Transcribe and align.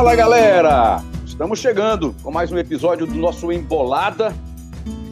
Fala 0.00 0.16
galera! 0.16 1.04
Estamos 1.26 1.58
chegando 1.58 2.16
com 2.22 2.30
mais 2.30 2.50
um 2.50 2.56
episódio 2.56 3.06
do 3.06 3.14
nosso 3.16 3.52
Embolada, 3.52 4.34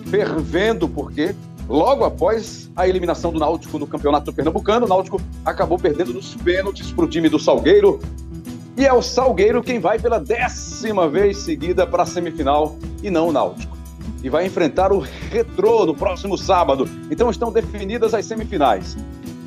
fervendo, 0.07 0.89
porque 0.89 1.35
logo 1.69 2.07
após 2.07 2.71
a 2.75 2.89
eliminação 2.89 3.31
do 3.31 3.39
Náutico 3.39 3.79
no 3.79 3.87
Campeonato 3.87 4.33
Pernambucano, 4.33 4.87
o 4.87 4.89
Náutico 4.89 5.21
acabou 5.45 5.79
perdendo 5.79 6.15
nos 6.15 6.35
pênaltis 6.37 6.91
para 6.91 7.05
o 7.05 7.07
time 7.07 7.29
do 7.29 7.39
Salgueiro. 7.39 8.01
E 8.79 8.87
é 8.87 8.93
o 8.95 9.03
Salgueiro 9.03 9.63
quem 9.63 9.79
vai 9.79 9.99
pela 9.99 10.19
décima 10.19 11.07
vez 11.07 11.37
seguida 11.37 11.87
para 11.87 12.05
a 12.05 12.07
semifinal 12.07 12.75
e 13.03 13.11
não 13.11 13.29
o 13.29 13.33
Náutico. 13.33 13.77
E 14.25 14.31
vai 14.31 14.47
enfrentar 14.47 14.91
o 14.91 15.01
Retrô 15.01 15.85
no 15.85 15.95
próximo 15.95 16.39
sábado. 16.39 16.89
Então 17.11 17.29
estão 17.29 17.53
definidas 17.53 18.15
as 18.15 18.25
semifinais. 18.25 18.97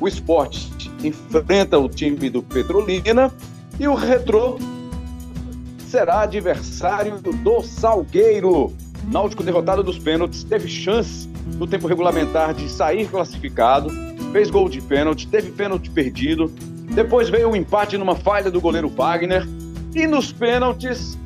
O 0.00 0.06
esporte 0.06 0.70
enfrenta 1.02 1.80
o 1.80 1.88
time 1.88 2.30
do 2.30 2.44
Petrolina 2.44 3.34
e 3.80 3.88
o 3.88 3.94
Retrô 3.96 4.56
será 5.92 6.22
adversário 6.22 7.20
do 7.20 7.62
Salgueiro. 7.62 8.72
Náutico 9.08 9.42
derrotado 9.42 9.82
dos 9.82 9.98
pênaltis, 9.98 10.42
teve 10.42 10.66
chance 10.66 11.28
no 11.58 11.66
tempo 11.66 11.86
regulamentar 11.86 12.54
de 12.54 12.66
sair 12.70 13.06
classificado, 13.06 13.90
fez 14.32 14.48
gol 14.48 14.70
de 14.70 14.80
pênalti, 14.80 15.28
teve 15.28 15.50
pênalti 15.50 15.90
perdido, 15.90 16.50
depois 16.94 17.28
veio 17.28 17.48
o 17.48 17.52
um 17.52 17.56
empate 17.56 17.98
numa 17.98 18.16
falha 18.16 18.50
do 18.50 18.58
goleiro 18.58 18.88
Wagner, 18.88 19.46
e 19.94 20.06
nos 20.06 20.32
pênaltis 20.32 21.18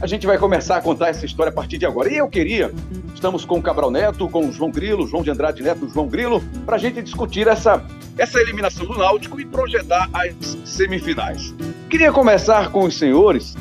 a 0.00 0.06
gente 0.06 0.28
vai 0.28 0.38
começar 0.38 0.76
a 0.76 0.80
contar 0.80 1.08
essa 1.08 1.26
história 1.26 1.50
a 1.50 1.54
partir 1.54 1.76
de 1.78 1.86
agora. 1.86 2.08
E 2.08 2.16
eu 2.16 2.28
queria, 2.28 2.72
estamos 3.12 3.44
com 3.44 3.58
o 3.58 3.62
Cabral 3.62 3.90
Neto, 3.90 4.28
com 4.28 4.46
o 4.46 4.52
João 4.52 4.70
Grilo, 4.70 5.08
João 5.08 5.24
de 5.24 5.30
Andrade 5.32 5.60
Neto, 5.60 5.88
João 5.88 6.06
Grilo, 6.06 6.40
para 6.64 6.76
a 6.76 6.78
gente 6.78 7.02
discutir 7.02 7.48
essa, 7.48 7.84
essa 8.16 8.40
eliminação 8.40 8.86
do 8.86 8.96
Náutico 8.96 9.40
e 9.40 9.44
projetar 9.44 10.08
as 10.12 10.56
semifinais. 10.64 11.52
Queria 11.90 12.12
começar 12.12 12.70
com 12.70 12.84
os 12.84 12.96
senhores 12.96 13.56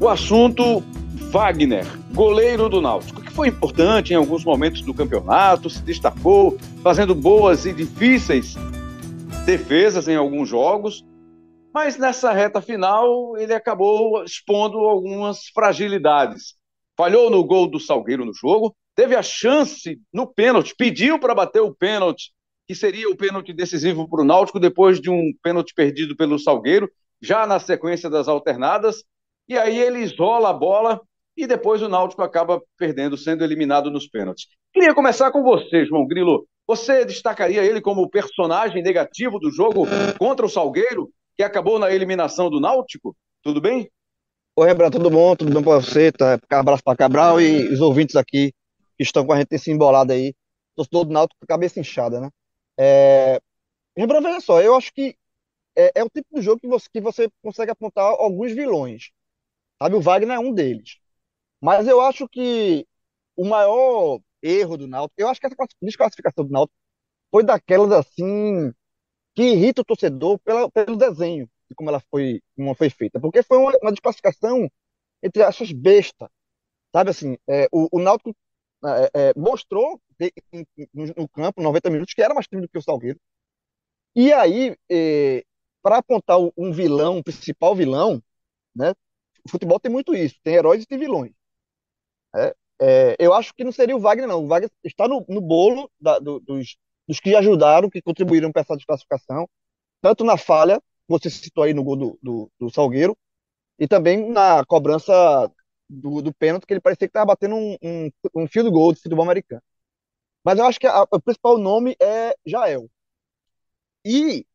o 0.00 0.08
assunto 0.08 0.82
Wagner, 1.30 1.86
goleiro 2.12 2.68
do 2.68 2.80
Náutico, 2.80 3.22
que 3.22 3.32
foi 3.32 3.48
importante 3.48 4.12
em 4.12 4.16
alguns 4.16 4.44
momentos 4.44 4.82
do 4.82 4.94
campeonato, 4.94 5.70
se 5.70 5.82
destacou, 5.82 6.58
fazendo 6.82 7.14
boas 7.14 7.66
e 7.66 7.72
difíceis 7.72 8.54
defesas 9.44 10.08
em 10.08 10.16
alguns 10.16 10.48
jogos, 10.48 11.04
mas 11.72 11.96
nessa 11.98 12.32
reta 12.32 12.62
final 12.62 13.36
ele 13.36 13.52
acabou 13.52 14.22
expondo 14.24 14.78
algumas 14.78 15.46
fragilidades. 15.48 16.54
Falhou 16.96 17.28
no 17.30 17.44
gol 17.44 17.68
do 17.68 17.80
Salgueiro 17.80 18.24
no 18.24 18.32
jogo, 18.32 18.74
teve 18.94 19.16
a 19.16 19.22
chance 19.22 20.00
no 20.12 20.26
pênalti, 20.26 20.74
pediu 20.76 21.18
para 21.18 21.34
bater 21.34 21.60
o 21.60 21.74
pênalti, 21.74 22.32
que 22.66 22.74
seria 22.74 23.10
o 23.10 23.16
pênalti 23.16 23.52
decisivo 23.52 24.08
para 24.08 24.22
o 24.22 24.24
Náutico, 24.24 24.60
depois 24.60 25.00
de 25.00 25.10
um 25.10 25.32
pênalti 25.42 25.74
perdido 25.74 26.16
pelo 26.16 26.38
Salgueiro, 26.38 26.88
já 27.20 27.46
na 27.46 27.58
sequência 27.58 28.08
das 28.08 28.28
alternadas, 28.28 29.02
e 29.48 29.58
aí 29.58 29.78
ele 29.78 30.00
isola 30.00 30.50
a 30.50 30.52
bola 30.52 31.00
e 31.36 31.46
depois 31.46 31.82
o 31.82 31.88
Náutico 31.88 32.22
acaba 32.22 32.62
perdendo, 32.78 33.16
sendo 33.16 33.44
eliminado 33.44 33.90
nos 33.90 34.08
pênaltis. 34.08 34.46
Queria 34.72 34.94
começar 34.94 35.30
com 35.30 35.42
você, 35.42 35.84
João 35.84 36.06
Grilo. 36.06 36.46
Você 36.66 37.04
destacaria 37.04 37.62
ele 37.64 37.80
como 37.80 38.08
personagem 38.08 38.82
negativo 38.82 39.38
do 39.38 39.50
jogo 39.50 39.86
contra 40.18 40.46
o 40.46 40.48
Salgueiro, 40.48 41.10
que 41.36 41.42
acabou 41.42 41.78
na 41.78 41.92
eliminação 41.92 42.48
do 42.48 42.60
Náutico? 42.60 43.14
Tudo 43.42 43.60
bem? 43.60 43.90
Oi, 44.56 44.68
Rebra, 44.68 44.90
tudo 44.90 45.10
bom? 45.10 45.34
Tudo 45.36 45.52
bem 45.52 45.62
para 45.62 45.80
você? 45.80 46.10
Tá? 46.12 46.38
Abraço 46.50 46.82
para 46.82 46.96
Cabral 46.96 47.40
e 47.40 47.68
os 47.68 47.80
ouvintes 47.80 48.16
aqui 48.16 48.52
que 48.96 49.02
estão 49.02 49.26
com 49.26 49.32
a 49.32 49.36
gente 49.36 49.48
nesse 49.50 49.70
embolado 49.70 50.12
aí. 50.12 50.32
Torcedor 50.74 51.04
do 51.04 51.12
Náutico 51.12 51.40
com 51.40 51.44
a 51.44 51.54
cabeça 51.54 51.78
inchada, 51.78 52.20
né? 52.20 52.30
É... 52.78 53.40
Rebra, 53.96 54.20
veja 54.20 54.40
só, 54.40 54.60
eu 54.60 54.74
acho 54.74 54.92
que 54.92 55.16
é, 55.76 55.92
é 55.96 56.04
o 56.04 56.08
tipo 56.08 56.26
de 56.34 56.42
jogo 56.42 56.60
que 56.60 56.68
você, 56.68 56.88
que 56.92 57.00
você 57.00 57.28
consegue 57.42 57.70
apontar 57.70 58.04
alguns 58.04 58.52
vilões. 58.52 59.10
Sabe, 59.84 59.96
o 59.96 60.00
Wagner 60.00 60.36
é 60.36 60.40
um 60.40 60.52
deles. 60.54 60.96
Mas 61.60 61.86
eu 61.86 62.00
acho 62.00 62.26
que 62.26 62.86
o 63.36 63.44
maior 63.44 64.18
erro 64.42 64.78
do 64.78 64.86
Náutico, 64.88 65.20
eu 65.20 65.28
acho 65.28 65.38
que 65.38 65.46
essa 65.46 65.56
desclassificação 65.82 66.46
do 66.46 66.52
Náutico 66.52 66.78
foi 67.30 67.44
daquelas 67.44 67.92
assim 67.92 68.72
que 69.34 69.42
irrita 69.42 69.82
o 69.82 69.84
torcedor 69.84 70.38
pela, 70.38 70.70
pelo 70.70 70.96
desenho 70.96 71.46
de 71.68 71.74
como 71.74 71.90
ela 71.90 72.00
foi, 72.10 72.40
como 72.56 72.74
foi 72.74 72.88
feita, 72.88 73.20
porque 73.20 73.42
foi 73.42 73.58
uma, 73.58 73.72
uma 73.82 73.92
desclassificação 73.92 74.70
entre 75.22 75.42
aspas 75.42 75.72
besta, 75.72 76.30
sabe 76.92 77.10
assim, 77.10 77.36
é, 77.48 77.68
o, 77.72 77.88
o 77.92 78.00
Náutico 78.00 78.34
é, 78.86 79.30
é, 79.30 79.34
mostrou 79.36 80.00
no, 80.94 81.06
no, 81.16 81.28
campo 81.28 81.62
90 81.62 81.90
minutos 81.90 82.14
que 82.14 82.22
era 82.22 82.34
mais 82.34 82.46
time 82.46 82.62
do 82.62 82.68
que 82.68 82.78
o 82.78 82.82
Salgueiro. 82.82 83.20
E 84.14 84.32
aí, 84.32 84.76
é, 84.90 85.44
para 85.82 85.98
apontar 85.98 86.38
um 86.56 86.72
vilão, 86.72 87.18
um 87.18 87.22
principal 87.22 87.74
vilão, 87.76 88.22
né, 88.74 88.94
o 89.44 89.50
futebol 89.50 89.78
tem 89.78 89.90
muito 89.90 90.14
isso, 90.14 90.36
tem 90.42 90.54
heróis 90.54 90.82
e 90.82 90.86
tem 90.86 90.98
vilões. 90.98 91.32
É, 92.34 92.54
é, 92.80 93.16
eu 93.18 93.32
acho 93.32 93.54
que 93.54 93.64
não 93.64 93.72
seria 93.72 93.96
o 93.96 94.00
Wagner, 94.00 94.28
não. 94.28 94.44
O 94.44 94.48
Wagner 94.48 94.70
está 94.82 95.06
no, 95.06 95.24
no 95.28 95.40
bolo 95.40 95.90
da, 96.00 96.18
do, 96.18 96.40
dos, 96.40 96.76
dos 97.06 97.20
que 97.20 97.34
ajudaram, 97.36 97.90
que 97.90 98.02
contribuíram 98.02 98.50
para 98.50 98.62
essa 98.62 98.76
desclassificação, 98.76 99.48
tanto 100.00 100.24
na 100.24 100.36
falha, 100.36 100.82
você 101.08 101.30
citou 101.30 101.64
aí 101.64 101.74
no 101.74 101.84
gol 101.84 101.96
do, 101.96 102.18
do, 102.22 102.50
do 102.58 102.70
Salgueiro, 102.70 103.16
e 103.78 103.86
também 103.86 104.30
na 104.30 104.64
cobrança 104.64 105.12
do, 105.88 106.22
do 106.22 106.32
pênalti, 106.34 106.66
que 106.66 106.72
ele 106.72 106.80
parecia 106.80 107.06
que 107.06 107.10
estava 107.10 107.26
batendo 107.26 107.54
um, 107.56 107.76
um, 107.82 108.10
um 108.34 108.48
fio 108.48 108.62
do 108.62 108.72
gol 108.72 108.92
do 108.92 109.00
futebol 109.00 109.24
americano. 109.24 109.62
Mas 110.44 110.58
eu 110.58 110.66
acho 110.66 110.78
que 110.78 110.86
a, 110.86 111.02
o 111.02 111.20
principal 111.20 111.58
nome 111.58 111.96
é 112.00 112.34
Jael. 112.44 112.88
E 114.04 114.46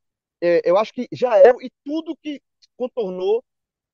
é, 0.41 0.61
eu 0.69 0.77
acho 0.77 0.93
que 0.93 1.07
Jael 1.11 1.61
e 1.61 1.71
tudo 1.83 2.15
que 2.17 2.41
contornou 2.77 3.43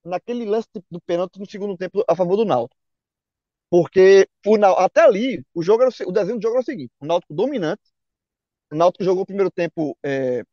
naquele 0.06 0.46
lance 0.46 0.68
do 0.90 1.02
pênalti 1.02 1.40
no 1.40 1.50
segundo 1.50 1.78
tempo 1.78 2.04
a 2.08 2.16
favor 2.16 2.38
do 2.38 2.46
Náutico. 2.46 2.80
Porque 3.70 4.28
o, 4.46 4.56
até 4.78 5.02
ali, 5.02 5.46
o, 5.54 5.64
jogo 5.64 5.84
era, 5.84 5.92
o 6.08 6.12
desenho 6.12 6.38
do 6.40 6.44
jogo 6.44 6.56
era 6.56 6.62
o 6.62 6.66
seguinte: 6.66 6.92
o 7.00 7.06
Náutico 7.06 7.34
dominante, 7.34 7.82
o 8.72 8.76
Náutico 8.76 9.04
jogou 9.04 9.24
o 9.24 9.26
primeiro 9.26 9.52
tempo, 9.52 9.98
é, 10.04 10.44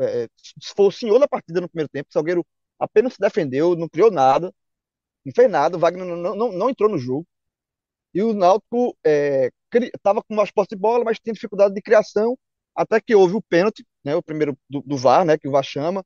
é, 0.00 0.28
foi 0.76 0.86
o 0.86 0.92
senhor 0.92 1.18
da 1.18 1.28
partida 1.28 1.60
no 1.60 1.68
primeiro 1.68 1.88
tempo, 1.90 2.08
o 2.10 2.12
Salgueiro 2.12 2.46
apenas 2.78 3.14
se 3.14 3.20
defendeu, 3.20 3.76
não 3.76 3.88
criou 3.88 4.10
nada, 4.10 4.52
não 5.24 5.32
fez 5.34 5.50
nada, 5.50 5.76
o 5.76 5.80
Wagner 5.80 6.06
não, 6.06 6.34
não, 6.36 6.52
não 6.52 6.70
entrou 6.70 6.90
no 6.90 6.98
jogo. 6.98 7.26
E 8.14 8.22
o 8.22 8.32
Náutico 8.34 8.96
estava 9.74 10.20
é, 10.20 10.22
com 10.28 10.34
mais 10.34 10.50
posse 10.50 10.70
de 10.70 10.76
bola, 10.76 11.04
mas 11.04 11.18
tinha 11.18 11.34
dificuldade 11.34 11.74
de 11.74 11.82
criação, 11.82 12.38
até 12.74 13.00
que 13.00 13.14
houve 13.14 13.34
o 13.36 13.42
pênalti, 13.42 13.86
né, 14.04 14.14
o 14.16 14.22
primeiro 14.22 14.58
do, 14.68 14.82
do 14.82 14.96
VAR, 14.96 15.24
né, 15.24 15.38
que 15.38 15.48
o 15.48 15.50
VAR 15.50 15.64
chama, 15.64 16.04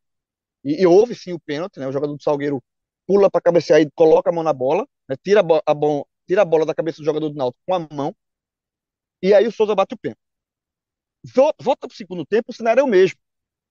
e, 0.65 0.83
e 0.83 0.87
houve 0.87 1.15
sim 1.15 1.33
o 1.33 1.41
pênalti, 1.41 1.79
né, 1.79 1.87
o 1.89 1.93
jogador 1.93 2.17
do 2.17 2.23
Salgueiro 2.23 2.63
pula 3.11 3.29
para 3.29 3.41
cabecear 3.41 3.81
e 3.81 3.91
coloca 3.91 4.31
a 4.31 4.33
mão 4.33 4.45
na 4.45 4.53
bola, 4.53 4.87
né, 5.09 5.17
tira, 5.21 5.41
a, 5.41 5.73
a 5.73 5.75
bom, 5.75 6.05
tira 6.29 6.43
a 6.43 6.45
bola 6.45 6.65
da 6.65 6.73
cabeça 6.73 6.99
do 6.99 7.05
jogador 7.05 7.29
do 7.29 7.35
Náutico 7.35 7.61
com 7.67 7.75
a 7.75 7.81
mão, 7.93 8.15
e 9.21 9.35
aí 9.35 9.49
o 9.49 9.53
Souza 9.53 9.75
bate 9.75 9.95
o 9.95 9.99
pênalti. 9.99 10.21
Volta 11.61 11.89
para 11.89 11.93
o 11.93 11.97
segundo 11.97 12.25
tempo, 12.25 12.51
o 12.51 12.55
cenário 12.55 12.81
é 12.81 12.85
o 12.85 12.87
mesmo. 12.87 13.19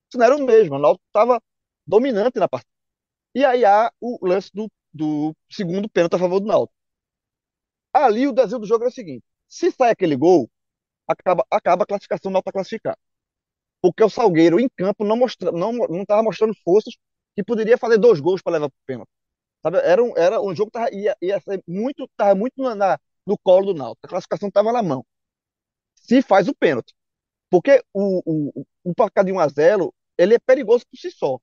O 0.10 0.12
cenário 0.12 0.34
é 0.38 0.44
o 0.44 0.46
mesmo, 0.46 0.76
o 0.76 0.80
Náutico 0.80 1.06
estava 1.08 1.42
dominante 1.88 2.38
na 2.38 2.50
partida. 2.50 2.70
E 3.34 3.46
aí 3.46 3.64
há 3.64 3.90
o 4.02 4.20
lance 4.28 4.52
do, 4.54 4.70
do 4.94 5.34
segundo 5.50 5.90
pênalti 5.90 6.16
a 6.16 6.20
favor 6.20 6.42
do 6.42 6.48
Náutico. 6.48 6.76
Ali 7.94 8.28
o 8.28 8.34
desenho 8.34 8.60
do 8.60 8.68
jogo 8.68 8.84
é 8.84 8.88
o 8.90 8.92
seguinte: 8.92 9.24
se 9.48 9.72
sai 9.72 9.92
aquele 9.92 10.18
gol, 10.18 10.50
acaba, 11.08 11.46
acaba 11.50 11.84
a 11.84 11.88
classificação, 11.88 12.30
o 12.30 12.34
Náutico 12.34 12.60
está. 12.60 12.98
Porque 13.82 14.04
o 14.04 14.10
Salgueiro, 14.10 14.60
em 14.60 14.68
campo, 14.70 15.06
não 15.06 15.26
estava 15.26 15.58
não, 15.58 15.72
não 15.72 16.24
mostrando 16.24 16.54
forças 16.64 16.94
que 17.36 17.44
poderia 17.44 17.78
fazer 17.78 17.98
dois 17.98 18.20
gols 18.20 18.42
para 18.42 18.54
levar 18.54 18.70
para 18.70 18.78
o 18.78 18.86
pênalti. 18.86 19.19
Sabe? 19.64 19.78
Era, 19.80 20.04
um, 20.04 20.18
era 20.18 20.42
um 20.42 20.56
jogo 20.56 20.72
que 20.72 20.80
tava, 20.80 20.94
ia, 20.94 21.16
ia 21.22 21.40
ser 21.42 21.64
muito, 21.68 22.08
tava 22.16 22.36
muito 22.36 22.62
na, 22.62 22.76
na, 22.76 23.00
no 23.26 23.38
colo 23.38 23.74
do 23.74 23.80
Náutico. 23.80 24.06
A 24.08 24.10
classificação 24.10 24.50
estava 24.50 24.72
na 24.72 24.84
mão. 24.84 25.06
Se 25.96 26.22
faz 26.22 26.48
o 26.48 26.56
pênalti. 26.56 26.94
Porque 27.50 27.84
o, 27.94 28.52
o, 28.60 28.66
o 28.84 28.96
placar 28.96 29.26
de 29.26 29.32
1 29.32 29.40
a 29.40 29.48
0 29.48 29.94
ele 30.18 30.36
é 30.36 30.40
perigoso 30.40 30.86
por 30.90 30.98
si 30.98 31.12
só. 31.12 31.40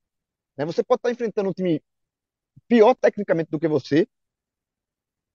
Né? 0.56 0.64
Você 0.66 0.82
pode 0.84 1.00
estar 1.00 1.10
enfrentando 1.10 1.50
um 1.50 1.52
time 1.52 1.82
pior 2.68 2.94
tecnicamente 2.94 3.50
do 3.50 3.58
que 3.60 3.68
você, 3.68 4.08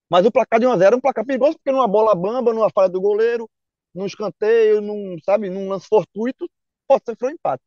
mas 0.09 0.25
o 0.25 0.31
placar 0.31 0.59
de 0.59 0.67
1 0.67 0.71
a 0.71 0.77
0 0.77 0.95
é 0.95 0.97
um 0.97 1.01
placar 1.01 1.25
perigoso 1.25 1.57
porque 1.57 1.71
numa 1.71 1.87
bola 1.87 2.13
bamba, 2.13 2.53
numa 2.53 2.69
falha 2.69 2.89
do 2.89 2.99
goleiro, 2.99 3.49
num 3.93 4.05
escanteio, 4.05 4.81
num, 4.81 5.17
sabe, 5.23 5.49
num 5.49 5.69
lance 5.69 5.87
fortuito, 5.87 6.49
pode 6.87 7.03
ser 7.05 7.25
um 7.25 7.29
empate. 7.29 7.63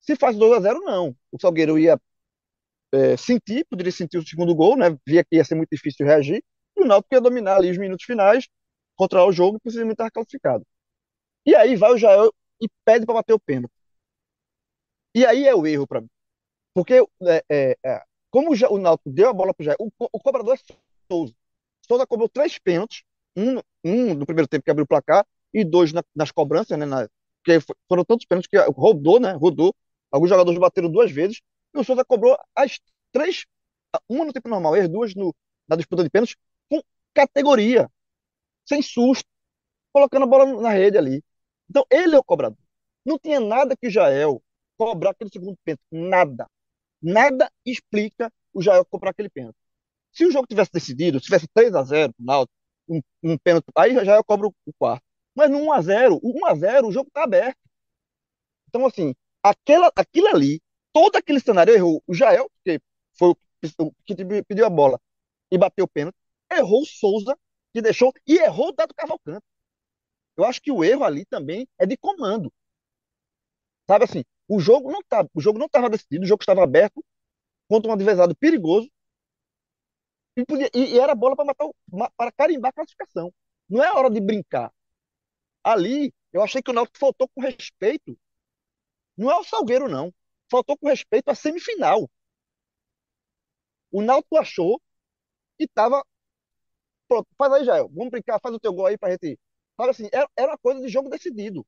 Se 0.00 0.16
faz 0.16 0.36
2 0.36 0.52
a 0.54 0.60
0 0.60 0.80
não. 0.80 1.16
O 1.32 1.38
Salgueiro 1.40 1.78
ia 1.78 2.00
é, 2.94 3.16
sentir, 3.16 3.64
poderia 3.68 3.92
sentir 3.92 4.18
o 4.18 4.26
segundo 4.26 4.54
gol, 4.54 4.76
né? 4.76 4.96
Via 5.06 5.24
que 5.24 5.36
ia 5.36 5.44
ser 5.44 5.54
muito 5.54 5.70
difícil 5.70 6.06
reagir, 6.06 6.42
e 6.76 6.82
o 6.82 6.86
Náutico 6.86 7.14
ia 7.14 7.20
dominar 7.20 7.56
ali 7.56 7.70
os 7.70 7.78
minutos 7.78 8.04
finais, 8.04 8.48
controlar 8.96 9.26
o 9.26 9.32
jogo 9.32 9.56
e 9.56 9.60
possivelmente 9.60 9.94
estar 9.94 10.10
classificado. 10.10 10.64
E 11.46 11.54
aí 11.54 11.76
vai 11.76 11.92
o 11.92 11.98
Jael 11.98 12.32
e 12.60 12.68
pede 12.84 13.06
para 13.06 13.16
bater 13.16 13.34
o 13.34 13.40
pênalti. 13.40 13.72
E 15.14 15.24
aí 15.24 15.46
é 15.46 15.54
o 15.54 15.66
erro 15.66 15.86
para 15.86 16.00
mim. 16.00 16.08
Porque 16.74 16.94
é, 16.94 17.44
é, 17.48 17.76
é, 17.84 18.02
como 18.30 18.52
o, 18.52 18.74
o 18.74 18.78
Náutico 18.78 19.10
deu 19.10 19.28
a 19.28 19.32
bola 19.32 19.54
para 19.54 19.62
o 19.62 19.64
Jael, 19.64 19.78
o 19.80 20.20
cobrador 20.20 20.54
é 20.54 20.74
Souza. 21.10 21.34
Souza 21.86 22.06
cobrou 22.06 22.28
três 22.28 22.58
pênaltis, 22.58 23.02
um, 23.36 23.58
um 23.84 24.14
no 24.14 24.26
primeiro 24.26 24.48
tempo 24.48 24.64
que 24.64 24.70
abriu 24.70 24.84
o 24.84 24.88
placar 24.88 25.26
e 25.52 25.64
dois 25.64 25.92
na, 25.92 26.02
nas 26.14 26.32
cobranças, 26.32 26.78
né? 26.78 26.86
Na, 26.86 27.08
porque 27.44 27.60
foram 27.88 28.04
tantos 28.04 28.26
pênaltis 28.26 28.48
que 28.48 28.56
rodou, 28.70 29.20
né? 29.20 29.32
Rodou. 29.32 29.74
Alguns 30.10 30.30
jogadores 30.30 30.58
bateram 30.58 30.90
duas 30.90 31.10
vezes 31.10 31.42
e 31.74 31.78
o 31.78 31.84
Souza 31.84 32.04
cobrou 32.04 32.38
as 32.54 32.78
três 33.12 33.44
uma 34.08 34.24
no 34.24 34.32
tempo 34.32 34.48
normal 34.48 34.76
e 34.76 34.80
as 34.80 34.88
duas 34.88 35.14
no, 35.14 35.34
na 35.68 35.76
disputa 35.76 36.02
de 36.02 36.10
pênaltis 36.10 36.36
com 36.68 36.80
categoria, 37.12 37.90
sem 38.64 38.82
susto, 38.82 39.28
colocando 39.92 40.24
a 40.24 40.26
bola 40.26 40.60
na 40.60 40.70
rede 40.70 40.98
ali. 40.98 41.22
Então, 41.68 41.84
ele 41.90 42.14
é 42.14 42.18
o 42.18 42.24
cobrador. 42.24 42.58
Não 43.04 43.18
tinha 43.18 43.40
nada 43.40 43.76
que 43.76 43.86
o 43.86 43.90
Jael 43.90 44.42
cobrar 44.76 45.10
aquele 45.10 45.30
segundo 45.30 45.56
pênalti. 45.64 45.82
Nada. 45.90 46.48
Nada 47.00 47.50
explica 47.64 48.32
o 48.52 48.62
Jael 48.62 48.84
cobrar 48.84 49.10
aquele 49.10 49.30
pênalti. 49.30 49.56
Se 50.12 50.24
o 50.26 50.30
jogo 50.30 50.46
tivesse 50.46 50.72
decidido, 50.72 51.18
se 51.18 51.26
tivesse 51.26 51.46
3 51.52 51.74
a 51.74 51.82
0 51.82 52.12
pro 52.14 52.24
Náutico, 52.24 52.54
um, 52.88 53.00
um 53.22 53.38
pênalti, 53.38 53.66
aí 53.76 54.04
já 54.04 54.16
eu 54.16 54.24
cobro 54.24 54.54
o 54.66 54.72
quarto. 54.74 55.02
Mas 55.34 55.50
no 55.50 55.58
1 55.58 55.72
a 55.72 55.82
0, 55.82 56.20
o 56.22 56.38
1 56.40 56.46
a 56.46 56.54
0, 56.54 56.88
o 56.88 56.92
jogo 56.92 57.10
tá 57.12 57.24
aberto. 57.24 57.58
Então 58.68 58.86
assim, 58.86 59.14
aquela 59.42 59.90
aquilo 59.94 60.28
ali, 60.28 60.60
todo 60.94 61.16
aquele 61.16 61.40
cenário 61.40 61.74
errou. 61.74 62.02
O 62.06 62.14
Jael, 62.14 62.48
que 62.64 62.80
foi 63.18 63.30
o 63.30 63.36
que 64.06 64.14
pediu 64.44 64.64
a 64.64 64.70
bola 64.70 65.00
e 65.50 65.58
bateu 65.58 65.84
o 65.84 65.88
pênalti, 65.88 66.16
errou 66.50 66.82
o 66.82 66.86
Souza, 66.86 67.36
que 67.72 67.82
deixou 67.82 68.12
e 68.26 68.38
errou 68.38 68.68
o 68.68 68.72
Dado 68.72 68.94
Cavalcante. 68.94 69.44
Eu 70.36 70.44
acho 70.44 70.62
que 70.62 70.70
o 70.70 70.84
erro 70.84 71.04
ali 71.04 71.24
também 71.26 71.66
é 71.78 71.86
de 71.86 71.96
comando. 71.96 72.52
Sabe 73.88 74.04
assim, 74.04 74.24
o 74.48 74.60
jogo 74.60 74.90
não 74.90 75.02
tá, 75.02 75.26
o 75.34 75.40
jogo 75.40 75.58
não 75.58 75.66
estava 75.66 75.90
decidido, 75.90 76.24
o 76.24 76.28
jogo 76.28 76.42
estava 76.42 76.62
aberto 76.62 77.04
contra 77.68 77.90
um 77.90 77.94
adversário 77.94 78.36
perigoso 78.36 78.88
e, 80.36 80.44
podia, 80.44 80.70
e, 80.74 80.94
e 80.94 80.98
era 80.98 81.14
bola 81.14 81.36
para 81.36 81.44
matar, 81.44 81.68
para 82.16 82.32
carimbar 82.32 82.70
a 82.70 82.72
classificação. 82.72 83.32
Não 83.68 83.82
é 83.82 83.92
hora 83.92 84.10
de 84.10 84.20
brincar. 84.20 84.72
Ali, 85.62 86.12
eu 86.32 86.42
achei 86.42 86.62
que 86.62 86.70
o 86.70 86.74
Náutico 86.74 86.98
faltou 86.98 87.28
com 87.28 87.40
respeito. 87.40 88.18
Não 89.16 89.30
é 89.30 89.36
o 89.36 89.44
Salgueiro, 89.44 89.88
não. 89.88 90.12
Faltou 90.54 90.78
com 90.78 90.86
respeito 90.86 91.28
à 91.30 91.34
semifinal. 91.34 92.08
O 93.90 94.00
Náutico 94.00 94.36
achou 94.36 94.80
que 95.58 95.64
estava. 95.64 96.00
Pronto, 97.08 97.26
faz 97.36 97.52
aí, 97.54 97.64
Jael. 97.64 97.88
Vamos 97.88 98.10
brincar, 98.12 98.38
faz 98.40 98.54
o 98.54 98.60
teu 98.60 98.72
gol 98.72 98.86
aí 98.86 98.96
pra 98.96 99.10
gente. 99.10 99.36
Sabe 99.76 99.90
assim, 99.90 100.08
era, 100.12 100.30
era 100.36 100.52
uma 100.52 100.58
coisa 100.58 100.80
de 100.80 100.86
jogo 100.86 101.08
decidido. 101.08 101.66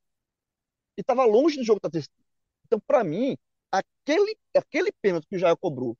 E 0.97 1.01
estava 1.01 1.25
longe 1.25 1.57
do 1.57 1.65
jogo 1.65 1.79
estar 1.79 1.89
decidido. 1.89 2.25
Então, 2.65 2.79
para 2.79 3.03
mim, 3.03 3.37
aquele, 3.73 4.39
aquele 4.57 4.93
pênalti 5.03 5.27
que 5.27 5.35
o 5.35 5.39
Jael 5.41 5.57
cobrou 5.57 5.99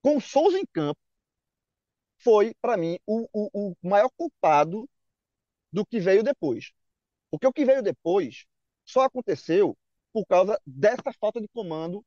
com 0.00 0.16
o 0.16 0.20
Souza 0.20 0.56
em 0.60 0.66
campo 0.72 1.00
foi, 2.18 2.54
para 2.60 2.76
mim, 2.76 3.00
o, 3.04 3.28
o, 3.32 3.72
o 3.72 3.76
maior 3.82 4.08
culpado 4.16 4.88
do 5.72 5.84
que 5.84 5.98
veio 5.98 6.22
depois. 6.22 6.70
Porque 7.32 7.48
o 7.48 7.52
que 7.52 7.64
veio 7.64 7.82
depois 7.82 8.46
só 8.84 9.00
aconteceu 9.00 9.76
por 10.12 10.24
causa 10.24 10.60
dessa 10.64 11.12
falta 11.18 11.40
de 11.40 11.48
comando 11.48 12.04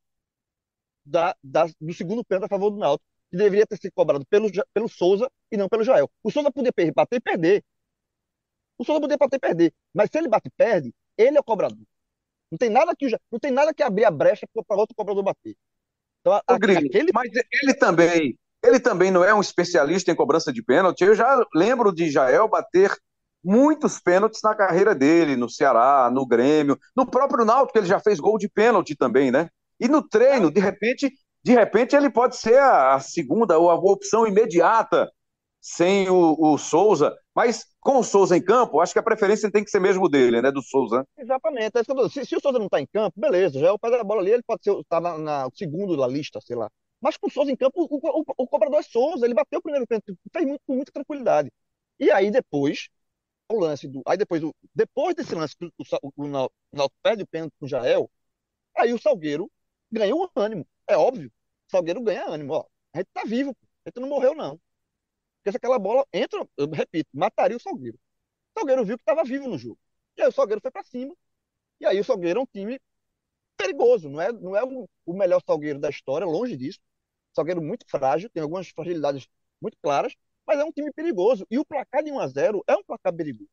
da, 1.06 1.34
da, 1.42 1.66
do 1.80 1.94
segundo 1.94 2.24
pênalti 2.24 2.46
a 2.46 2.48
favor 2.48 2.70
do 2.70 2.78
Náutico, 2.78 3.08
que 3.30 3.36
deveria 3.36 3.66
ter 3.66 3.78
sido 3.78 3.92
cobrado 3.92 4.26
pelo, 4.26 4.50
pelo 4.74 4.88
Souza 4.88 5.30
e 5.50 5.56
não 5.56 5.68
pelo 5.68 5.84
Joel. 5.84 6.10
O 6.22 6.30
Souza 6.30 6.50
podia 6.50 6.72
bater 6.94 7.16
e 7.16 7.20
perder. 7.20 7.64
O 8.78 8.84
Souza 8.84 9.00
podia 9.00 9.16
bater 9.16 9.36
e 9.36 9.40
perder. 9.40 9.74
Mas 9.94 10.10
se 10.10 10.18
ele 10.18 10.28
bate 10.28 10.48
e 10.48 10.50
perde, 10.50 10.92
ele 11.16 11.36
é 11.36 11.40
o 11.40 11.44
cobrador. 11.44 11.78
Não 12.50 12.58
tem 12.58 12.70
nada 12.70 12.94
que, 12.94 13.08
não 13.30 13.38
tem 13.38 13.50
nada 13.50 13.72
que 13.72 13.82
abrir 13.82 14.04
a 14.04 14.10
brecha 14.10 14.46
para 14.66 14.76
outro 14.76 14.94
cobrador 14.94 15.22
bater. 15.22 15.56
Então, 16.20 16.32
a, 16.32 16.42
aquele... 16.46 17.10
Mas 17.12 17.30
ele 17.62 17.74
também, 17.74 18.38
ele 18.64 18.80
também 18.80 19.10
não 19.10 19.24
é 19.24 19.32
um 19.34 19.40
especialista 19.40 20.10
em 20.10 20.16
cobrança 20.16 20.52
de 20.52 20.62
pênalti. 20.62 21.02
Eu 21.02 21.14
já 21.14 21.44
lembro 21.54 21.92
de 21.92 22.10
Jael 22.10 22.48
bater 22.48 22.92
muitos 23.42 24.00
pênaltis 24.00 24.40
na 24.42 24.54
carreira 24.54 24.92
dele, 24.94 25.36
no 25.36 25.48
Ceará, 25.48 26.10
no 26.12 26.26
Grêmio, 26.26 26.78
no 26.96 27.06
próprio 27.06 27.44
Náutico, 27.44 27.78
ele 27.78 27.86
já 27.86 28.00
fez 28.00 28.18
gol 28.18 28.38
de 28.38 28.48
pênalti 28.48 28.96
também, 28.96 29.30
né? 29.30 29.48
E 29.78 29.88
no 29.88 30.06
treino, 30.06 30.50
de 30.50 30.60
repente, 30.60 31.12
de 31.42 31.52
repente 31.52 31.94
ele 31.94 32.10
pode 32.10 32.36
ser 32.36 32.58
a 32.58 32.98
segunda 33.00 33.58
ou 33.58 33.70
a 33.70 33.74
opção 33.74 34.26
imediata 34.26 35.10
sem 35.60 36.08
o, 36.08 36.36
o 36.38 36.56
Souza, 36.56 37.12
mas 37.34 37.66
com 37.80 37.98
o 37.98 38.04
Souza 38.04 38.36
em 38.36 38.42
campo, 38.42 38.80
acho 38.80 38.92
que 38.92 38.98
a 39.00 39.02
preferência 39.02 39.50
tem 39.50 39.64
que 39.64 39.70
ser 39.70 39.80
mesmo 39.80 40.08
dele, 40.08 40.40
né? 40.40 40.52
Do 40.52 40.62
Souza. 40.62 41.04
Exatamente. 41.18 41.72
É 41.76 42.08
se, 42.08 42.24
se, 42.24 42.36
o 42.36 42.40
Souza 42.40 42.58
não 42.58 42.66
está 42.66 42.80
em 42.80 42.86
campo, 42.86 43.20
beleza, 43.20 43.58
já 43.58 43.66
é 43.66 43.72
o 43.72 43.78
pé 43.78 43.90
da 43.90 44.04
bola 44.04 44.20
ali, 44.20 44.30
ele 44.30 44.44
pode 44.44 44.62
ser 44.62 44.72
tá 44.88 45.00
na, 45.00 45.18
na 45.18 45.48
segundo 45.54 45.96
da 45.96 46.06
lista, 46.06 46.40
sei 46.40 46.54
lá. 46.54 46.70
Mas 47.00 47.16
com 47.16 47.26
o 47.26 47.30
Souza 47.30 47.50
em 47.50 47.56
campo, 47.56 47.82
o, 47.82 47.96
o, 47.96 48.24
o 48.36 48.46
cobrador 48.46 48.78
é 48.78 48.82
Souza, 48.82 49.26
ele 49.26 49.34
bateu 49.34 49.58
o 49.58 49.62
primeiro 49.62 49.86
pênalti, 49.86 50.16
fez 50.32 50.46
muito, 50.46 50.62
com 50.66 50.76
muita 50.76 50.92
tranquilidade. 50.92 51.50
E 51.98 52.10
aí 52.12 52.30
depois, 52.30 52.88
o 53.50 53.58
lance 53.60 53.88
do. 53.88 54.02
Aí 54.06 54.16
depois, 54.16 54.42
depois 54.74 55.14
desse 55.16 55.34
lance, 55.34 55.54
o, 55.60 55.68
o, 56.02 56.24
o 56.24 56.28
Náutico 56.72 56.96
perde 57.02 57.22
o 57.24 57.26
pênalti 57.26 57.54
com 57.58 57.66
o 57.66 57.68
Jael, 57.68 58.10
aí 58.76 58.92
o 58.92 58.98
Salgueiro 58.98 59.50
ganhou 59.98 60.30
ânimo. 60.36 60.66
É 60.88 60.96
óbvio. 60.96 61.32
Salgueiro 61.68 62.00
ganha 62.02 62.26
ânimo. 62.28 62.52
Ó, 62.54 62.66
a 62.92 62.98
gente 62.98 63.08
tá 63.12 63.24
vivo, 63.24 63.56
a 63.84 63.90
gente 63.90 64.00
não 64.00 64.08
morreu, 64.08 64.34
não. 64.34 64.60
Porque 65.38 65.52
se 65.52 65.56
aquela 65.58 65.78
bola 65.78 66.06
entra, 66.12 66.46
eu 66.56 66.68
repito, 66.70 67.10
mataria 67.12 67.56
o 67.56 67.60
Salgueiro. 67.60 67.98
O 68.56 68.60
Salgueiro 68.60 68.84
viu 68.84 68.96
que 68.96 69.02
estava 69.02 69.24
vivo 69.24 69.48
no 69.48 69.58
jogo. 69.58 69.78
E 70.16 70.22
aí 70.22 70.28
o 70.28 70.32
Salgueiro 70.32 70.60
foi 70.60 70.70
para 70.70 70.84
cima. 70.84 71.14
E 71.80 71.86
aí 71.86 72.00
o 72.00 72.04
Salgueiro 72.04 72.40
é 72.40 72.42
um 72.42 72.46
time 72.46 72.80
perigoso. 73.56 74.08
Não 74.08 74.20
é, 74.20 74.32
não 74.32 74.56
é 74.56 74.64
o, 74.64 74.88
melhor 75.14 75.42
Salgueiro 75.46 75.78
da 75.78 75.90
história, 75.90 76.26
longe 76.26 76.56
disso. 76.56 76.80
Salgueiro 77.34 77.62
muito 77.62 77.86
frágil, 77.88 78.30
tem 78.30 78.42
algumas 78.42 78.68
fragilidades 78.70 79.28
muito 79.60 79.76
claras, 79.82 80.14
mas 80.46 80.58
é 80.60 80.64
um 80.64 80.72
time 80.72 80.92
perigoso. 80.92 81.46
E 81.50 81.58
o 81.58 81.64
placar 81.64 82.02
de 82.02 82.12
1 82.12 82.20
a 82.20 82.28
0 82.28 82.64
é 82.66 82.76
um 82.76 82.84
placar 82.84 83.14
perigoso. 83.14 83.50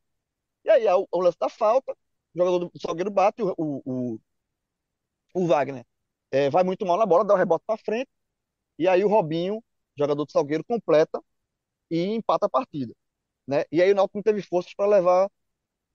E 0.66 0.70
aí 0.70 0.88
o, 0.88 1.08
o 1.12 1.22
lance 1.22 1.38
da 1.40 1.50
falta, 1.50 1.94
o 1.94 2.38
jogador 2.38 2.60
do 2.70 2.80
Salgueiro 2.80 3.12
bate, 3.12 3.42
o, 3.44 3.54
o, 3.58 4.20
o 5.34 5.48
Wagner 5.48 5.86
é, 6.34 6.50
vai 6.50 6.64
muito 6.64 6.86
mal 6.86 6.98
na 6.98 7.06
bola, 7.06 7.26
dá 7.26 7.36
o 7.36 7.38
rebote 7.38 7.64
para 7.68 7.78
frente, 7.78 8.10
e 8.80 8.88
aí 8.88 9.04
o 9.06 9.10
Robinho, 9.10 9.64
jogador 9.98 10.26
do 10.26 10.32
Salgueiro, 10.32 10.64
completa 10.66 11.22
e 11.92 12.04
empata 12.16 12.48
a 12.48 12.50
partida. 12.50 12.94
Né? 13.48 13.66
E 13.72 13.82
aí 13.82 13.92
o 13.92 13.96
Náutico 13.96 14.18
não 14.20 14.24
teve 14.24 14.42
forças 14.42 14.74
para 14.76 14.88
levar 14.90 15.30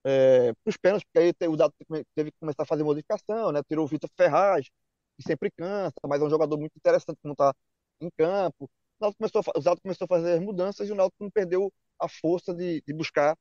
é, 0.05 0.52
para 0.55 0.70
os 0.70 0.76
pênaltis, 0.76 1.06
porque 1.12 1.44
aí 1.44 1.49
o 1.49 1.56
Dado 1.56 1.75
teve 2.14 2.31
que 2.32 2.38
começar 2.40 2.62
a 2.62 2.67
fazer 2.67 2.85
modificação, 2.85 3.52
né? 3.52 3.62
tirou 3.69 3.85
o 3.85 3.88
Vitor 3.88 4.11
Ferraz, 4.17 4.69
que 5.17 5.23
sempre 5.25 5.50
cansa, 5.50 5.94
mas 6.08 6.23
é 6.23 6.25
um 6.25 6.31
jogador 6.31 6.58
muito 6.58 6.76
interessante 6.76 7.19
como 7.23 7.32
está 7.35 7.55
em 8.00 8.11
campo. 8.17 8.67
O, 8.67 8.69
Náutico 9.00 9.19
começou 9.19 9.43
a, 9.55 9.73
o 9.73 9.81
começou 9.82 10.05
a 10.06 10.08
fazer 10.08 10.40
mudanças 10.40 10.88
e 10.88 10.92
o 10.92 10.95
Náutico 10.95 11.25
não 11.25 11.30
perdeu 11.30 11.73
a 11.99 12.09
força 12.09 12.54
de, 12.54 12.83
de 12.83 12.92
buscar 12.95 13.37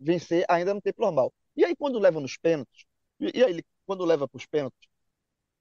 vencer 0.00 0.44
ainda 0.48 0.74
no 0.74 0.82
tempo 0.82 1.02
normal. 1.02 1.32
E 1.56 1.64
aí, 1.64 1.74
quando 1.76 1.98
leva 1.98 2.20
nos 2.20 2.36
pênaltis, 2.36 2.84
e, 3.20 3.38
e 3.38 3.44
aí, 3.44 3.62
quando 3.86 4.04
leva 4.04 4.28
para 4.28 4.38
os 4.38 4.46
pênaltis, 4.46 4.88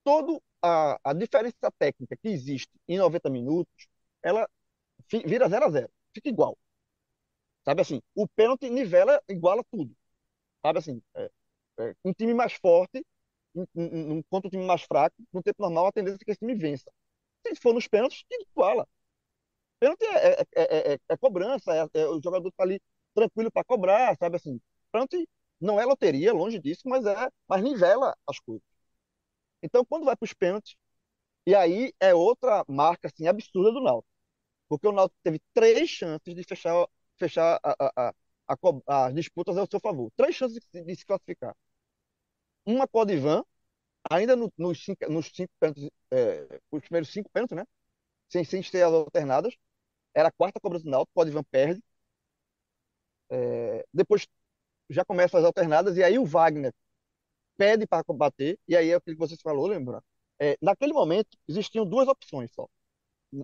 toda 0.03 0.39
a, 0.61 0.99
a 1.03 1.13
diferença 1.13 1.71
técnica 1.77 2.17
que 2.17 2.29
existe 2.29 2.71
em 2.87 2.97
90 2.97 3.29
minutos, 3.29 3.87
ela 4.21 4.49
vira 5.11 5.49
0 5.49 5.65
a 5.65 5.69
0 5.69 5.91
fica 6.13 6.29
igual. 6.29 6.57
Sabe 7.65 7.81
assim, 7.81 8.01
o 8.15 8.27
pênalti 8.27 8.69
nivela, 8.69 9.21
iguala 9.29 9.63
tudo. 9.71 9.95
Sabe 10.65 10.79
assim, 10.79 11.01
é, 11.15 11.31
é, 11.79 11.95
um 12.05 12.13
time 12.13 12.33
mais 12.33 12.53
forte 12.53 13.05
um, 13.55 13.65
um, 13.75 14.23
contra 14.29 14.47
um 14.47 14.51
time 14.51 14.65
mais 14.65 14.83
fraco, 14.83 15.15
no 15.33 15.43
tempo 15.43 15.61
normal, 15.61 15.87
a 15.87 15.91
tendência 15.91 16.17
é 16.21 16.25
que 16.25 16.31
esse 16.31 16.39
time 16.39 16.55
vença. 16.55 16.91
Se 17.47 17.55
for 17.57 17.73
nos 17.73 17.87
pênaltis, 17.87 18.25
iguala. 18.31 18.87
Pênalti 19.79 20.03
é, 20.05 20.41
é, 20.55 20.93
é, 20.93 20.99
é 21.09 21.17
cobrança, 21.17 21.89
o 22.11 22.21
jogador 22.23 22.49
está 22.49 22.63
ali 22.63 22.81
tranquilo 23.13 23.51
para 23.51 23.63
cobrar, 23.65 24.15
sabe 24.17 24.37
assim. 24.37 24.59
Pênalti 24.91 25.27
não 25.59 25.79
é 25.79 25.85
loteria, 25.85 26.33
longe 26.33 26.59
disso, 26.59 26.83
mas 26.85 27.05
é, 27.05 27.29
mas 27.47 27.61
nivela 27.63 28.15
as 28.27 28.39
coisas. 28.39 28.63
Então, 29.63 29.85
quando 29.85 30.05
vai 30.05 30.17
para 30.17 30.25
os 30.25 30.33
pênaltis, 30.33 30.75
e 31.47 31.55
aí 31.55 31.93
é 31.99 32.13
outra 32.15 32.65
marca 32.67 33.07
assim 33.07 33.27
absurda 33.27 33.71
do 33.71 33.81
Náutico. 33.81 34.09
Porque 34.69 34.87
o 34.87 34.91
Náutico 34.93 35.19
teve 35.23 35.41
três 35.53 35.89
chances 35.89 36.35
de 36.35 36.43
fechar, 36.43 36.87
fechar 37.19 37.59
a, 37.63 37.91
a, 37.97 38.13
a, 38.87 39.07
as 39.07 39.15
disputas 39.15 39.57
ao 39.57 39.67
seu 39.69 39.79
favor. 39.79 40.11
Três 40.17 40.35
chances 40.35 40.59
de, 40.73 40.83
de 40.83 40.95
se 40.95 41.05
classificar. 41.05 41.55
Uma 42.65 42.87
com 42.87 42.99
o 42.99 43.01
Odivan, 43.01 43.43
ainda 44.11 44.35
no, 44.35 44.51
nos, 44.57 44.83
cinco, 44.85 45.09
nos 45.11 45.27
cinco 45.33 45.53
pênaltis, 45.59 45.89
é, 46.11 46.61
os 46.71 46.81
primeiros 46.83 47.09
cinco 47.11 47.29
pênaltis, 47.31 47.57
né? 47.57 47.65
Sem, 48.29 48.45
sem 48.45 48.61
as 48.61 48.93
alternadas. 48.93 49.55
Era 50.15 50.29
a 50.29 50.33
quarta 50.33 50.59
cobrança 50.61 50.85
do 50.85 50.91
Náutico, 50.91 51.19
o 51.19 51.23
Odivan 51.23 51.43
perde. 51.45 51.81
É, 53.29 53.85
depois 53.93 54.27
já 54.89 55.05
começam 55.05 55.39
as 55.39 55.45
alternadas, 55.45 55.97
e 55.97 56.03
aí 56.03 56.19
o 56.19 56.25
Wagner 56.25 56.73
pede 57.57 57.87
para 57.87 58.03
bater, 58.13 58.59
e 58.67 58.75
aí 58.75 58.89
é 58.89 58.97
o 58.97 59.01
que 59.01 59.15
você 59.15 59.35
falou, 59.37 59.67
lembra? 59.67 60.03
É, 60.39 60.57
naquele 60.61 60.93
momento, 60.93 61.37
existiam 61.47 61.85
duas 61.85 62.07
opções 62.07 62.51
só. 62.53 62.67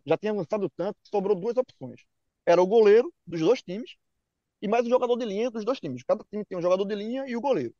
Já 0.05 0.17
tinha 0.17 0.31
avançado 0.31 0.69
tanto 0.75 0.97
que 1.03 1.09
sobrou 1.09 1.35
duas 1.35 1.57
opções. 1.57 2.05
Era 2.45 2.61
o 2.61 2.67
goleiro 2.67 3.13
dos 3.25 3.39
dois 3.41 3.61
times 3.61 3.95
e 4.61 4.67
mais 4.67 4.85
o 4.85 4.89
jogador 4.89 5.17
de 5.17 5.25
linha 5.25 5.51
dos 5.51 5.65
dois 5.65 5.79
times. 5.79 6.03
Cada 6.03 6.23
time 6.25 6.45
tem 6.45 6.57
um 6.57 6.61
jogador 6.61 6.85
de 6.85 6.95
linha 6.95 7.25
e 7.27 7.35
o 7.35 7.41
goleiro. 7.41 7.75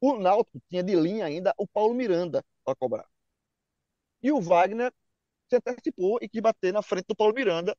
O 0.00 0.18
Náutico 0.18 0.60
tinha 0.68 0.82
de 0.82 0.94
linha 0.94 1.24
ainda 1.26 1.54
o 1.58 1.66
Paulo 1.66 1.94
Miranda 1.94 2.44
para 2.64 2.76
cobrar. 2.76 3.08
E 4.22 4.32
o 4.32 4.40
Wagner 4.40 4.92
se 5.48 5.56
antecipou 5.56 6.18
e 6.22 6.28
quis 6.28 6.40
bater 6.42 6.72
na 6.72 6.82
frente 6.82 7.06
do 7.08 7.16
Paulo 7.16 7.34
Miranda 7.34 7.76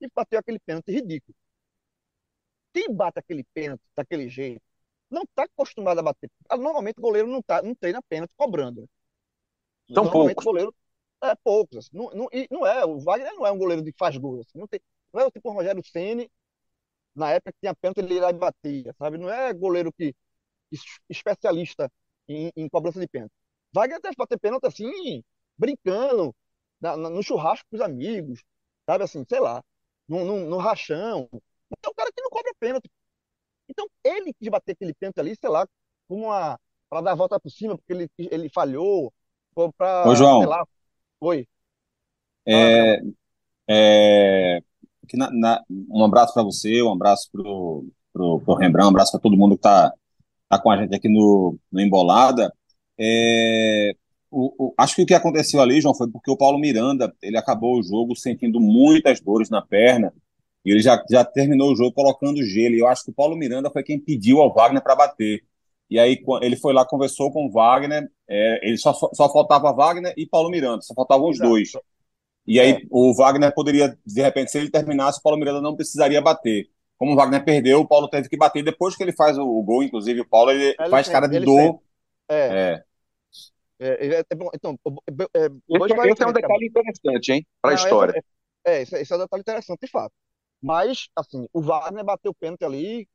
e 0.00 0.08
bateu 0.14 0.38
aquele 0.38 0.58
pênalti 0.60 0.92
ridículo. 0.92 1.36
Quem 2.72 2.92
bate 2.94 3.18
aquele 3.18 3.44
pênalti 3.54 3.82
daquele 3.96 4.28
jeito 4.28 4.62
não 5.10 5.22
está 5.22 5.44
acostumado 5.44 5.98
a 6.00 6.02
bater. 6.02 6.30
Normalmente 6.58 6.98
o 6.98 7.02
goleiro 7.02 7.28
não, 7.28 7.42
tá, 7.42 7.62
não 7.62 7.74
treina 7.74 8.02
pênalti 8.08 8.32
cobrando. 8.36 8.88
São 9.92 10.10
poucos. 10.10 10.44
Goleiro, 10.44 10.74
É 11.22 11.34
poucos. 11.36 11.78
Assim. 11.78 11.90
Não, 11.92 12.10
não, 12.10 12.28
e 12.32 12.46
não 12.50 12.66
é, 12.66 12.84
o 12.84 12.98
Wagner 12.98 13.34
não 13.34 13.46
é 13.46 13.52
um 13.52 13.58
goleiro 13.58 13.82
de 13.82 13.92
faz 13.98 14.16
gols. 14.16 14.46
Assim. 14.46 14.58
Não, 14.58 14.66
tem, 14.66 14.80
não 15.12 15.20
é 15.20 15.26
o 15.26 15.30
tipo 15.30 15.48
o 15.48 15.52
Rogério 15.52 15.82
Ceni 15.84 16.30
na 17.14 17.32
época 17.32 17.52
que 17.52 17.60
tinha 17.60 17.74
pênalti, 17.74 17.98
ele 17.98 18.14
ia 18.14 18.30
e 18.30 18.32
batia, 18.34 18.94
sabe? 18.98 19.18
Não 19.18 19.30
é 19.30 19.52
goleiro 19.54 19.92
que, 19.92 20.12
que 20.70 20.78
especialista 21.08 21.90
em, 22.28 22.52
em, 22.56 22.68
cobrança 22.68 23.00
de 23.00 23.08
pênalti. 23.08 23.32
Wagner 23.72 24.00
deve 24.00 24.16
bater 24.16 24.38
pênalti 24.38 24.66
assim, 24.66 25.24
brincando, 25.56 26.34
na, 26.80 26.96
na, 26.96 27.10
no 27.10 27.22
churrasco 27.22 27.66
com 27.70 27.76
os 27.76 27.82
amigos, 27.82 28.42
sabe 28.86 29.04
assim, 29.04 29.24
sei 29.28 29.40
lá, 29.40 29.62
no, 30.08 30.24
no, 30.24 30.46
no 30.46 30.58
rachão. 30.58 31.28
Então, 31.70 31.90
o 31.92 31.94
cara 31.94 32.10
que 32.12 32.22
não 32.22 32.30
cobra 32.30 32.52
pênalti. 32.60 32.90
Então, 33.68 33.86
ele 34.04 34.32
quis 34.32 34.48
bater 34.48 34.72
aquele 34.72 34.94
pênalti 34.94 35.18
ali, 35.18 35.36
sei 35.36 35.50
lá, 35.50 35.66
uma. 36.08 36.58
para 36.88 37.00
dar 37.00 37.12
a 37.12 37.16
volta 37.16 37.40
por 37.40 37.50
cima, 37.50 37.76
porque 37.76 37.92
ele, 37.92 38.10
ele 38.18 38.48
falhou, 38.48 39.12
ou 39.54 39.72
pra. 39.72 40.08
Ô, 40.08 40.14
João. 40.14 40.40
Sei 40.40 40.48
lá. 40.48 40.66
Oi. 41.20 41.46
É, 42.46 43.00
é, 43.68 44.62
na, 45.14 45.30
na, 45.32 45.64
um 45.68 46.04
abraço 46.04 46.32
para 46.32 46.44
você, 46.44 46.80
um 46.82 46.92
abraço 46.92 47.28
pro, 47.32 47.86
pro, 48.12 48.40
pro 48.40 48.54
Rembrandt, 48.54 48.86
um 48.86 48.90
abraço 48.90 49.12
para 49.12 49.20
todo 49.20 49.36
mundo 49.36 49.56
que 49.56 49.60
está 49.60 49.92
tá 50.48 50.58
com 50.58 50.70
a 50.70 50.76
gente 50.76 50.94
aqui 50.94 51.08
no, 51.08 51.58
no 51.72 51.80
Embolada. 51.80 52.52
É, 52.98 53.96
o, 54.30 54.66
o, 54.66 54.74
acho 54.78 54.94
que 54.94 55.02
o 55.02 55.06
que 55.06 55.14
aconteceu 55.14 55.60
ali, 55.60 55.80
João, 55.80 55.94
foi 55.94 56.08
porque 56.08 56.30
o 56.30 56.36
Paulo 56.36 56.58
Miranda 56.58 57.12
ele 57.20 57.36
acabou 57.36 57.78
o 57.78 57.82
jogo 57.82 58.14
sentindo 58.14 58.60
muitas 58.60 59.20
dores 59.20 59.50
na 59.50 59.60
perna 59.60 60.12
e 60.66 60.72
ele 60.72 60.80
já, 60.80 61.00
já 61.08 61.24
terminou 61.24 61.70
o 61.70 61.76
jogo 61.76 61.92
colocando 61.92 62.42
gelo. 62.42 62.74
E 62.74 62.80
eu 62.80 62.88
acho 62.88 63.04
que 63.04 63.10
o 63.12 63.14
Paulo 63.14 63.36
Miranda 63.36 63.70
foi 63.70 63.84
quem 63.84 64.00
pediu 64.00 64.40
ao 64.40 64.52
Wagner 64.52 64.82
para 64.82 64.96
bater. 64.96 65.44
E 65.88 65.96
aí 65.96 66.20
ele 66.42 66.56
foi 66.56 66.74
lá, 66.74 66.84
conversou 66.84 67.30
com 67.30 67.46
o 67.46 67.52
Wagner, 67.52 68.10
é, 68.28 68.68
ele 68.68 68.76
só, 68.76 68.92
só 68.92 69.32
faltava 69.32 69.72
Wagner 69.72 70.12
e 70.16 70.26
Paulo 70.26 70.50
Miranda, 70.50 70.82
só 70.82 70.92
faltavam 70.92 71.30
os 71.30 71.38
dois. 71.38 71.70
E 72.44 72.58
aí 72.58 72.72
é. 72.72 72.80
o 72.90 73.14
Wagner 73.14 73.54
poderia, 73.54 73.96
de 74.04 74.20
repente, 74.20 74.50
se 74.50 74.58
ele 74.58 74.68
terminasse, 74.68 75.20
o 75.20 75.22
Paulo 75.22 75.38
Miranda 75.38 75.60
não 75.60 75.76
precisaria 75.76 76.20
bater. 76.20 76.68
Como 76.98 77.12
o 77.12 77.14
Wagner 77.14 77.44
perdeu, 77.44 77.78
o 77.78 77.86
Paulo 77.86 78.08
teve 78.08 78.28
que 78.28 78.36
bater. 78.36 78.64
Depois 78.64 78.96
que 78.96 79.04
ele 79.04 79.12
faz 79.12 79.38
o, 79.38 79.44
o 79.44 79.62
gol, 79.62 79.84
inclusive, 79.84 80.22
o 80.22 80.28
Paulo 80.28 80.50
ele, 80.50 80.74
ele 80.76 80.90
faz 80.90 81.06
tem, 81.06 81.14
cara 81.14 81.28
de 81.28 81.38
dor. 81.38 81.80
É. 82.28 82.82
é. 83.78 83.86
é. 83.86 83.96
então, 84.52 84.76
esse, 84.82 86.10
esse 86.10 86.22
é 86.24 86.26
um 86.26 86.32
detalhe 86.32 86.66
interessante, 86.66 87.32
hein, 87.32 87.46
para 87.62 87.70
a 87.70 87.74
história. 87.74 88.24
É, 88.66 88.82
esse, 88.82 88.96
esse 88.96 89.12
é 89.12 89.16
um 89.16 89.20
detalhe 89.20 89.42
interessante, 89.42 89.78
de 89.80 89.88
fato. 89.88 90.12
Mas, 90.62 91.08
assim, 91.16 91.48
o 91.52 91.60
Wagner 91.62 92.04
bateu 92.04 92.32
o 92.32 92.34
pênalti 92.34 92.64
ali. 92.64 93.08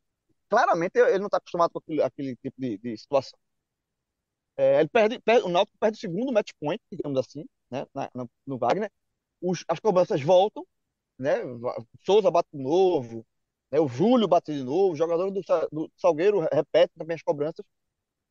Claramente 0.50 0.98
ele 1.00 1.20
não 1.20 1.28
está 1.28 1.38
acostumado 1.38 1.72
com 1.74 1.80
aquele, 1.80 2.04
aquele 2.04 2.36
tipo 2.38 2.60
de, 2.62 2.78
de 2.80 2.98
situação. 2.98 3.40
É, 4.58 4.80
ele 4.82 4.90
perde, 4.90 5.20
perde, 5.22 5.46
o 5.46 5.50
Náutico 5.50 5.78
perde 5.80 5.98
o 5.98 6.02
segundo 6.02 6.32
match 6.34 6.52
point, 6.60 6.82
digamos 6.92 7.18
assim, 7.20 7.46
né, 7.70 7.86
na, 7.94 8.10
no 8.46 8.58
Wagner 8.58 8.92
os, 9.42 9.66
as 9.70 9.80
cobranças 9.82 10.22
voltam, 10.24 10.66
né? 11.20 11.36
Souza 12.06 12.32
bate 12.32 12.50
de 12.54 12.64
novo, 12.64 13.26
né? 13.72 13.80
o 13.80 13.88
Júlio 13.90 14.28
bate 14.28 14.54
de 14.54 14.64
novo, 14.64 14.94
o 14.94 14.98
jogador 14.98 15.32
do, 15.32 15.42
do 15.72 15.92
Salgueiro 15.98 16.42
repete 16.54 16.94
também 16.98 17.16
as 17.16 17.24
cobranças. 17.24 17.66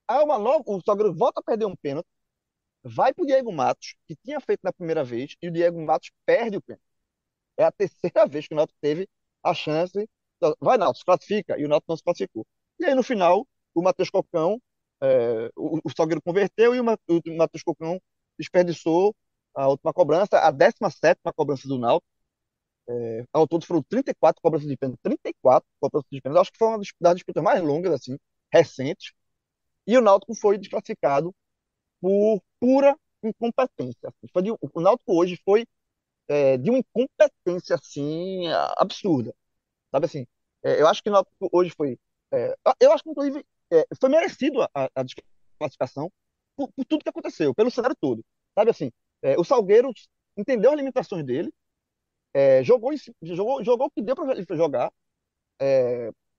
Aí 0.09 0.23
uma 0.25 0.39
nova, 0.39 0.65
o 0.67 0.81
Salgueiro 0.85 1.15
volta 1.15 1.41
a 1.41 1.45
perder 1.45 1.67
um 1.67 1.77
pênalti, 1.77 2.09
vai 2.85 3.15
para 3.15 3.25
o 3.25 3.27
Diego 3.27 3.53
Matos, 3.53 3.95
que 4.09 4.17
tinha 4.17 4.41
feito 4.41 4.61
na 4.65 4.73
primeira 4.73 5.05
vez, 5.05 5.37
e 5.43 5.49
o 5.49 5.53
Diego 5.53 5.81
Matos 5.85 6.11
perde 6.27 6.59
o 6.59 6.63
pênalti. 6.63 6.85
É 7.61 7.65
a 7.65 7.73
terceira 7.73 8.27
vez 8.27 8.49
que 8.49 8.55
o 8.55 8.57
Náutico 8.57 8.79
teve 8.81 9.09
a 9.43 9.55
chance. 9.55 10.09
Vai, 10.61 10.79
Náutico, 10.79 11.01
se 11.01 11.05
classifica, 11.05 11.59
e 11.59 11.65
o 11.65 11.69
Náutico 11.69 11.93
não 11.93 11.97
se 11.97 12.03
classificou. 12.03 12.47
E 12.79 12.85
aí, 12.87 12.95
no 12.95 13.03
final, 13.03 13.47
o 13.75 13.83
Matheus 13.83 14.11
Cocão, 14.11 14.61
é, 15.03 15.51
o, 15.57 15.79
o 15.85 15.91
Salgueiro 15.95 16.23
converteu 16.23 16.75
e 16.75 16.81
o, 16.81 16.85
o 16.85 17.37
Matheus 17.37 17.63
Cocão 17.63 18.01
desperdiçou 18.39 19.15
a 19.55 19.69
última 19.69 19.93
cobrança, 19.93 20.39
a 20.39 20.51
17 20.51 21.21
cobrança 21.37 21.69
do 21.69 21.79
Náutico. 21.79 22.07
É, 22.89 23.25
ao 23.33 23.47
todo 23.47 23.67
foram 23.67 23.83
34 23.85 24.41
cobranças 24.43 24.69
de 24.69 24.77
pênalti, 24.77 24.99
34 25.03 25.69
cobranças 25.81 26.09
de 26.11 26.21
pênalti. 26.23 26.41
Acho 26.43 26.53
que 26.53 26.59
foi 26.59 26.69
uma 26.69 26.81
das 27.01 27.15
disputas 27.17 27.43
mais 27.43 27.63
longas, 27.63 27.93
assim, 27.93 28.17
recentes. 28.53 29.13
E 29.87 29.97
o 29.99 30.01
Náutico 30.03 30.35
foi 30.35 30.59
desclassificado 30.59 31.35
por 32.01 32.43
pura 32.61 32.97
incompetência. 33.23 34.09
Assim. 34.09 34.51
O 34.75 34.81
Náutico 34.81 35.15
hoje 35.15 35.39
foi 35.45 35.67
é, 36.31 36.57
de 36.57 36.71
uma 36.71 36.79
incompetência 36.79 37.75
assim 37.75 38.47
absurda. 38.79 39.35
Sabe 39.91 40.07
assim? 40.07 40.27
É, 40.63 40.81
eu 40.81 40.87
acho 40.89 41.03
que 41.03 41.11
hoje 41.53 41.73
foi. 41.77 41.99
É, 42.33 42.55
eu 42.81 42.93
acho 42.93 43.03
que, 43.03 43.11
inclusive, 43.11 43.45
é, 43.73 43.85
foi 44.01 44.09
merecido 44.11 44.63
a, 44.63 44.69
a 44.95 45.03
desclassificação 45.03 46.11
por, 46.57 46.71
por, 46.73 46.85
tudo 46.85 47.03
que 47.03 47.09
aconteceu, 47.09 47.55
pelo 47.55 47.71
cenário 47.71 47.97
todo. 48.01 48.25
Sabe 48.57 48.71
assim? 48.71 48.93
É, 49.23 49.39
o 49.39 49.45
Salgueiro 49.45 49.93
entendeu 50.37 50.71
as 50.71 50.77
limitações 50.77 51.25
dele, 51.25 51.53
é, 52.33 52.63
jogou, 52.63 52.93
jogou, 53.23 53.65
jogou 53.65 53.87
o 53.89 53.91
que 53.91 54.03
deu 54.03 54.15
para 54.15 54.33
ele 54.33 54.47
jogar. 54.51 54.93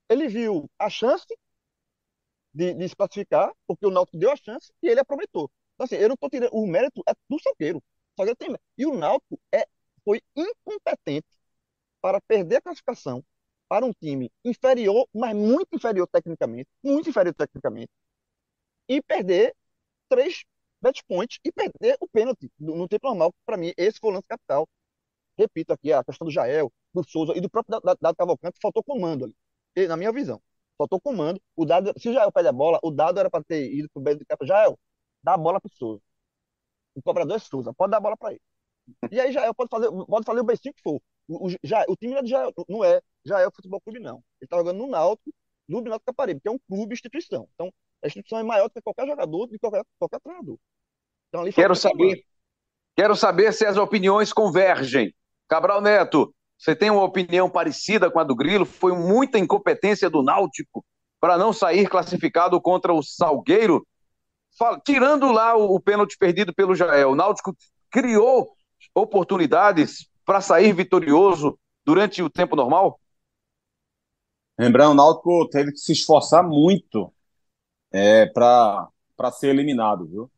Ele 0.09 0.27
viu 0.27 0.69
a 0.79 0.89
chance 0.89 1.25
de, 2.53 2.73
de, 2.73 2.89
se 2.89 2.95
classificar, 2.95 3.51
porque 3.67 3.85
o 3.85 3.91
Náutico 3.91 4.17
deu 4.17 4.31
a 4.31 4.35
chance 4.35 4.71
e 4.81 4.87
ele 4.87 4.99
aproveitou. 4.99 5.49
Então, 5.75 5.85
assim, 5.85 5.95
eu 5.95 6.09
não 6.09 6.15
estou 6.15 6.29
tirando. 6.29 6.53
O 6.53 6.67
mérito 6.67 7.01
é 7.07 7.13
do 7.29 7.39
Salgueiro. 7.41 7.77
O 7.79 7.83
Salgueiro 8.17 8.37
tem 8.37 8.55
E 8.77 8.85
o 8.85 8.97
Náutico 8.97 9.39
é, 9.53 9.65
foi 10.05 10.21
incompetente 10.35 11.27
para 12.01 12.19
perder 12.21 12.57
a 12.57 12.61
classificação 12.61 13.23
para 13.69 13.85
um 13.85 13.93
time 13.93 14.31
inferior, 14.43 15.07
mas 15.13 15.35
muito 15.35 15.75
inferior 15.75 16.07
tecnicamente, 16.07 16.69
muito 16.83 17.09
inferior 17.09 17.33
tecnicamente, 17.33 17.91
e 18.87 19.01
perder 19.01 19.55
três 20.09 20.43
match 20.81 21.01
point 21.07 21.39
e 21.43 21.51
perder 21.51 21.95
o 22.01 22.07
pênalti 22.07 22.51
no 22.59 22.87
tempo 22.87 23.07
normal. 23.07 23.33
Para 23.45 23.57
mim, 23.57 23.71
esse 23.77 23.99
foi 23.99 24.09
o 24.11 24.13
lance 24.13 24.27
capital. 24.27 24.67
Repito 25.37 25.73
aqui, 25.73 25.93
a 25.93 26.03
questão 26.03 26.25
do 26.25 26.31
Jael, 26.31 26.71
do 26.93 27.03
Souza 27.03 27.33
e 27.37 27.41
do 27.41 27.49
próprio 27.49 27.79
Dado 28.01 28.15
Cavalcante, 28.15 28.59
faltou 28.61 28.83
comando 28.83 29.25
ali, 29.25 29.35
e, 29.75 29.87
na 29.87 29.97
minha 29.97 30.11
visão. 30.11 30.41
Faltou 30.77 30.99
comando. 31.01 31.41
O 31.55 31.65
dado, 31.65 31.93
se 31.99 32.09
o 32.09 32.13
Jael 32.13 32.31
pede 32.31 32.47
a 32.49 32.51
bola, 32.51 32.79
o 32.83 32.91
dado 32.91 33.19
era 33.19 33.29
para 33.29 33.43
ter 33.43 33.71
ido 33.73 33.89
pro 33.93 34.01
meio 34.01 34.17
do 34.17 34.25
campo. 34.25 34.45
Jael, 34.45 34.77
dá 35.23 35.33
a 35.35 35.37
bola 35.37 35.61
pro 35.61 35.69
Souza. 35.71 36.01
O 36.95 37.01
cobrador 37.01 37.35
é 37.37 37.39
Souza, 37.39 37.73
pode 37.73 37.91
dar 37.91 37.97
a 37.97 38.01
bola 38.01 38.17
para 38.17 38.31
ele. 38.33 38.41
E 39.11 39.19
aí 39.19 39.31
Jael 39.31 39.53
pode 39.53 39.69
fazer, 39.69 39.89
pode 39.91 40.25
fazer 40.25 40.39
o 40.39 40.43
beicinho 40.43 40.73
que 40.73 40.81
for. 40.81 41.01
O, 41.27 41.47
o, 41.47 41.55
já, 41.63 41.85
o 41.87 41.95
time 41.95 42.15
Jael 42.27 42.51
não 42.67 42.83
é 42.83 43.01
Jael 43.25 43.51
Futebol 43.55 43.81
Clube, 43.81 43.99
não. 43.99 44.23
Ele 44.41 44.47
tá 44.47 44.57
jogando 44.57 44.77
no 44.77 44.87
Náutico, 44.87 45.31
no 45.67 45.81
Náutico 45.81 46.05
Caparibe, 46.05 46.41
que 46.41 46.47
é 46.47 46.51
um 46.51 46.59
clube 46.69 46.93
instituição. 46.93 47.47
Então, 47.53 47.71
a 48.03 48.07
instituição 48.07 48.39
é 48.39 48.43
maior 48.43 48.67
do 48.67 48.73
que 48.73 48.81
qualquer 48.81 49.07
jogador, 49.07 49.47
de 49.47 49.59
qualquer, 49.59 49.83
qualquer 49.99 50.19
treinador. 50.19 50.57
Então, 51.29 51.49
quero 51.51 51.75
saber, 51.75 52.23
quero 52.95 53.15
saber 53.15 53.53
se 53.53 53.65
as 53.65 53.77
opiniões 53.77 54.33
convergem. 54.33 55.13
Cabral 55.47 55.81
Neto, 55.81 56.33
você 56.57 56.75
tem 56.75 56.89
uma 56.89 57.03
opinião 57.03 57.49
parecida 57.49 58.11
com 58.11 58.19
a 58.19 58.23
do 58.23 58.35
Grilo? 58.35 58.65
Foi 58.65 58.93
muita 58.93 59.39
incompetência 59.39 60.09
do 60.09 60.23
Náutico 60.23 60.85
para 61.19 61.37
não 61.37 61.53
sair 61.53 61.87
classificado 61.87 62.59
contra 62.59 62.93
o 62.93 63.03
Salgueiro, 63.03 63.85
tirando 64.83 65.31
lá 65.31 65.55
o, 65.55 65.75
o 65.75 65.79
pênalti 65.79 66.17
perdido 66.17 66.53
pelo 66.53 66.75
Jael. 66.75 67.11
O 67.11 67.15
Náutico 67.15 67.55
criou 67.89 68.53
oportunidades 68.93 70.09
para 70.25 70.41
sair 70.41 70.73
vitorioso 70.73 71.57
durante 71.85 72.21
o 72.21 72.29
tempo 72.29 72.55
normal? 72.55 72.99
Lembrando, 74.57 74.91
o 74.91 74.95
Náutico 74.95 75.49
teve 75.49 75.71
que 75.71 75.79
se 75.79 75.93
esforçar 75.93 76.47
muito 76.47 77.11
é, 77.91 78.25
para 78.27 78.89
ser 79.31 79.49
eliminado, 79.49 80.05
viu? 80.07 80.31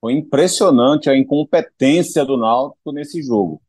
Foi 0.00 0.12
impressionante 0.12 1.10
a 1.10 1.16
incompetência 1.16 2.24
do 2.24 2.36
Náutico 2.36 2.92
nesse 2.92 3.22
jogo. 3.22 3.60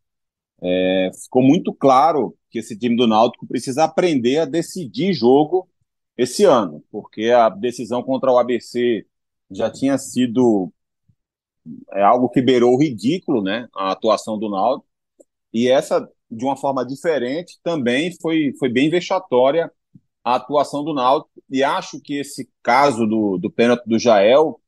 É, 0.61 1.09
ficou 1.23 1.41
muito 1.41 1.73
claro 1.73 2.37
que 2.49 2.59
esse 2.59 2.77
time 2.77 2.95
do 2.95 3.07
Náutico 3.07 3.47
precisa 3.47 3.83
aprender 3.83 4.39
a 4.39 4.45
decidir 4.45 5.13
jogo 5.13 5.67
esse 6.17 6.43
ano, 6.43 6.83
porque 6.91 7.31
a 7.31 7.49
decisão 7.49 8.03
contra 8.03 8.31
o 8.31 8.37
ABC 8.37 9.05
já 9.49 9.71
tinha 9.71 9.97
sido 9.97 10.71
é 11.93 12.01
algo 12.01 12.29
que 12.29 12.41
beirou 12.41 12.73
o 12.73 12.79
ridículo, 12.79 13.41
né? 13.41 13.67
A 13.75 13.91
atuação 13.91 14.37
do 14.37 14.49
Náutico. 14.49 14.87
E 15.53 15.67
essa, 15.67 16.07
de 16.29 16.45
uma 16.45 16.55
forma 16.55 16.85
diferente, 16.85 17.59
também 17.63 18.15
foi, 18.21 18.53
foi 18.59 18.69
bem 18.69 18.89
vexatória 18.89 19.71
a 20.23 20.35
atuação 20.35 20.83
do 20.83 20.93
Náutico. 20.93 21.31
E 21.49 21.63
acho 21.63 21.99
que 22.01 22.19
esse 22.19 22.49
caso 22.63 23.05
do, 23.07 23.37
do 23.37 23.49
pênalti 23.51 23.83
do 23.85 23.99
Jael 23.99 24.59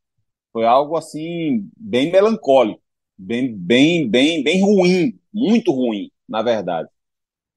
foi 0.51 0.65
algo 0.65 0.97
assim 0.97 1.69
bem 1.77 2.11
melancólico, 2.11 2.81
bem, 3.17 3.55
bem, 3.55 4.09
bem, 4.09 4.43
bem 4.43 4.61
ruim, 4.61 5.19
muito 5.33 5.71
ruim, 5.71 6.11
na 6.27 6.41
verdade. 6.41 6.89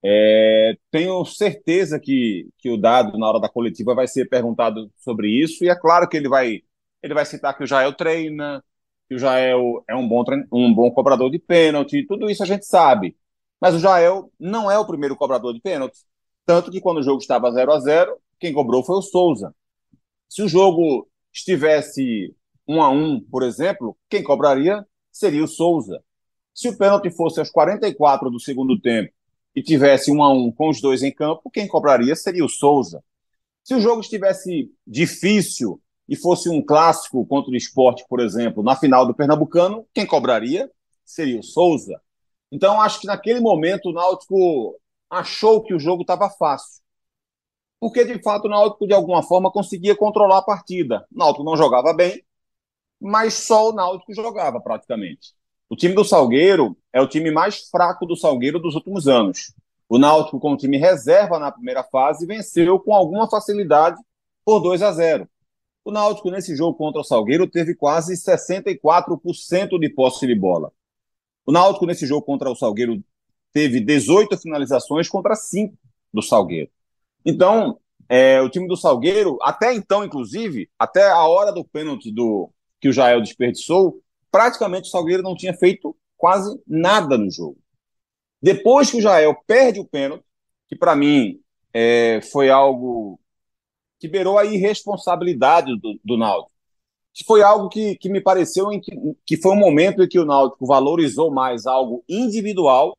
É, 0.06 0.76
tenho 0.90 1.24
certeza 1.24 1.98
que, 1.98 2.48
que 2.58 2.70
o 2.70 2.76
Dado, 2.76 3.18
na 3.18 3.26
hora 3.26 3.40
da 3.40 3.48
coletiva, 3.48 3.94
vai 3.94 4.06
ser 4.06 4.28
perguntado 4.28 4.92
sobre 4.98 5.28
isso, 5.30 5.64
e 5.64 5.68
é 5.70 5.74
claro 5.74 6.08
que 6.08 6.16
ele 6.16 6.28
vai, 6.28 6.62
ele 7.02 7.14
vai 7.14 7.24
citar 7.24 7.56
que 7.56 7.64
o 7.64 7.66
Jael 7.66 7.92
treina, 7.94 8.62
que 9.08 9.14
o 9.14 9.18
Jael 9.18 9.84
é 9.88 9.94
um 9.94 10.08
bom, 10.08 10.24
um 10.52 10.74
bom 10.74 10.90
cobrador 10.90 11.30
de 11.30 11.38
pênalti, 11.38 12.06
tudo 12.06 12.30
isso 12.30 12.42
a 12.42 12.46
gente 12.46 12.66
sabe. 12.66 13.16
Mas 13.60 13.74
o 13.74 13.78
Jael 13.78 14.30
não 14.38 14.70
é 14.70 14.78
o 14.78 14.86
primeiro 14.86 15.16
cobrador 15.16 15.52
de 15.52 15.60
pênalti. 15.60 15.98
Tanto 16.46 16.70
que 16.70 16.80
quando 16.80 16.98
o 16.98 17.02
jogo 17.02 17.20
estava 17.20 17.50
0 17.50 17.72
a 17.72 17.80
0 17.80 18.16
quem 18.38 18.52
cobrou 18.52 18.84
foi 18.84 18.96
o 18.96 19.02
Souza. 19.02 19.54
Se 20.28 20.42
o 20.42 20.48
jogo 20.48 21.08
estivesse 21.32 22.34
um 22.68 22.82
a 22.82 22.90
um, 22.90 23.20
por 23.20 23.42
exemplo, 23.42 23.96
quem 24.08 24.22
cobraria 24.22 24.84
seria 25.10 25.44
o 25.44 25.48
Souza. 25.48 26.02
Se 26.52 26.68
o 26.68 26.76
pênalti 26.76 27.10
fosse 27.10 27.40
aos 27.40 27.50
44 27.50 28.30
do 28.30 28.40
segundo 28.40 28.78
tempo 28.78 29.12
e 29.54 29.62
tivesse 29.62 30.10
um 30.10 30.22
a 30.22 30.32
um 30.32 30.52
com 30.52 30.68
os 30.68 30.80
dois 30.80 31.02
em 31.02 31.12
campo, 31.12 31.50
quem 31.50 31.66
cobraria 31.66 32.14
seria 32.16 32.44
o 32.44 32.48
Souza. 32.48 33.02
Se 33.62 33.74
o 33.74 33.80
jogo 33.80 34.00
estivesse 34.00 34.70
difícil 34.86 35.80
e 36.08 36.16
fosse 36.16 36.48
um 36.48 36.62
clássico 36.62 37.24
contra 37.26 37.50
o 37.50 37.56
esporte, 37.56 38.04
por 38.08 38.20
exemplo, 38.20 38.62
na 38.62 38.76
final 38.76 39.06
do 39.06 39.14
Pernambucano, 39.14 39.86
quem 39.94 40.06
cobraria 40.06 40.70
seria 41.04 41.38
o 41.38 41.42
Souza. 41.42 42.00
Então, 42.50 42.80
acho 42.80 43.00
que 43.00 43.06
naquele 43.06 43.40
momento 43.40 43.88
o 43.88 43.92
Náutico 43.92 44.78
achou 45.10 45.62
que 45.62 45.74
o 45.74 45.78
jogo 45.78 46.02
estava 46.02 46.30
fácil. 46.30 46.82
Porque, 47.80 48.04
de 48.04 48.22
fato, 48.22 48.46
o 48.46 48.48
Náutico, 48.48 48.86
de 48.86 48.94
alguma 48.94 49.22
forma, 49.22 49.50
conseguia 49.50 49.96
controlar 49.96 50.38
a 50.38 50.42
partida. 50.42 51.06
O 51.12 51.18
Náutico 51.18 51.44
não 51.44 51.56
jogava 51.56 51.92
bem, 51.92 52.24
mas 53.00 53.34
só 53.34 53.70
o 53.70 53.72
Náutico 53.72 54.14
jogava 54.14 54.60
praticamente. 54.60 55.34
O 55.68 55.76
time 55.76 55.94
do 55.94 56.04
Salgueiro 56.04 56.76
é 56.92 57.00
o 57.00 57.08
time 57.08 57.30
mais 57.30 57.68
fraco 57.68 58.06
do 58.06 58.16
Salgueiro 58.16 58.60
dos 58.60 58.74
últimos 58.74 59.08
anos. 59.08 59.52
O 59.88 59.98
Náutico, 59.98 60.40
com 60.40 60.52
o 60.52 60.56
time 60.56 60.78
reserva 60.78 61.38
na 61.38 61.50
primeira 61.50 61.82
fase, 61.82 62.26
venceu 62.26 62.78
com 62.78 62.94
alguma 62.94 63.28
facilidade 63.28 64.00
por 64.44 64.60
2 64.60 64.82
a 64.82 64.92
0. 64.92 65.28
O 65.84 65.92
Náutico, 65.92 66.30
nesse 66.30 66.56
jogo 66.56 66.76
contra 66.78 67.00
o 67.00 67.04
Salgueiro, 67.04 67.46
teve 67.46 67.74
quase 67.74 68.14
64% 68.14 69.78
de 69.78 69.90
posse 69.90 70.26
de 70.26 70.34
bola. 70.34 70.72
O 71.44 71.52
Náutico, 71.52 71.84
nesse 71.84 72.06
jogo 72.06 72.24
contra 72.24 72.50
o 72.50 72.56
Salgueiro, 72.56 73.04
teve 73.52 73.80
18 73.80 74.38
finalizações 74.38 75.08
contra 75.08 75.36
5 75.36 75.76
do 76.12 76.22
Salgueiro. 76.22 76.70
Então, 77.24 77.78
é, 78.08 78.40
o 78.40 78.48
time 78.48 78.66
do 78.66 78.76
Salgueiro, 78.76 79.38
até 79.42 79.74
então, 79.74 80.02
inclusive, 80.02 80.70
até 80.78 81.10
a 81.10 81.26
hora 81.26 81.52
do 81.52 81.64
pênalti 81.64 82.10
do, 82.10 82.50
que 82.80 82.88
o 82.88 82.92
Jael 82.92 83.20
desperdiçou, 83.20 84.00
praticamente 84.30 84.88
o 84.88 84.90
Salgueiro 84.90 85.22
não 85.22 85.36
tinha 85.36 85.54
feito 85.54 85.96
quase 86.16 86.58
nada 86.66 87.18
no 87.18 87.30
jogo. 87.30 87.58
Depois 88.42 88.90
que 88.90 88.98
o 88.98 89.00
Jael 89.00 89.36
perde 89.46 89.80
o 89.80 89.86
pênalti, 89.86 90.24
que 90.68 90.76
para 90.76 90.96
mim 90.96 91.40
é, 91.72 92.20
foi 92.32 92.50
algo 92.50 93.18
que 94.04 94.08
beirou 94.08 94.36
a 94.36 94.44
irresponsabilidade 94.44 95.74
do, 95.80 95.98
do 96.04 96.18
Náutico. 96.18 96.52
Foi 97.26 97.42
algo 97.42 97.70
que, 97.70 97.96
que 97.96 98.10
me 98.10 98.20
pareceu 98.20 98.70
em 98.70 98.78
que, 98.78 98.92
que 99.24 99.38
foi 99.38 99.52
um 99.52 99.58
momento 99.58 100.02
em 100.02 100.08
que 100.08 100.18
o 100.18 100.26
Náutico 100.26 100.66
valorizou 100.66 101.30
mais 101.30 101.64
algo 101.64 102.04
individual 102.06 102.94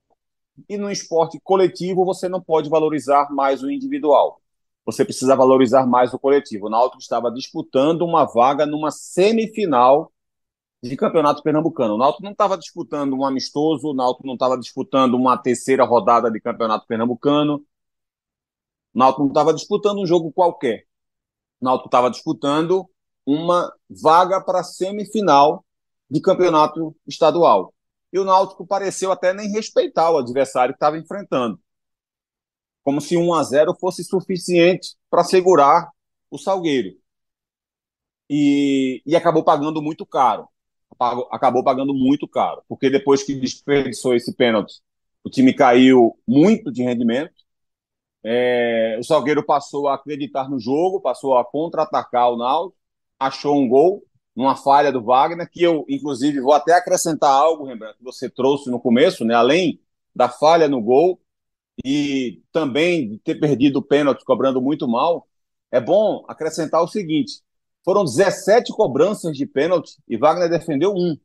e 0.67 0.77
no 0.77 0.89
esporte 0.89 1.39
coletivo 1.43 2.03
você 2.03 2.27
não 2.27 2.41
pode 2.41 2.71
valorizar 2.71 3.31
mais 3.31 3.61
o 3.61 3.69
individual. 3.69 4.41
Você 4.83 5.05
precisa 5.05 5.35
valorizar 5.35 5.85
mais 5.85 6.11
o 6.11 6.17
coletivo. 6.17 6.65
O 6.65 6.69
Náutico 6.71 7.01
estava 7.01 7.29
disputando 7.29 8.01
uma 8.01 8.25
vaga 8.25 8.65
numa 8.65 8.89
semifinal 8.89 10.11
de 10.81 10.97
campeonato 10.97 11.43
pernambucano. 11.43 11.93
O 11.93 11.97
Náutico 11.99 12.23
não 12.23 12.31
estava 12.31 12.57
disputando 12.57 13.13
um 13.13 13.23
amistoso, 13.23 13.89
o 13.89 13.93
Náutico 13.93 14.25
não 14.25 14.33
estava 14.33 14.57
disputando 14.57 15.13
uma 15.13 15.37
terceira 15.37 15.83
rodada 15.83 16.31
de 16.31 16.41
campeonato 16.41 16.87
pernambucano. 16.87 17.63
O 18.95 18.97
Náutico 18.97 19.21
não 19.21 19.27
estava 19.29 19.53
disputando 19.53 19.99
um 19.99 20.05
jogo 20.07 20.31
qualquer. 20.31 20.87
O 21.65 21.67
Náutico 21.67 21.87
estava 21.87 22.11
disputando 22.11 22.87
uma 23.25 23.73
vaga 23.89 24.39
para 24.39 24.63
semifinal 24.63 25.65
de 26.07 26.21
campeonato 26.21 26.95
estadual. 27.07 27.73
E 28.13 28.19
o 28.19 28.23
Náutico 28.23 28.67
pareceu 28.67 29.11
até 29.11 29.33
nem 29.33 29.49
respeitar 29.49 30.11
o 30.11 30.19
adversário 30.19 30.75
que 30.75 30.77
estava 30.77 30.99
enfrentando. 30.99 31.59
Como 32.83 33.01
se 33.01 33.17
1 33.17 33.33
a 33.33 33.41
0 33.41 33.75
fosse 33.79 34.03
suficiente 34.03 34.95
para 35.09 35.23
segurar 35.23 35.89
o 36.29 36.37
Salgueiro. 36.37 36.95
E, 38.29 39.01
e 39.03 39.15
acabou 39.15 39.43
pagando 39.43 39.81
muito 39.81 40.05
caro 40.05 40.47
acabou 41.29 41.61
pagando 41.61 41.93
muito 41.93 42.25
caro, 42.25 42.63
porque 42.69 42.89
depois 42.89 43.21
que 43.21 43.35
desperdiçou 43.35 44.15
esse 44.15 44.33
pênalti, 44.33 44.81
o 45.25 45.29
time 45.29 45.53
caiu 45.53 46.17
muito 46.25 46.71
de 46.71 46.83
rendimento. 46.83 47.33
É, 48.27 48.97
o 48.99 49.03
Salgueiro 49.03 49.45
passou 49.45 49.87
a 49.87 49.93
acreditar 49.93 50.49
no 50.49 50.59
jogo, 50.59 50.99
passou 50.99 51.37
a 51.37 51.45
contra-atacar 51.45 52.31
o 52.31 52.37
Náutico, 52.37 52.75
achou 53.19 53.55
um 53.55 53.67
gol 53.69 54.03
numa 54.35 54.55
falha 54.55 54.91
do 54.91 55.03
Wagner, 55.03 55.47
que 55.49 55.61
eu, 55.61 55.85
inclusive, 55.87 56.41
vou 56.41 56.53
até 56.53 56.73
acrescentar 56.73 57.29
algo, 57.29 57.65
Rembrandt, 57.65 57.97
que 57.97 58.03
você 58.03 58.27
trouxe 58.27 58.69
no 58.71 58.79
começo, 58.79 59.23
né? 59.23 59.35
além 59.35 59.79
da 60.13 60.27
falha 60.27 60.67
no 60.67 60.81
gol 60.81 61.21
e 61.85 62.41
também 62.51 63.09
de 63.09 63.19
ter 63.19 63.35
perdido 63.35 63.77
o 63.77 63.81
pênalti 63.83 64.25
cobrando 64.25 64.61
muito 64.61 64.87
mal, 64.87 65.27
é 65.71 65.79
bom 65.79 66.25
acrescentar 66.27 66.81
o 66.81 66.87
seguinte: 66.87 67.41
foram 67.83 68.03
17 68.03 68.73
cobranças 68.73 69.37
de 69.37 69.45
pênalti 69.45 69.97
e 70.07 70.17
Wagner 70.17 70.49
defendeu 70.49 70.93
um. 70.93 71.15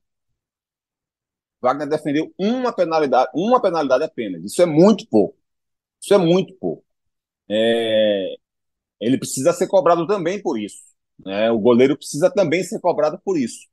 Wagner 1.62 1.88
defendeu 1.88 2.32
uma 2.38 2.72
penalidade, 2.72 3.30
uma 3.34 3.60
penalidade 3.60 4.04
apenas. 4.04 4.44
Isso 4.44 4.60
é 4.60 4.66
muito 4.66 5.06
pouco. 5.06 5.36
Isso 6.00 6.14
é 6.14 6.18
muito 6.18 6.54
pouco. 6.54 6.89
É... 7.50 8.34
Ele 9.00 9.18
precisa 9.18 9.52
ser 9.52 9.66
cobrado 9.66 10.06
também 10.06 10.42
por 10.42 10.58
isso. 10.58 10.78
Né? 11.24 11.50
O 11.50 11.58
goleiro 11.58 11.96
precisa 11.96 12.30
também 12.30 12.62
ser 12.62 12.80
cobrado 12.80 13.20
por 13.24 13.38
isso. 13.38 13.68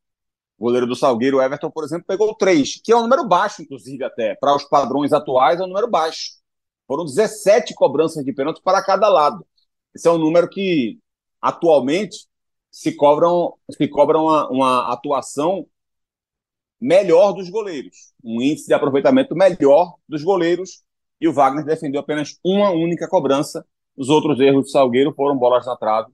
O 0.57 0.65
goleiro 0.65 0.87
do 0.87 0.95
Salgueiro, 0.95 1.41
Everton, 1.41 1.69
por 1.69 1.83
exemplo, 1.83 2.05
pegou 2.07 2.33
três, 2.35 2.81
que 2.83 2.91
é 2.91 2.95
um 2.97 3.03
número 3.03 3.27
baixo, 3.27 3.61
inclusive, 3.61 4.03
até. 4.03 4.35
Para 4.35 4.55
os 4.55 4.63
padrões 4.63 5.13
atuais, 5.13 5.59
é 5.59 5.63
um 5.63 5.67
número 5.67 5.87
baixo. 5.89 6.31
Foram 6.87 7.05
17 7.05 7.75
cobranças 7.75 8.23
de 8.25 8.33
pênalti 8.33 8.61
para 8.63 8.83
cada 8.83 9.07
lado. 9.09 9.45
Esse 9.93 10.07
é 10.07 10.11
um 10.11 10.17
número 10.17 10.49
que, 10.49 10.99
atualmente, 11.41 12.27
se 12.71 12.93
cobram, 12.95 13.53
se 13.71 13.87
cobram 13.87 14.25
uma, 14.25 14.49
uma 14.49 14.93
atuação 14.93 15.67
melhor 16.79 17.33
dos 17.33 17.49
goleiros, 17.49 18.13
um 18.23 18.41
índice 18.41 18.67
de 18.67 18.73
aproveitamento 18.73 19.35
melhor 19.35 19.95
dos 20.07 20.23
goleiros, 20.23 20.83
e 21.19 21.27
o 21.27 21.33
Wagner 21.33 21.65
defendeu 21.65 22.01
apenas 22.01 22.37
uma 22.43 22.71
única 22.71 23.07
cobrança. 23.07 23.65
Os 23.95 24.09
outros 24.09 24.39
erros 24.39 24.65
do 24.65 24.69
Salgueiro 24.69 25.13
foram 25.13 25.37
bolas 25.37 25.65
na 25.65 25.75
trave 25.75 26.11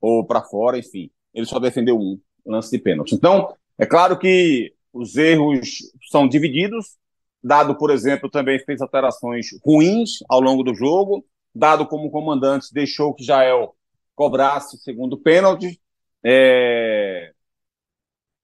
ou 0.00 0.26
para 0.26 0.42
fora, 0.42 0.78
enfim. 0.78 1.10
Ele 1.32 1.46
só 1.46 1.58
defendeu 1.58 1.98
um 1.98 2.20
lance 2.44 2.70
de 2.70 2.82
pênalti. 2.82 3.14
Então, 3.14 3.54
é 3.78 3.86
claro 3.86 4.18
que 4.18 4.74
os 4.92 5.16
erros 5.16 5.78
são 6.10 6.28
divididos. 6.28 6.96
Dado, 7.42 7.76
por 7.76 7.90
exemplo, 7.90 8.30
também 8.30 8.58
fez 8.58 8.80
alterações 8.80 9.46
ruins 9.64 10.18
ao 10.28 10.40
longo 10.40 10.62
do 10.62 10.74
jogo. 10.74 11.24
Dado 11.54 11.86
como 11.86 12.10
comandante 12.10 12.72
deixou 12.72 13.14
que 13.14 13.24
Jael 13.24 13.74
cobrasse 14.14 14.76
o 14.76 14.78
segundo 14.78 15.16
pênalti 15.16 15.80
é, 16.24 17.32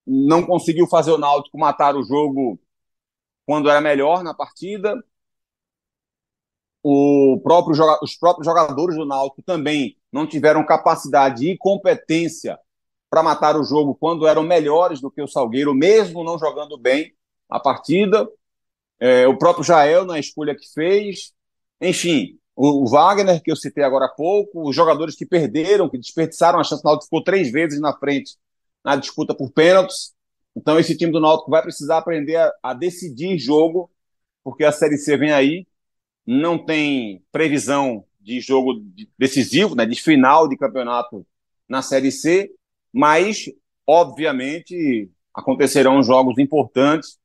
não 0.07 0.45
conseguiu 0.45 0.87
fazer 0.87 1.13
o 1.13 1.19
Náutico 1.19 1.59
matar 1.59 1.95
o 1.95 2.03
jogo 2.03 2.59
quando 3.47 3.71
era 3.71 3.81
melhor 3.81 4.23
na 4.23 4.35
partida. 4.35 4.95
O 6.83 7.41
próprio, 7.43 7.77
os 8.03 8.17
próprios 8.17 8.47
jogadores 8.47 8.97
do 8.97 9.05
Náutico 9.05 9.43
também 9.43 9.97
não 10.13 10.27
tiveram 10.27 10.65
capacidade 10.65 11.49
e 11.49 11.59
competência 11.59 12.59
para 13.11 13.23
matar 13.23 13.57
o 13.57 13.65
jogo 13.65 13.95
quando 13.95 14.27
eram 14.27 14.43
melhores 14.43 15.01
do 15.01 15.11
que 15.11 15.23
o 15.23 15.29
Salgueiro, 15.29 15.75
mesmo 15.75 16.25
não 16.25 16.39
jogando 16.39 16.79
bem 16.79 17.13
a 17.49 17.59
partida. 17.59 18.29
É, 19.01 19.27
o 19.27 19.39
próprio 19.39 19.65
Jael 19.65 20.05
na 20.05 20.19
escolha 20.19 20.55
que 20.55 20.67
fez. 20.73 21.33
Enfim, 21.81 22.39
o, 22.61 22.89
Wagner, 22.91 23.41
que 23.41 23.53
eu 23.53 23.57
citei 23.57 23.85
agora 23.85 24.07
há 24.07 24.09
pouco, 24.09 24.69
os 24.69 24.75
jogadores 24.75 25.15
que 25.15 25.25
perderam, 25.25 25.89
que 25.89 25.97
desperdiçaram 25.97 26.59
a 26.59 26.65
chance, 26.65 26.83
o 26.83 26.85
Náutico 26.85 27.05
ficou 27.05 27.23
três 27.23 27.53
vezes 27.53 27.81
na 27.81 27.97
frente 27.97 28.37
na 28.85 28.97
disputa 28.97 29.33
por 29.33 29.53
pênaltis. 29.53 30.13
Então, 30.57 30.77
esse 30.77 30.97
time 30.97 31.13
do 31.13 31.21
Náutico 31.21 31.53
vai 31.53 31.63
precisar 31.63 31.99
aprender 31.99 32.35
a, 32.35 32.53
a 32.61 32.75
decidir 32.75 33.39
jogo, 33.39 33.89
porque 34.43 34.65
a 34.65 34.73
Série 34.73 34.99
C 34.99 35.17
vem 35.17 35.31
aí, 35.31 35.68
não 36.31 36.59
tem 36.59 37.23
previsão 37.33 38.05
de 38.21 38.41
jogo 38.41 38.85
decisivo, 39.19 39.75
né, 39.75 39.87
de 39.87 40.01
final 40.01 40.49
de 40.49 40.57
campeonato 40.57 41.27
na 41.69 41.81
Série 41.81 42.13
C, 42.13 42.51
mas, 42.93 43.47
obviamente, 43.87 45.11
acontecerão 45.35 46.03
jogos 46.03 46.39
importantes 46.39 47.19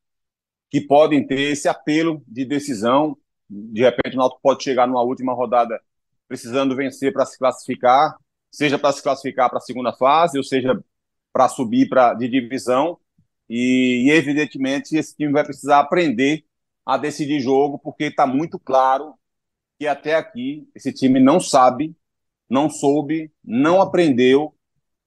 que 0.70 0.80
podem 0.80 1.26
ter 1.26 1.52
esse 1.52 1.68
apelo 1.68 2.22
de 2.26 2.44
decisão 2.44 3.16
de 3.48 3.82
repente 3.82 4.14
o 4.14 4.18
Náutico 4.18 4.40
pode 4.42 4.62
chegar 4.62 4.86
numa 4.86 5.02
última 5.02 5.32
rodada 5.32 5.80
precisando 6.26 6.74
vencer 6.74 7.12
para 7.12 7.26
se 7.26 7.38
classificar, 7.38 8.16
seja 8.50 8.78
para 8.78 8.92
se 8.92 9.02
classificar 9.02 9.48
para 9.48 9.58
a 9.58 9.62
segunda 9.62 9.92
fase, 9.92 10.38
ou 10.38 10.44
seja 10.44 10.82
para 11.32 11.48
subir 11.48 11.88
para 11.88 12.14
de 12.14 12.28
divisão. 12.28 12.98
E, 13.48 14.06
e, 14.06 14.10
evidentemente 14.10 14.96
esse 14.96 15.14
time 15.14 15.32
vai 15.32 15.44
precisar 15.44 15.80
aprender 15.80 16.44
a 16.84 16.96
decidir 16.96 17.40
jogo, 17.40 17.78
porque 17.78 18.04
está 18.04 18.26
muito 18.26 18.58
claro 18.58 19.14
que 19.78 19.86
até 19.86 20.14
aqui 20.14 20.68
esse 20.74 20.92
time 20.92 21.20
não 21.20 21.40
sabe, 21.40 21.94
não 22.48 22.68
soube, 22.68 23.32
não 23.42 23.80
aprendeu 23.80 24.54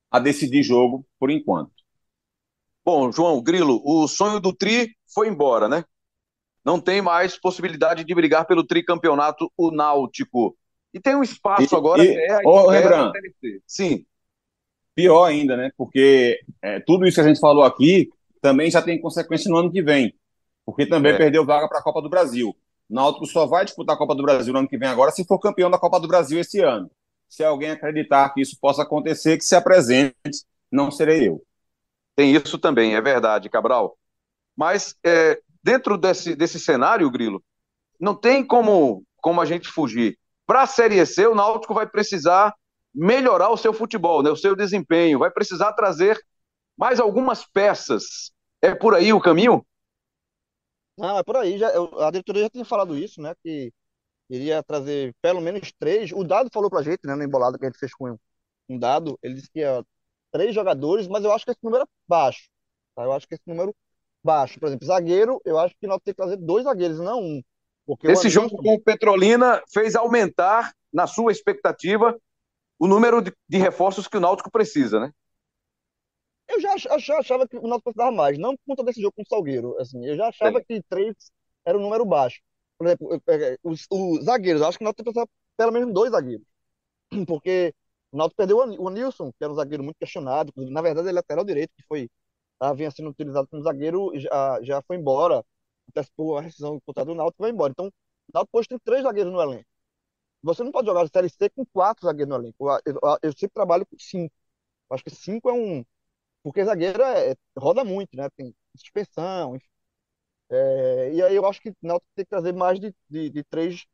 a 0.09 0.19
decidir 0.19 0.63
jogo 0.63 1.05
por 1.19 1.29
enquanto. 1.29 1.71
Bom, 2.83 3.11
João 3.11 3.41
Grilo, 3.41 3.81
o 3.83 4.07
sonho 4.07 4.39
do 4.39 4.53
Tri 4.53 4.95
foi 5.13 5.27
embora, 5.27 5.67
né? 5.67 5.83
não 6.67 6.81
tem 6.81 7.01
mais 7.01 7.39
possibilidade 7.39 8.03
de 8.03 8.13
brigar 8.13 8.45
pelo 8.45 8.61
tricampeonato 8.61 9.49
o 9.55 9.71
Náutico. 9.71 10.53
E 10.93 10.99
tem 10.99 11.15
um 11.15 11.23
espaço 11.23 11.73
e, 11.73 11.77
agora 11.77 12.03
e, 12.03 12.45
ô, 12.45 12.67
Rembrandt, 12.67 13.17
Sim. 13.65 14.05
Pior 14.93 15.23
ainda, 15.23 15.55
né? 15.55 15.71
Porque 15.77 16.37
é, 16.61 16.81
tudo 16.81 17.07
isso 17.07 17.15
que 17.15 17.21
a 17.21 17.27
gente 17.27 17.39
falou 17.39 17.63
aqui 17.63 18.09
também 18.41 18.69
já 18.69 18.81
tem 18.81 18.99
consequência 18.99 19.49
no 19.49 19.55
ano 19.55 19.71
que 19.71 19.81
vem. 19.81 20.13
Porque 20.67 20.85
também 20.85 21.13
É. 21.13 21.17
perdeu 21.17 21.45
vaga 21.45 21.65
para 21.69 21.79
a 21.79 21.81
Copa 21.81 22.01
do 22.01 22.09
Brasil. 22.09 22.49
O 22.89 22.93
Náutico 22.93 23.25
só 23.25 23.45
vai 23.45 23.63
disputar 23.63 23.95
a 23.95 23.97
Copa 23.97 24.13
do 24.13 24.21
Brasil 24.21 24.51
no 24.51 24.59
ano 24.59 24.67
que 24.67 24.77
vem 24.77 24.89
agora 24.89 25.11
se 25.11 25.23
for 25.25 25.39
campeão 25.39 25.71
da 25.71 25.79
Copa 25.79 25.97
do 25.97 26.09
Brasil 26.09 26.37
esse 26.39 26.59
ano. 26.59 26.91
Se 27.29 27.41
alguém 27.41 27.71
acreditar 27.71 28.33
que 28.33 28.41
isso 28.41 28.57
possa 28.59 28.83
acontecer, 28.83 29.37
que 29.37 29.45
se 29.45 29.55
apresente, 29.55 30.13
não 30.69 30.91
serei 30.91 31.29
eu. 31.29 31.41
Tem 32.17 32.35
isso 32.35 32.57
também, 32.57 32.95
é 32.95 33.01
verdade, 33.01 33.49
Cabral. 33.49 33.97
Mas 34.57 34.93
é, 35.05 35.39
dentro 35.63 35.97
desse, 35.97 36.35
desse 36.35 36.59
cenário, 36.59 37.09
Grilo, 37.09 37.41
não 37.99 38.13
tem 38.13 38.45
como, 38.45 39.03
como 39.21 39.39
a 39.39 39.45
gente 39.45 39.69
fugir. 39.69 40.17
Para 40.45 40.63
a 40.63 40.67
Série 40.67 41.05
C, 41.05 41.27
o 41.27 41.35
Náutico 41.35 41.73
vai 41.73 41.87
precisar 41.87 42.53
melhorar 42.93 43.49
o 43.51 43.57
seu 43.57 43.71
futebol, 43.71 44.21
né, 44.21 44.29
o 44.29 44.35
seu 44.35 44.53
desempenho, 44.55 45.19
vai 45.19 45.31
precisar 45.31 45.71
trazer 45.73 46.19
mais 46.77 46.99
algumas 46.99 47.45
peças. 47.45 48.31
É 48.61 48.73
por 48.75 48.95
aí 48.95 49.13
o 49.13 49.21
caminho? 49.21 49.65
Não, 50.97 51.17
é 51.17 51.23
por 51.23 51.35
aí. 51.37 51.57
Já, 51.57 51.69
eu- 51.71 51.99
a 52.01 52.09
diretoria 52.11 52.43
já 52.43 52.49
tinha 52.49 52.65
falado 52.65 52.97
isso, 52.97 53.21
né? 53.21 53.33
Que 53.43 53.71
iria 54.29 54.61
trazer 54.63 55.13
pelo 55.21 55.39
menos 55.41 55.71
três. 55.79 56.11
O 56.11 56.23
Dado 56.23 56.49
falou 56.51 56.69
pra 56.69 56.81
gente, 56.81 57.01
né? 57.05 57.15
No 57.15 57.23
embolado 57.23 57.57
que 57.57 57.65
a 57.65 57.69
gente 57.69 57.79
fez 57.79 57.93
com 57.93 58.17
um 58.69 58.77
Dado, 58.79 59.17
ele 59.21 59.35
disse 59.35 59.49
que 59.51 59.59
ia 59.59 59.83
três 60.31 60.53
jogadores, 60.53 61.07
mas 61.07 61.23
eu 61.23 61.31
acho 61.31 61.45
que 61.45 61.51
esse 61.51 61.63
número 61.63 61.83
é 61.83 61.87
baixo. 62.07 62.49
tá? 62.95 63.03
Eu 63.03 63.13
acho 63.13 63.27
que 63.27 63.35
esse 63.35 63.43
número 63.47 63.73
baixo. 64.23 64.59
Por 64.59 64.67
exemplo, 64.67 64.85
zagueiro, 64.87 65.39
eu 65.45 65.57
acho 65.59 65.75
que 65.79 65.87
nós 65.87 66.01
temos 66.03 66.15
que 66.15 66.23
trazer 66.23 66.37
dois 66.37 66.63
zagueiros, 66.65 66.99
não 66.99 67.21
um. 67.21 67.43
Porque 67.85 68.07
o 68.07 68.11
Esse 68.11 68.29
jogo 68.29 68.47
Anderson- 68.47 68.63
com 68.63 68.73
o 68.73 68.81
Petrolina 68.81 69.63
fez 69.71 69.95
aumentar, 69.95 70.73
na 70.91 71.07
sua 71.07 71.31
expectativa, 71.31 72.19
o 72.79 72.87
número 72.87 73.21
de, 73.21 73.31
de 73.47 73.57
reforços 73.57 74.07
que 74.07 74.17
o 74.17 74.19
Náutico 74.19 74.51
precisa, 74.51 74.99
né? 74.99 75.11
Eu 76.49 76.61
já 76.61 76.73
ach- 76.73 76.87
ach- 76.89 77.09
achava 77.11 77.47
que 77.47 77.57
o 77.57 77.67
Náutico 77.67 77.93
precisava 77.93 78.11
mais, 78.15 78.37
não 78.37 78.55
por 78.55 78.63
conta 78.67 78.83
desse 78.83 79.01
jogo 79.01 79.13
com 79.15 79.21
o 79.23 79.25
Salgueiro. 79.25 79.77
Assim, 79.79 80.05
eu 80.05 80.15
já 80.15 80.27
achava 80.29 80.61
Sim. 80.61 80.63
que 80.63 80.81
três 80.83 81.15
era 81.65 81.77
um 81.77 81.81
número 81.81 82.05
baixo. 82.05 82.41
Por 82.77 82.87
exemplo, 82.87 83.13
eu- 83.27 83.33
é, 83.33 83.57
os, 83.63 83.85
os 83.91 84.23
zagueiros, 84.25 84.61
eu 84.61 84.67
acho 84.67 84.77
que 84.77 84.83
o 84.83 84.85
Náutico 84.85 85.03
precisava 85.03 85.29
pelo 85.57 85.71
menos 85.71 85.93
dois 85.93 86.11
zagueiros. 86.11 86.45
Porque 87.27 87.73
o 88.11 88.17
Náutico 88.17 88.37
perdeu 88.37 88.57
o 88.59 88.89
Nilson, 88.91 89.31
que 89.33 89.43
era 89.43 89.51
um 89.53 89.55
zagueiro 89.55 89.83
muito 89.83 89.97
questionado. 89.99 90.53
Na 90.57 90.81
verdade, 90.81 91.07
ele 91.09 91.11
é 91.17 91.21
lateral 91.21 91.45
direito, 91.45 91.71
que 91.77 91.83
foi, 91.87 92.09
tá, 92.59 92.73
vinha 92.73 92.91
sendo 92.91 93.09
utilizado 93.11 93.47
como 93.49 93.63
zagueiro, 93.63 94.15
e 94.15 94.21
já, 94.21 94.59
já 94.63 94.83
foi 94.83 94.97
embora. 94.97 95.45
Antecipou 95.89 96.37
a 96.37 96.41
rescisão 96.41 96.75
do 96.75 96.81
contrato 96.81 97.07
do 97.07 97.15
Náutico 97.15 97.43
e 97.43 97.45
vai 97.45 97.51
embora. 97.51 97.71
Então, 97.71 97.87
o 97.87 97.91
Náutico 98.33 98.59
hoje 98.59 98.69
tem 98.69 98.79
três 98.79 99.03
zagueiros 99.03 99.33
no 99.33 99.41
elenco. 99.41 99.65
Você 100.43 100.63
não 100.63 100.71
pode 100.71 100.87
jogar 100.87 101.01
a 101.03 101.07
Série 101.07 101.29
C 101.29 101.49
com 101.49 101.65
quatro 101.65 102.05
zagueiros 102.05 102.29
no 102.29 102.35
elenco. 102.43 102.69
Eu, 102.85 102.93
eu- 103.03 103.17
eu 103.23 103.31
sempre 103.33 103.53
trabalho 103.53 103.85
com 103.85 103.97
cinco. 103.99 104.33
Eu 104.89 104.95
acho 104.95 105.03
que 105.03 105.11
cinco 105.11 105.49
é 105.49 105.53
um. 105.53 105.85
Porque 106.51 106.65
zagueiro 106.65 107.01
é, 107.03 107.31
é- 107.31 107.35
roda 107.57 107.83
muito, 107.83 108.15
né? 108.15 108.29
Tem 108.35 108.55
suspensão, 108.75 109.55
enfim. 109.55 109.67
É, 110.51 111.13
e 111.13 111.23
aí 111.23 111.35
eu 111.35 111.45
acho 111.47 111.61
que 111.61 111.69
o 111.71 111.75
Náutico 111.81 112.11
tem 112.15 112.25
que 112.25 112.29
trazer 112.31 112.53
mais 112.53 112.79
de, 112.79 112.93
de, 113.09 113.29
de 113.29 113.43
três 113.45 113.85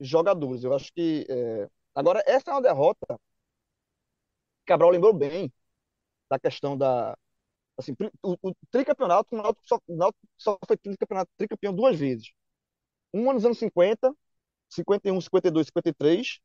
jogadores. 0.00 0.64
Eu 0.64 0.74
acho 0.74 0.92
que. 0.94 1.26
é, 1.30 1.68
Agora, 1.94 2.22
essa 2.26 2.50
é 2.50 2.54
uma 2.54 2.62
derrota. 2.62 3.18
Cabral 4.66 4.90
lembrou 4.90 5.12
bem 5.12 5.52
da 6.30 6.38
questão 6.40 6.78
da. 6.78 7.16
Assim, 7.78 7.94
o, 8.22 8.36
o 8.50 8.54
tricampeonato, 8.70 9.34
o 9.34 9.38
Náutico 9.42 9.66
só, 9.68 9.78
o 9.88 9.96
Náutico 9.96 10.26
só 10.38 10.58
foi 10.66 10.76
tricampeonato, 10.78 11.30
tricampeão 11.36 11.74
duas 11.74 11.98
vezes. 11.98 12.32
Uma 13.12 13.34
nos 13.34 13.44
anos 13.46 13.58
50, 13.58 14.14
51, 14.70 15.20
52, 15.20 15.66
53, 15.68 16.40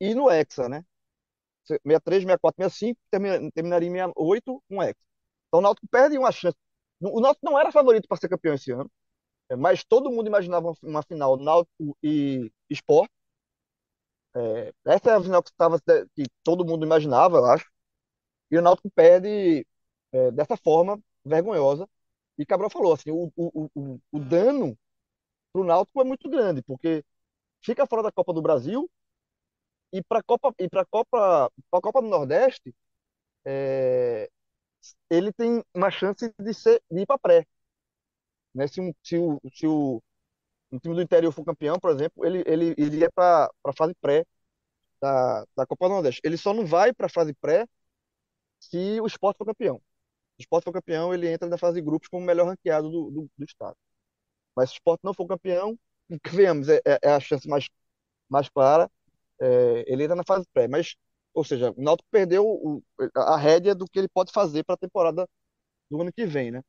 e 0.00 0.14
no 0.14 0.30
Hexa, 0.30 0.68
né? 0.68 0.84
63, 1.68 2.22
64, 2.24 2.62
65, 2.64 3.00
termina- 3.10 3.50
terminaria 3.52 3.88
em 3.88 3.92
68 3.92 4.62
com 4.68 4.76
um 4.76 4.82
Hexa. 4.82 4.96
Então 5.48 5.60
o 5.60 5.62
Náutico 5.62 5.88
perde 5.90 6.18
uma 6.18 6.32
chance. 6.32 6.56
O 7.02 7.20
Náutico 7.20 7.46
não 7.46 7.58
era 7.60 7.72
favorito 7.72 8.08
para 8.08 8.18
ser 8.18 8.28
campeão 8.28 8.54
esse 8.54 8.72
ano, 8.72 8.90
é, 9.50 9.56
mas 9.56 9.84
todo 9.84 10.10
mundo 10.10 10.28
imaginava 10.28 10.72
uma 10.82 11.02
final 11.04 11.36
Náutico 11.38 11.96
e 12.02 12.52
Sport. 12.70 13.10
É, 14.36 14.72
essa 14.86 15.10
é 15.10 15.14
a 15.14 15.20
final 15.22 15.42
que, 15.42 15.52
tava, 15.56 15.80
que 16.14 16.24
todo 16.44 16.64
mundo 16.64 16.84
imaginava, 16.86 17.38
eu 17.38 17.44
acho. 17.46 17.66
E 18.50 18.58
o 18.58 18.62
Náutico 18.62 18.90
perde 18.92 19.66
é, 20.12 20.32
dessa 20.32 20.56
forma 20.58 21.00
vergonhosa. 21.24 21.88
E 22.38 22.46
Cabral 22.46 22.70
falou 22.70 22.94
assim, 22.94 23.10
o, 23.12 23.32
o, 23.36 23.70
o, 23.74 24.00
o 24.12 24.20
dano 24.20 24.78
para 25.52 25.62
o 25.62 25.64
Náutico 25.64 26.00
é 26.02 26.04
muito 26.04 26.28
grande, 26.30 26.62
porque 26.62 27.04
fica 27.62 27.86
fora 27.86 28.02
da 28.04 28.12
Copa 28.12 28.32
do 28.34 28.42
Brasil 28.42 28.90
e 29.92 30.02
para 30.02 30.20
a 30.20 30.22
Copa 30.22 30.54
e 30.58 30.68
para 30.68 30.84
Copa 30.86 31.50
pra 31.70 31.80
Copa 31.80 32.02
do 32.02 32.08
Nordeste 32.08 32.74
é, 33.46 34.28
ele 35.10 35.32
tem 35.32 35.62
uma 35.74 35.90
chance 35.90 36.32
de 36.38 36.54
ser 36.54 36.82
de 36.90 37.02
ir 37.02 37.06
para 37.06 37.18
pré 37.18 37.46
né? 38.54 38.66
Se, 38.66 38.80
se, 39.02 39.16
o, 39.18 39.40
se 39.52 39.66
o 39.66 40.02
time 40.82 40.94
do 40.94 41.02
interior 41.02 41.32
for 41.32 41.44
campeão 41.44 41.78
por 41.80 41.90
exemplo 41.90 42.26
ele 42.26 42.42
ele 42.46 42.74
ele 42.78 42.98
ia 42.98 43.10
para 43.12 43.50
para 43.62 43.72
fase 43.74 43.94
pré 44.00 44.24
da, 45.00 45.44
da 45.56 45.66
Copa 45.66 45.88
do 45.88 45.94
Nordeste. 45.94 46.20
Ele 46.24 46.36
só 46.38 46.54
não 46.54 46.66
vai 46.66 46.92
para 46.92 47.06
a 47.06 47.10
fase 47.10 47.34
pré 47.34 47.66
se 48.60 49.00
o 49.00 49.06
Sport 49.06 49.36
for 49.38 49.46
campeão. 49.46 49.76
Se 50.38 50.40
o 50.40 50.42
Sport 50.42 50.64
for 50.64 50.72
campeão 50.72 51.14
ele 51.14 51.28
entra 51.28 51.48
na 51.48 51.58
fase 51.58 51.76
de 51.80 51.86
grupos 51.86 52.08
como 52.08 52.22
o 52.24 52.26
melhor 52.26 52.46
ranqueado 52.48 52.90
do, 52.90 53.10
do, 53.10 53.30
do 53.38 53.44
estado. 53.44 53.76
Mas 54.56 54.70
se 54.70 54.76
o 54.76 54.78
Sport 54.78 55.00
não 55.04 55.14
for 55.14 55.26
campeão 55.28 55.78
que 56.24 56.30
venhamos 56.30 56.68
é, 56.68 56.78
é 56.86 56.98
é 57.02 57.10
a 57.12 57.20
chance 57.20 57.48
mais 57.48 57.68
mais 58.30 58.48
clara 58.50 58.90
é, 59.40 59.84
ele 59.86 60.04
entra 60.04 60.16
na 60.16 60.24
fase 60.24 60.46
pré, 60.52 60.68
mas, 60.68 60.96
ou 61.34 61.44
seja, 61.44 61.72
o 61.76 61.82
Náutico 61.82 62.08
perdeu 62.10 62.44
o- 62.46 62.82
a 63.16 63.36
rédea 63.36 63.74
do 63.74 63.86
que 63.86 63.98
ele 63.98 64.08
pode 64.08 64.32
fazer 64.32 64.64
para 64.64 64.74
a 64.74 64.78
temporada 64.78 65.28
do 65.90 66.00
ano 66.02 66.12
que 66.12 66.26
vem, 66.26 66.50
né? 66.52 66.62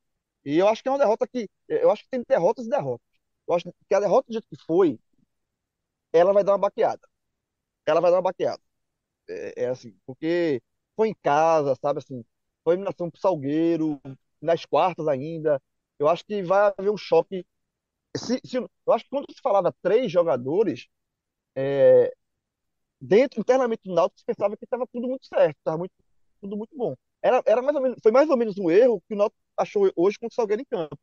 E 0.45 0.57
eu 0.57 0.67
acho 0.69 0.83
que 0.83 0.89
é 0.89 0.93
uma 0.93 0.99
derrota 0.99 1.27
que, 1.27 1.49
eu 1.69 1.91
acho 1.91 2.03
que 2.05 2.09
tem 2.11 2.23
derrotas 2.27 2.65
e 2.67 2.69
derrotas. 2.71 3.07
Eu 3.47 3.55
acho 3.55 3.65
que 3.89 3.95
a 3.95 3.99
derrota 4.01 4.27
do 4.29 4.33
jeito 4.33 4.47
que 4.49 4.57
foi, 4.65 4.99
ela 6.13 6.33
vai 6.33 6.43
dar 6.43 6.53
uma 6.53 6.57
baqueada. 6.59 7.07
Ela 7.87 8.01
vai 8.01 8.11
dar 8.11 8.17
uma 8.17 8.23
baqueada. 8.23 8.61
É, 9.29 9.65
é 9.65 9.69
assim, 9.69 9.95
porque 10.07 10.61
foi 10.95 11.09
em 11.09 11.15
casa, 11.23 11.75
sabe 11.81 11.99
assim, 11.99 12.25
foi 12.63 12.75
eliminação 12.75 13.11
pro 13.11 13.21
Salgueiro, 13.21 14.01
nas 14.41 14.65
quartas 14.65 15.07
ainda. 15.09 15.61
Eu 15.99 16.09
acho 16.09 16.25
que 16.25 16.43
vai 16.43 16.73
haver 16.77 16.91
um 16.91 16.97
choque. 16.97 17.45
Se, 18.17 18.39
se- 18.45 18.57
eu 18.59 18.93
acho 18.93 19.05
que 19.05 19.09
quando 19.11 19.27
se 19.33 19.41
falava 19.41 19.73
três 19.83 20.11
jogadores, 20.11 20.87
dentro, 23.01 23.39
internamente 23.39 23.83
do 23.85 23.93
Náutico, 23.95 24.21
pensava 24.25 24.57
que 24.57 24.65
estava 24.65 24.85
tudo 24.91 25.07
muito 25.07 25.25
certo, 25.27 25.57
estava 25.57 25.77
muito, 25.77 25.93
tudo 26.41 26.57
muito 26.57 26.75
bom. 26.75 26.95
Era, 27.21 27.41
era 27.45 27.61
mais 27.61 27.75
ou 27.75 27.81
menos, 27.81 27.97
foi 28.01 28.11
mais 28.11 28.29
ou 28.29 28.37
menos 28.37 28.57
um 28.57 28.69
erro 28.71 29.01
que 29.07 29.13
o 29.15 29.17
Náutico 29.17 29.41
achou 29.57 29.91
hoje 29.95 30.17
contra 30.19 30.33
o 30.33 30.35
Salgueiro 30.35 30.61
em 30.61 30.65
campo. 30.65 30.97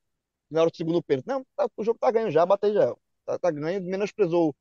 Na 0.51 0.63
hora 0.63 0.71
do 0.71 0.77
segundo 0.77 1.03
pênalti. 1.03 1.27
Não, 1.27 1.45
tá- 1.57 1.69
o 1.77 1.85
jogo 1.85 1.99
tá 2.01 2.11
ganho 2.11 2.31
já, 2.31 2.47
batei 2.47 2.73
já. 2.73 2.95
Tá, 3.27 3.39
tá 3.39 3.51
ganho, 3.51 3.83
menosprezou 3.83 4.55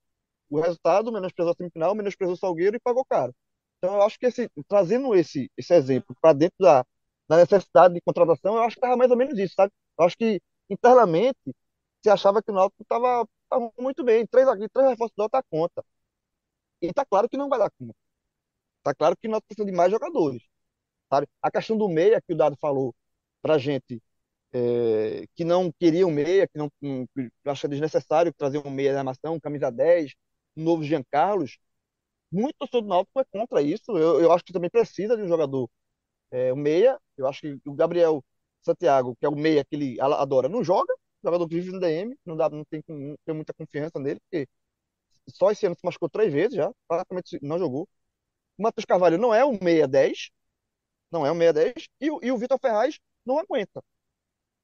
o 0.49 0.59
resultado, 0.61 1.11
menosprezou 1.11 1.51
a 1.53 1.55
semifinal, 1.55 1.95
menosprezou 1.95 2.35
o 2.35 2.37
Salgueiro 2.37 2.75
e 2.77 2.79
pagou 2.79 3.05
caro. 3.05 3.33
Então 3.77 3.95
eu 3.95 4.01
acho 4.03 4.19
que 4.19 4.25
esse, 4.27 4.49
trazendo 4.67 5.15
esse, 5.15 5.51
esse 5.57 5.73
exemplo 5.73 6.15
para 6.21 6.33
dentro 6.33 6.55
da, 6.59 6.85
da 7.27 7.37
necessidade 7.37 7.93
de 7.95 8.01
contratação, 8.01 8.55
eu 8.55 8.63
acho 8.63 8.75
que 8.75 8.79
estava 8.79 8.97
mais 8.97 9.11
ou 9.11 9.17
menos 9.17 9.37
isso, 9.39 9.55
sabe? 9.55 9.71
Eu 9.99 10.05
acho 10.05 10.17
que 10.17 10.41
internamente 10.69 11.39
se 12.03 12.09
achava 12.09 12.41
que 12.43 12.51
o 12.51 12.53
Náutico 12.53 12.83
estava 12.83 13.27
muito 13.79 14.03
bem. 14.03 14.25
Três 14.27 14.47
aqui, 14.47 14.67
três 14.69 14.89
reforços 14.89 15.15
do 15.15 15.21
Náutico 15.21 15.43
conta. 15.49 15.83
E 16.81 16.93
tá 16.93 17.05
claro 17.05 17.29
que 17.29 17.37
não 17.37 17.49
vai 17.49 17.59
dar 17.59 17.71
conta. 17.71 17.95
Tá 18.83 18.93
claro 18.95 19.17
que 19.17 19.27
nós 19.27 19.41
precisamos 19.41 19.71
de 19.71 19.77
mais 19.77 19.91
jogadores, 19.91 20.43
sabe? 21.09 21.27
A 21.41 21.51
questão 21.51 21.77
do 21.77 21.89
meia 21.89 22.21
que 22.21 22.33
o 22.33 22.37
Dado 22.37 22.57
falou 22.61 22.95
pra 23.41 23.57
gente, 23.57 24.01
é, 24.53 25.25
que 25.35 25.45
não 25.45 25.71
queria 25.79 26.07
um 26.07 26.11
meia, 26.11 26.47
que 26.47 26.57
não 26.59 26.69
que 26.81 27.31
acha 27.45 27.67
desnecessário 27.67 28.33
trazer 28.35 28.59
um 28.65 28.71
meia 28.71 28.91
de 28.93 28.97
armação, 28.99 29.39
camisa 29.39 29.71
10, 29.71 30.13
um 30.57 30.63
novo 30.63 30.83
Jean 30.83 31.03
Carlos. 31.11 31.57
Muito 32.31 32.55
torcedor 32.57 32.81
do 32.83 32.87
Náutico 32.89 33.19
é 33.19 33.25
contra 33.25 33.61
isso. 33.61 33.97
Eu, 33.97 34.21
eu 34.21 34.31
acho 34.31 34.43
que 34.43 34.53
também 34.53 34.69
precisa 34.69 35.15
de 35.17 35.23
um 35.23 35.27
jogador, 35.27 35.69
é, 36.31 36.53
um 36.53 36.57
meia. 36.57 36.99
Eu 37.17 37.27
acho 37.27 37.41
que 37.41 37.59
o 37.65 37.73
Gabriel 37.73 38.23
Santiago, 38.61 39.15
que 39.19 39.25
é 39.25 39.29
o 39.29 39.35
meia 39.35 39.63
que 39.65 39.75
ele 39.75 39.99
adora, 40.01 40.49
não 40.49 40.63
joga. 40.63 40.93
Jogador 41.23 41.47
que 41.47 41.55
vive 41.55 41.71
no 41.71 41.79
DM, 41.79 42.15
não 42.25 42.37
dá, 42.37 42.49
não 42.49 42.63
tem, 42.65 42.83
não 42.87 43.15
tem 43.25 43.35
muita 43.35 43.53
confiança 43.53 43.99
nele, 43.99 44.19
porque 44.21 44.47
só 45.29 45.51
esse 45.51 45.65
ano 45.65 45.75
se 45.75 45.85
machucou 45.85 46.09
três 46.09 46.31
vezes 46.33 46.55
já, 46.55 46.71
praticamente 46.87 47.39
não 47.41 47.59
jogou. 47.59 47.87
O 48.57 48.63
Matheus 48.63 48.85
Carvalho 48.85 49.17
não 49.17 49.33
é 49.33 49.45
um 49.45 49.57
meia 49.61 49.87
10, 49.87 50.29
não 51.11 51.25
é 51.25 51.31
um 51.31 51.35
meia 51.35 51.53
10, 51.53 51.73
e, 52.01 52.07
e 52.07 52.31
o 52.31 52.37
Vitor 52.37 52.59
Ferraz 52.59 52.99
não 53.25 53.39
aguenta. 53.39 53.79
O 53.79 53.83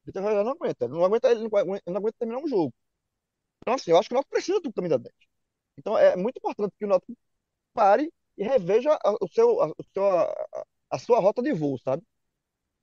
Vitor 0.08 0.24
Ferraz 0.24 0.45
não 0.45 0.54
aguenta, 0.54 0.86
ele 0.86 0.93
não 0.93 1.06
aguenta, 1.06 1.32
ele 1.32 1.39
não 1.41 1.47
aguenta, 1.60 1.84
ele 1.88 1.93
não 1.93 1.97
aguenta 1.97 2.17
terminar 2.19 2.41
um 2.41 2.47
jogo. 2.47 2.74
Então, 3.62 3.74
assim, 3.76 3.91
eu 3.91 3.97
acho 3.97 4.10
que 4.10 4.13
o 4.15 4.17
Náutico 4.17 4.34
precisa 4.34 4.60
do 4.62 4.74
camisa 4.74 4.97
10. 5.00 5.15
Então, 5.78 5.97
é 5.97 6.15
muito 6.15 6.38
importante 6.38 6.74
que 6.78 6.86
o 6.86 6.88
Náutico 6.88 7.13
pare 7.74 8.12
e 8.38 8.43
reveja 8.43 8.93
a, 9.04 9.13
o 9.21 9.28
seu, 9.30 9.62
a, 9.62 9.67
o 9.69 9.84
seu, 9.93 10.06
a, 10.08 10.65
a 10.91 11.00
sua 11.00 11.19
rota 11.19 11.41
de 11.43 11.54
voo, 11.54 11.78
sabe? 11.80 12.04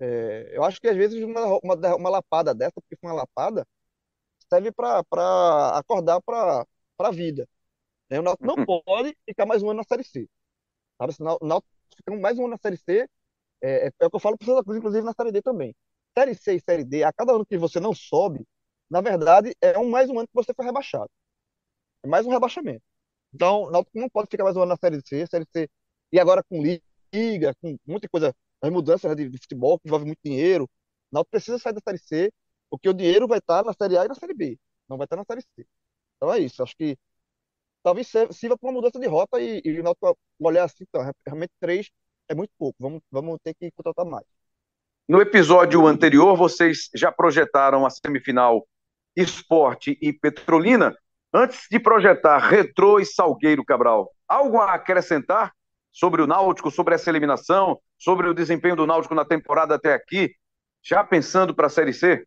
É, 0.00 0.50
eu 0.56 0.64
acho 0.64 0.80
que 0.80 0.88
às 0.88 0.96
vezes 0.96 1.22
uma, 1.24 1.46
uma, 1.62 1.96
uma 1.96 2.10
lapada 2.10 2.54
dessa, 2.54 2.72
porque 2.80 2.96
foi 2.96 3.10
uma 3.10 3.16
lapada, 3.16 3.66
serve 4.50 4.72
para 4.72 5.00
acordar 5.78 6.20
para 6.22 6.66
a 6.98 7.10
vida. 7.10 7.48
Né? 8.10 8.18
O 8.20 8.22
Náutico 8.22 8.46
não 8.46 8.64
pode 8.64 9.16
ficar 9.26 9.46
mais 9.46 9.62
um 9.62 9.70
ano 9.70 9.78
na 9.78 9.84
Série 9.84 10.04
C. 10.04 10.28
Sabe? 10.98 11.12
Se 11.12 11.22
o 11.22 11.38
Náutico 11.42 11.72
ficar 11.96 12.16
mais 12.16 12.38
um 12.38 12.42
ano 12.42 12.50
na 12.50 12.58
Série 12.58 12.76
C, 12.76 13.08
é, 13.62 13.88
é, 13.88 13.92
é 14.00 14.06
o 14.06 14.10
que 14.10 14.16
eu 14.16 14.20
falo 14.20 14.36
para 14.38 14.44
o 14.44 14.46
Santa 14.46 14.64
Cruz, 14.64 14.78
inclusive 14.78 15.04
na 15.04 15.12
Série 15.12 15.32
D 15.32 15.42
também. 15.42 15.74
Série 16.16 16.34
C 16.34 16.54
e 16.56 16.60
Série 16.60 16.84
D, 16.84 17.04
a 17.04 17.12
cada 17.12 17.32
ano 17.32 17.46
que 17.46 17.58
você 17.58 17.80
não 17.80 17.94
sobe, 17.94 18.46
na 18.90 19.00
verdade, 19.00 19.54
é 19.60 19.78
um 19.78 19.88
mais 19.88 20.08
um 20.10 20.18
ano 20.18 20.28
que 20.28 20.34
você 20.34 20.52
foi 20.54 20.64
rebaixado. 20.64 21.10
É 22.02 22.08
mais 22.08 22.26
um 22.26 22.30
rebaixamento. 22.30 22.82
Então, 23.32 23.64
o 23.64 23.70
Náutico 23.70 23.98
não 23.98 24.08
pode 24.08 24.28
ficar 24.30 24.44
mais 24.44 24.56
um 24.56 24.62
ano 24.62 24.70
na 24.70 24.76
Série 24.76 25.00
C, 25.06 25.26
Série 25.26 25.46
C, 25.52 25.68
e 26.12 26.18
agora 26.18 26.42
com 26.42 26.62
liga, 26.62 27.54
com 27.60 27.76
muita 27.86 28.08
coisa, 28.08 28.34
as 28.62 28.70
mudanças 28.70 29.08
né, 29.10 29.14
de, 29.14 29.28
de, 29.28 29.38
futebol, 29.38 29.78
que 29.78 29.88
envolve 29.88 30.06
muito 30.06 30.20
dinheiro. 30.24 30.64
O 30.64 30.68
Náutico 31.12 31.30
precisa 31.32 31.58
sair 31.58 31.74
da 31.74 31.80
Série 31.80 31.98
C, 31.98 32.32
porque 32.70 32.88
o 32.88 32.94
dinheiro 32.94 33.28
vai 33.28 33.38
estar 33.38 33.64
na 33.64 33.72
Série 33.72 33.98
A 33.98 34.04
e 34.04 34.08
na 34.08 34.14
Série 34.14 34.34
B, 34.34 34.58
não 34.88 34.96
vai 34.96 35.04
estar 35.04 35.16
na 35.16 35.24
Série 35.24 35.42
C. 35.42 35.66
Então 36.16 36.32
é 36.32 36.38
isso, 36.40 36.62
acho 36.62 36.76
que 36.76 36.96
talvez 37.82 38.08
sirva 38.32 38.56
para 38.58 38.68
uma 38.68 38.72
mudança 38.72 38.98
de 38.98 39.06
rota 39.06 39.40
e, 39.40 39.60
e 39.64 39.80
o 39.80 39.82
Náutico 39.82 40.16
olhar 40.40 40.64
assim, 40.64 40.84
então, 40.88 41.02
realmente 41.26 41.52
três 41.60 41.90
é 42.28 42.34
muito 42.34 42.50
pouco, 42.58 42.76
vamos, 42.78 43.00
vamos 43.10 43.38
ter 43.42 43.54
que 43.54 43.70
contratar 43.70 44.04
mais. 44.04 44.26
No 45.08 45.22
episódio 45.22 45.86
anterior, 45.86 46.36
vocês 46.36 46.90
já 46.94 47.10
projetaram 47.10 47.86
a 47.86 47.90
semifinal 47.90 48.66
Esporte 49.16 49.98
e 50.02 50.12
Petrolina. 50.12 50.94
Antes 51.32 51.66
de 51.70 51.80
projetar 51.80 52.38
Retrô 52.38 53.00
e 53.00 53.06
Salgueiro 53.06 53.64
Cabral, 53.64 54.10
algo 54.26 54.58
a 54.58 54.74
acrescentar 54.74 55.52
sobre 55.90 56.22
o 56.22 56.26
Náutico, 56.26 56.70
sobre 56.70 56.94
essa 56.94 57.10
eliminação, 57.10 57.80
sobre 57.98 58.28
o 58.28 58.34
desempenho 58.34 58.76
do 58.76 58.86
Náutico 58.86 59.14
na 59.14 59.24
temporada 59.24 59.74
até 59.74 59.92
aqui, 59.92 60.34
já 60.82 61.02
pensando 61.02 61.54
para 61.54 61.66
a 61.66 61.70
Série 61.70 61.92
C? 61.92 62.24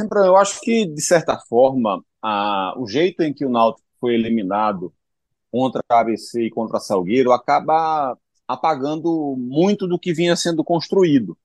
Eu 0.00 0.36
acho 0.36 0.60
que, 0.60 0.86
de 0.86 1.02
certa 1.02 1.38
forma, 1.48 2.02
a, 2.22 2.74
o 2.76 2.86
jeito 2.86 3.22
em 3.22 3.32
que 3.32 3.44
o 3.44 3.50
Náutico 3.50 3.83
foi 4.04 4.14
eliminado 4.16 4.92
contra 5.50 5.82
a 5.88 6.00
ABC 6.00 6.42
e 6.42 6.50
contra 6.50 6.76
a 6.76 6.80
Salgueiro 6.80 7.32
acaba 7.32 8.18
apagando 8.46 9.34
muito 9.38 9.88
do 9.88 9.98
que 9.98 10.12
vinha 10.12 10.36
sendo 10.36 10.62
construído. 10.62 11.38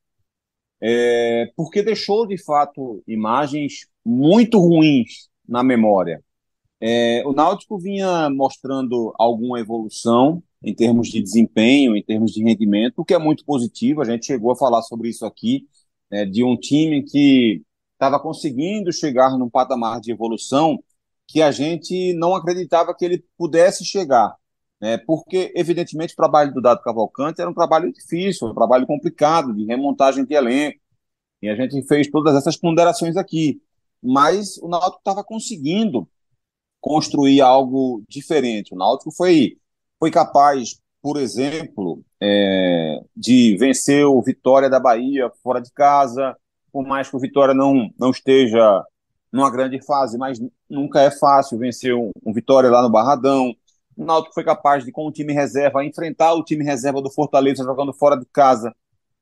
É, 0.81 1.49
porque 1.55 1.81
deixou, 1.81 2.27
de 2.27 2.37
fato, 2.37 3.01
imagens 3.07 3.87
muito 4.03 4.59
ruins 4.59 5.29
na 5.47 5.63
memória. 5.63 6.21
É, 6.81 7.23
o 7.25 7.31
Náutico 7.31 7.79
vinha 7.79 8.29
mostrando 8.29 9.13
alguma 9.17 9.57
evolução 9.57 10.43
em 10.61 10.75
termos 10.75 11.07
de 11.07 11.21
desempenho, 11.21 11.95
em 11.95 12.03
termos 12.03 12.33
de 12.33 12.43
rendimento, 12.43 12.99
o 12.99 13.05
que 13.05 13.13
é 13.13 13.17
muito 13.17 13.45
positivo. 13.45 14.01
A 14.01 14.05
gente 14.05 14.25
chegou 14.25 14.51
a 14.51 14.57
falar 14.57 14.81
sobre 14.81 15.07
isso 15.07 15.25
aqui, 15.25 15.65
né, 16.11 16.25
de 16.25 16.43
um 16.43 16.57
time 16.57 17.03
que 17.03 17.61
estava 17.93 18.19
conseguindo 18.19 18.91
chegar 18.91 19.37
num 19.37 19.49
patamar 19.49 20.01
de 20.01 20.11
evolução 20.11 20.77
que 21.29 21.41
a 21.41 21.51
gente 21.51 22.13
não 22.13 22.35
acreditava 22.35 22.95
que 22.95 23.05
ele 23.05 23.23
pudesse 23.37 23.85
chegar. 23.85 24.35
Né, 24.81 24.97
porque, 24.97 25.51
evidentemente, 25.55 26.13
o 26.13 26.15
trabalho 26.15 26.53
do 26.53 26.61
Dado 26.61 26.81
Cavalcante 26.81 27.41
era 27.41 27.49
um 27.49 27.53
trabalho 27.53 27.91
difícil, 27.91 28.47
um 28.47 28.53
trabalho 28.53 28.87
complicado 28.87 29.53
de 29.53 29.65
remontagem 29.65 30.25
de 30.25 30.33
elenco. 30.33 30.79
E 31.41 31.49
a 31.49 31.55
gente 31.55 31.85
fez 31.85 32.09
todas 32.09 32.35
essas 32.35 32.55
ponderações 32.57 33.17
aqui 33.17 33.61
mas 34.01 34.57
o 34.57 34.67
Náutico 34.67 34.99
estava 34.99 35.23
conseguindo 35.23 36.07
construir 36.79 37.41
algo 37.41 38.01
diferente. 38.07 38.73
O 38.73 38.77
Náutico 38.77 39.11
foi, 39.11 39.57
foi 39.99 40.09
capaz, 40.09 40.79
por 41.01 41.17
exemplo, 41.17 42.03
é, 42.21 43.01
de 43.15 43.57
vencer 43.57 44.05
o 44.05 44.21
Vitória 44.21 44.69
da 44.69 44.79
Bahia 44.79 45.29
fora 45.43 45.59
de 45.61 45.71
casa, 45.71 46.35
por 46.71 46.85
mais 46.87 47.09
que 47.09 47.15
o 47.15 47.19
Vitória 47.19 47.53
não, 47.53 47.89
não 47.99 48.11
esteja 48.11 48.83
numa 49.31 49.51
grande 49.51 49.83
fase, 49.83 50.17
mas 50.17 50.39
nunca 50.69 51.01
é 51.01 51.11
fácil 51.11 51.57
vencer 51.57 51.93
um, 51.93 52.11
um 52.25 52.33
Vitória 52.33 52.69
lá 52.69 52.81
no 52.81 52.89
Barradão. 52.89 53.53
O 53.95 54.03
Náutico 54.03 54.33
foi 54.33 54.43
capaz 54.43 54.83
de, 54.83 54.91
com 54.91 55.05
o 55.05 55.11
time 55.11 55.33
reserva, 55.33 55.83
enfrentar 55.83 56.33
o 56.33 56.43
time 56.43 56.63
reserva 56.63 57.01
do 57.01 57.11
Fortaleza 57.11 57.63
jogando 57.63 57.93
fora 57.93 58.15
de 58.15 58.25
casa 58.25 58.73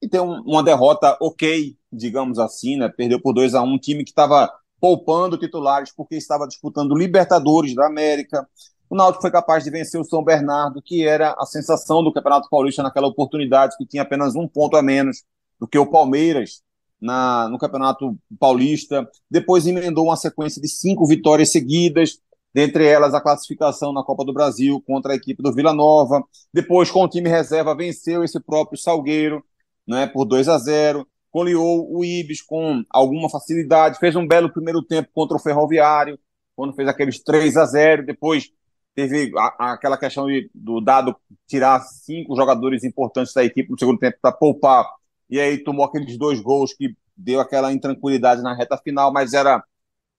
e 0.01 0.07
ter 0.07 0.19
um, 0.19 0.41
uma 0.41 0.63
derrota 0.63 1.17
ok, 1.19 1.75
digamos 1.91 2.39
assim, 2.39 2.77
né? 2.77 2.87
Perdeu 2.87 3.19
por 3.19 3.33
2 3.33 3.55
a 3.55 3.61
1 3.61 3.65
um, 3.65 3.77
time 3.77 4.03
que 4.03 4.11
estava 4.11 4.51
poupando 4.79 5.37
titulares 5.37 5.91
porque 5.91 6.15
estava 6.15 6.47
disputando 6.47 6.95
Libertadores 6.95 7.73
da 7.73 7.87
América. 7.87 8.47
O 8.89 8.95
Náutico 8.95 9.21
foi 9.21 9.31
capaz 9.31 9.63
de 9.63 9.71
vencer 9.71 9.99
o 9.99 10.05
São 10.05 10.23
Bernardo, 10.23 10.81
que 10.81 11.05
era 11.05 11.35
a 11.37 11.45
sensação 11.45 12.03
do 12.03 12.13
Campeonato 12.13 12.47
Paulista 12.49 12.83
naquela 12.83 13.07
oportunidade, 13.07 13.75
que 13.77 13.85
tinha 13.85 14.03
apenas 14.03 14.35
um 14.35 14.47
ponto 14.47 14.77
a 14.77 14.81
menos 14.81 15.23
do 15.59 15.67
que 15.67 15.77
o 15.77 15.89
Palmeiras 15.89 16.61
na, 17.01 17.47
no 17.49 17.57
Campeonato 17.57 18.17
Paulista. 18.39 19.07
Depois 19.29 19.65
emendou 19.65 20.05
uma 20.05 20.15
sequência 20.17 20.61
de 20.61 20.67
cinco 20.67 21.05
vitórias 21.05 21.51
seguidas, 21.51 22.19
dentre 22.53 22.85
elas 22.85 23.13
a 23.13 23.21
classificação 23.21 23.93
na 23.93 24.03
Copa 24.03 24.25
do 24.25 24.33
Brasil 24.33 24.81
contra 24.85 25.13
a 25.13 25.15
equipe 25.15 25.43
do 25.43 25.53
Vila 25.53 25.73
Nova. 25.73 26.23
Depois, 26.53 26.89
com 26.89 27.03
o 27.03 27.09
time 27.09 27.29
reserva, 27.29 27.75
venceu 27.75 28.23
esse 28.23 28.39
próprio 28.39 28.79
Salgueiro 28.79 29.43
né, 29.87 30.07
por 30.07 30.25
2 30.25 30.49
a 30.49 30.57
0 30.57 31.07
goleou 31.31 31.87
o 31.95 32.03
Ibis 32.03 32.41
com 32.41 32.83
alguma 32.89 33.29
facilidade, 33.29 33.99
fez 33.99 34.15
um 34.15 34.27
belo 34.27 34.51
primeiro 34.51 34.81
tempo 34.81 35.09
contra 35.13 35.37
o 35.37 35.39
Ferroviário, 35.39 36.17
quando 36.55 36.73
fez 36.73 36.87
aqueles 36.87 37.23
3 37.23 37.57
a 37.57 37.65
0 37.65 38.05
depois 38.05 38.49
teve 38.95 39.31
a, 39.37 39.73
aquela 39.73 39.97
questão 39.97 40.25
de, 40.25 40.49
do 40.55 40.81
dado 40.81 41.15
tirar 41.45 41.79
cinco 41.81 42.35
jogadores 42.35 42.83
importantes 42.83 43.33
da 43.33 43.43
equipe 43.43 43.69
no 43.69 43.77
segundo 43.77 43.99
tempo 43.99 44.17
para 44.19 44.31
poupar, 44.31 44.89
e 45.29 45.39
aí 45.39 45.63
tomou 45.63 45.85
aqueles 45.85 46.17
dois 46.17 46.39
gols 46.39 46.73
que 46.73 46.95
deu 47.15 47.39
aquela 47.39 47.71
intranquilidade 47.73 48.41
na 48.41 48.55
reta 48.55 48.77
final, 48.77 49.11
mas 49.11 49.33
era 49.33 49.63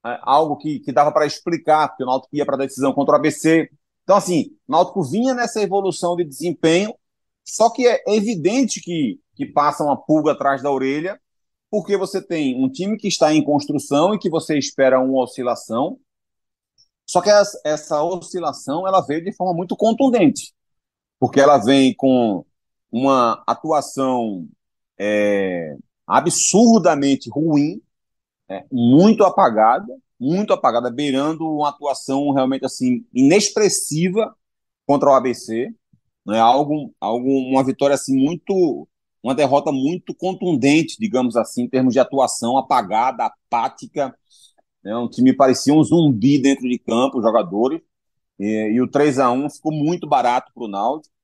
é, 0.04 0.18
algo 0.22 0.56
que, 0.56 0.80
que 0.80 0.92
dava 0.92 1.12
para 1.12 1.26
explicar, 1.26 1.88
porque 1.88 2.02
o 2.02 2.06
Náutico 2.06 2.36
ia 2.36 2.46
para 2.46 2.56
a 2.56 2.66
decisão 2.66 2.92
contra 2.92 3.14
o 3.14 3.16
ABC. 3.16 3.70
Então, 4.02 4.16
assim, 4.16 4.56
o 4.68 4.72
Náutico 4.72 5.02
vinha 5.02 5.34
nessa 5.34 5.60
evolução 5.62 6.16
de 6.16 6.24
desempenho, 6.24 6.94
só 7.44 7.70
que 7.70 7.86
é 7.86 8.02
evidente 8.06 8.80
que 8.80 9.20
que 9.38 9.46
passa 9.46 9.84
uma 9.84 9.96
pulga 9.96 10.32
atrás 10.32 10.60
da 10.60 10.70
orelha, 10.70 11.18
porque 11.70 11.96
você 11.96 12.20
tem 12.20 12.60
um 12.62 12.68
time 12.68 12.96
que 12.96 13.06
está 13.06 13.32
em 13.32 13.44
construção 13.44 14.12
e 14.12 14.18
que 14.18 14.28
você 14.28 14.58
espera 14.58 14.98
uma 14.98 15.22
oscilação. 15.22 15.96
Só 17.06 17.20
que 17.20 17.30
essa, 17.30 17.60
essa 17.64 18.02
oscilação 18.02 18.86
ela 18.86 19.00
veio 19.00 19.22
de 19.22 19.32
forma 19.32 19.54
muito 19.54 19.76
contundente, 19.76 20.52
porque 21.20 21.38
ela 21.38 21.56
vem 21.56 21.94
com 21.94 22.44
uma 22.90 23.44
atuação 23.46 24.48
é, 24.98 25.76
absurdamente 26.06 27.30
ruim, 27.30 27.80
é, 28.48 28.64
muito 28.72 29.24
apagada, 29.24 29.94
muito 30.18 30.52
apagada, 30.52 30.90
beirando 30.90 31.44
uma 31.46 31.68
atuação 31.70 32.32
realmente 32.32 32.64
assim 32.64 33.06
inexpressiva 33.12 34.34
contra 34.86 35.10
o 35.10 35.12
ABC, 35.14 35.72
né? 36.26 36.38
Algo, 36.40 36.94
algo, 37.00 37.28
uma 37.28 37.64
vitória 37.64 37.94
assim 37.94 38.16
muito 38.16 38.88
uma 39.22 39.34
derrota 39.34 39.72
muito 39.72 40.14
contundente, 40.14 40.96
digamos 40.98 41.36
assim, 41.36 41.62
em 41.64 41.68
termos 41.68 41.92
de 41.92 42.00
atuação, 42.00 42.56
apagada, 42.56 43.26
apática. 43.26 44.16
Né? 44.82 44.96
Um 44.96 45.08
time 45.08 45.32
parecia 45.34 45.74
um 45.74 45.82
zumbi 45.82 46.40
dentro 46.40 46.68
de 46.68 46.78
campo, 46.78 47.18
os 47.18 47.24
jogadores. 47.24 47.80
E, 48.38 48.72
e 48.74 48.80
o 48.80 48.88
3 48.88 49.18
a 49.18 49.30
1 49.30 49.50
ficou 49.50 49.72
muito 49.72 50.08
barato 50.08 50.52
para 50.54 50.64
o 50.64 50.68
Náutico. 50.68 51.14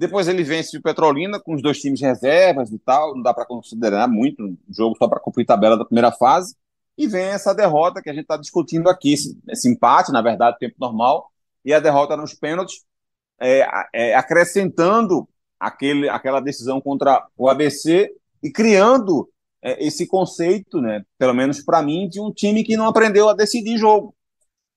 Depois 0.00 0.26
ele 0.28 0.42
vence 0.42 0.78
o 0.78 0.80
Petrolina 0.80 1.38
com 1.38 1.54
os 1.54 1.60
dois 1.60 1.78
times 1.78 2.00
reservas 2.00 2.72
e 2.72 2.78
tal, 2.78 3.14
não 3.14 3.22
dá 3.22 3.34
para 3.34 3.44
considerar 3.44 4.08
muito 4.08 4.42
um 4.42 4.56
jogo 4.70 4.96
só 4.96 5.06
para 5.06 5.20
cumprir 5.20 5.44
tabela 5.44 5.76
da 5.76 5.84
primeira 5.84 6.10
fase. 6.10 6.56
E 6.96 7.06
vem 7.06 7.26
essa 7.26 7.54
derrota 7.54 8.00
que 8.00 8.08
a 8.08 8.12
gente 8.14 8.22
está 8.22 8.38
discutindo 8.38 8.88
aqui, 8.88 9.12
esse, 9.12 9.38
esse, 9.46 9.68
empate, 9.68 10.10
na 10.10 10.22
verdade, 10.22 10.56
tempo 10.58 10.76
normal, 10.80 11.30
e 11.62 11.74
a 11.74 11.80
derrota 11.80 12.16
nos 12.16 12.32
pênaltis, 12.32 12.82
é, 13.38 13.68
é, 13.92 14.14
acrescentando 14.14 15.28
aquele, 15.58 16.08
aquela 16.08 16.40
decisão 16.40 16.80
contra 16.80 17.22
o 17.36 17.50
ABC 17.50 18.10
e 18.42 18.50
criando 18.50 19.28
é, 19.60 19.86
esse 19.86 20.06
conceito, 20.06 20.80
né, 20.80 21.04
pelo 21.18 21.34
menos 21.34 21.62
para 21.62 21.82
mim, 21.82 22.08
de 22.08 22.22
um 22.22 22.32
time 22.32 22.64
que 22.64 22.74
não 22.74 22.88
aprendeu 22.88 23.28
a 23.28 23.34
decidir 23.34 23.76
jogo. 23.76 24.14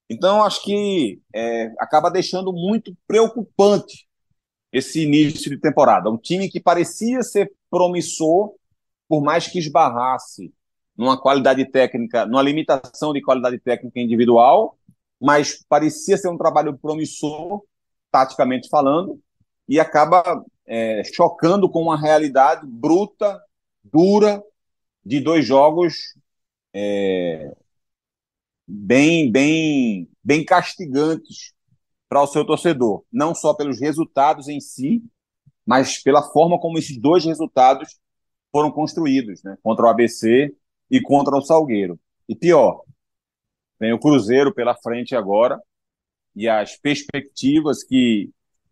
Então, 0.09 0.43
acho 0.43 0.61
que 0.63 1.21
é, 1.33 1.71
acaba 1.79 2.11
deixando 2.11 2.51
muito 2.51 2.93
preocupante 3.07 4.05
esse 4.73 5.03
início 5.03 5.51
de 5.51 5.57
temporada. 5.57 6.09
Um 6.09 6.17
time 6.17 6.49
que 6.49 6.59
parecia 6.59 7.21
ser 7.21 7.53
promissor, 7.69 8.55
por 9.07 9.21
mais 9.21 9.47
que 9.47 9.59
esbarrasse 9.59 10.51
numa 10.97 11.19
qualidade 11.19 11.63
técnica, 11.65 12.25
numa 12.25 12.41
limitação 12.41 13.13
de 13.13 13.21
qualidade 13.21 13.59
técnica 13.59 13.99
individual, 13.99 14.77
mas 15.21 15.63
parecia 15.69 16.17
ser 16.17 16.29
um 16.29 16.37
trabalho 16.37 16.77
promissor, 16.77 17.61
taticamente 18.11 18.67
falando, 18.67 19.19
e 19.69 19.79
acaba 19.79 20.43
é, 20.65 21.03
chocando 21.03 21.69
com 21.69 21.81
uma 21.81 21.99
realidade 21.99 22.65
bruta, 22.65 23.39
dura, 23.83 24.43
de 25.05 25.19
dois 25.19 25.45
jogos 25.45 26.15
é, 26.73 27.53
bem, 28.67 29.31
bem, 29.31 30.09
bem 30.23 30.43
castigantes 30.45 31.53
para 32.13 32.21
o 32.21 32.27
seu 32.27 32.45
torcedor, 32.45 33.03
não 33.11 33.33
só 33.33 33.55
pelos 33.55 33.81
resultados 33.81 34.47
em 34.47 34.59
si, 34.59 35.03
mas 35.65 35.97
pela 35.97 36.21
forma 36.21 36.59
como 36.59 36.77
esses 36.77 36.95
dois 36.95 37.25
resultados 37.25 37.99
foram 38.51 38.71
construídos, 38.71 39.41
né? 39.41 39.57
contra 39.63 39.85
o 39.85 39.89
ABC 39.89 40.55
e 40.91 41.01
contra 41.01 41.35
o 41.35 41.41
Salgueiro. 41.41 41.99
E 42.29 42.35
pior, 42.35 42.83
vem 43.79 43.93
o 43.93 43.99
Cruzeiro 43.99 44.53
pela 44.53 44.75
frente 44.75 45.15
agora 45.15 45.59
e 46.35 46.47
as 46.47 46.77
perspectivas 46.77 47.83
que 47.83 48.29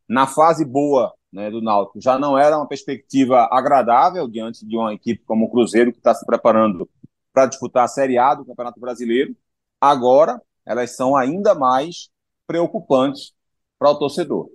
na 0.08 0.28
fase 0.28 0.64
boa 0.64 1.12
né, 1.34 1.50
do 1.50 1.64
Náutico 1.64 2.00
já 2.00 2.20
não 2.20 2.38
era 2.38 2.56
uma 2.56 2.68
perspectiva 2.68 3.50
agradável 3.52 4.28
diante 4.28 4.64
de 4.64 4.78
uma 4.78 4.94
equipe 4.94 5.24
como 5.26 5.46
o 5.46 5.50
Cruzeiro, 5.50 5.92
que 5.92 5.98
está 5.98 6.14
se 6.14 6.24
preparando 6.28 6.88
para 7.34 7.48
disputar 7.48 7.86
a 7.86 7.88
Série 7.88 8.20
A 8.20 8.36
do 8.36 8.46
Campeonato 8.46 8.80
Brasileiro. 8.80 9.36
Agora, 9.80 10.40
elas 10.64 10.96
são 10.96 11.18
ainda 11.18 11.56
mais 11.56 12.11
preocupantes 12.52 13.34
para 13.80 13.92
o 13.92 13.98
torcedor. 13.98 14.52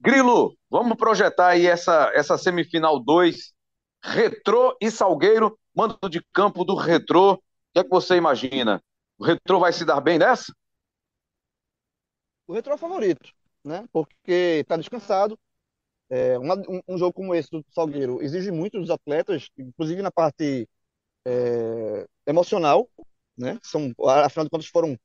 Grilo, 0.00 0.56
vamos 0.70 0.96
projetar 0.96 1.48
aí 1.48 1.66
essa, 1.66 2.12
essa 2.14 2.38
semifinal 2.38 3.00
2, 3.00 3.52
Retrô 4.00 4.76
e 4.80 4.92
Salgueiro, 4.92 5.58
mando 5.74 5.98
de 6.08 6.22
campo 6.32 6.64
do 6.64 6.76
Retrô. 6.76 7.32
O 7.34 7.38
que 7.72 7.80
é 7.80 7.84
que 7.84 7.90
você 7.90 8.14
imagina? 8.14 8.80
O 9.18 9.24
Retrô 9.24 9.58
vai 9.58 9.72
se 9.72 9.84
dar 9.84 10.00
bem 10.00 10.20
nessa? 10.20 10.54
O 12.46 12.52
Retrô 12.52 12.74
é 12.74 12.78
favorito, 12.78 13.32
né? 13.64 13.84
Porque 13.92 14.60
está 14.60 14.76
descansado. 14.76 15.36
É, 16.08 16.38
um, 16.38 16.46
um, 16.86 16.98
jogo 16.98 17.12
como 17.12 17.34
esse 17.34 17.50
do 17.50 17.64
Salgueiro 17.70 18.22
exige 18.22 18.52
muito 18.52 18.78
dos 18.78 18.90
atletas, 18.90 19.48
inclusive 19.58 20.00
na 20.00 20.12
parte 20.12 20.68
é, 21.26 22.06
emocional, 22.24 22.88
né? 23.36 23.58
São, 23.64 23.92
afinal 24.24 24.44
de 24.44 24.50
contas, 24.50 24.66
foram 24.68 24.96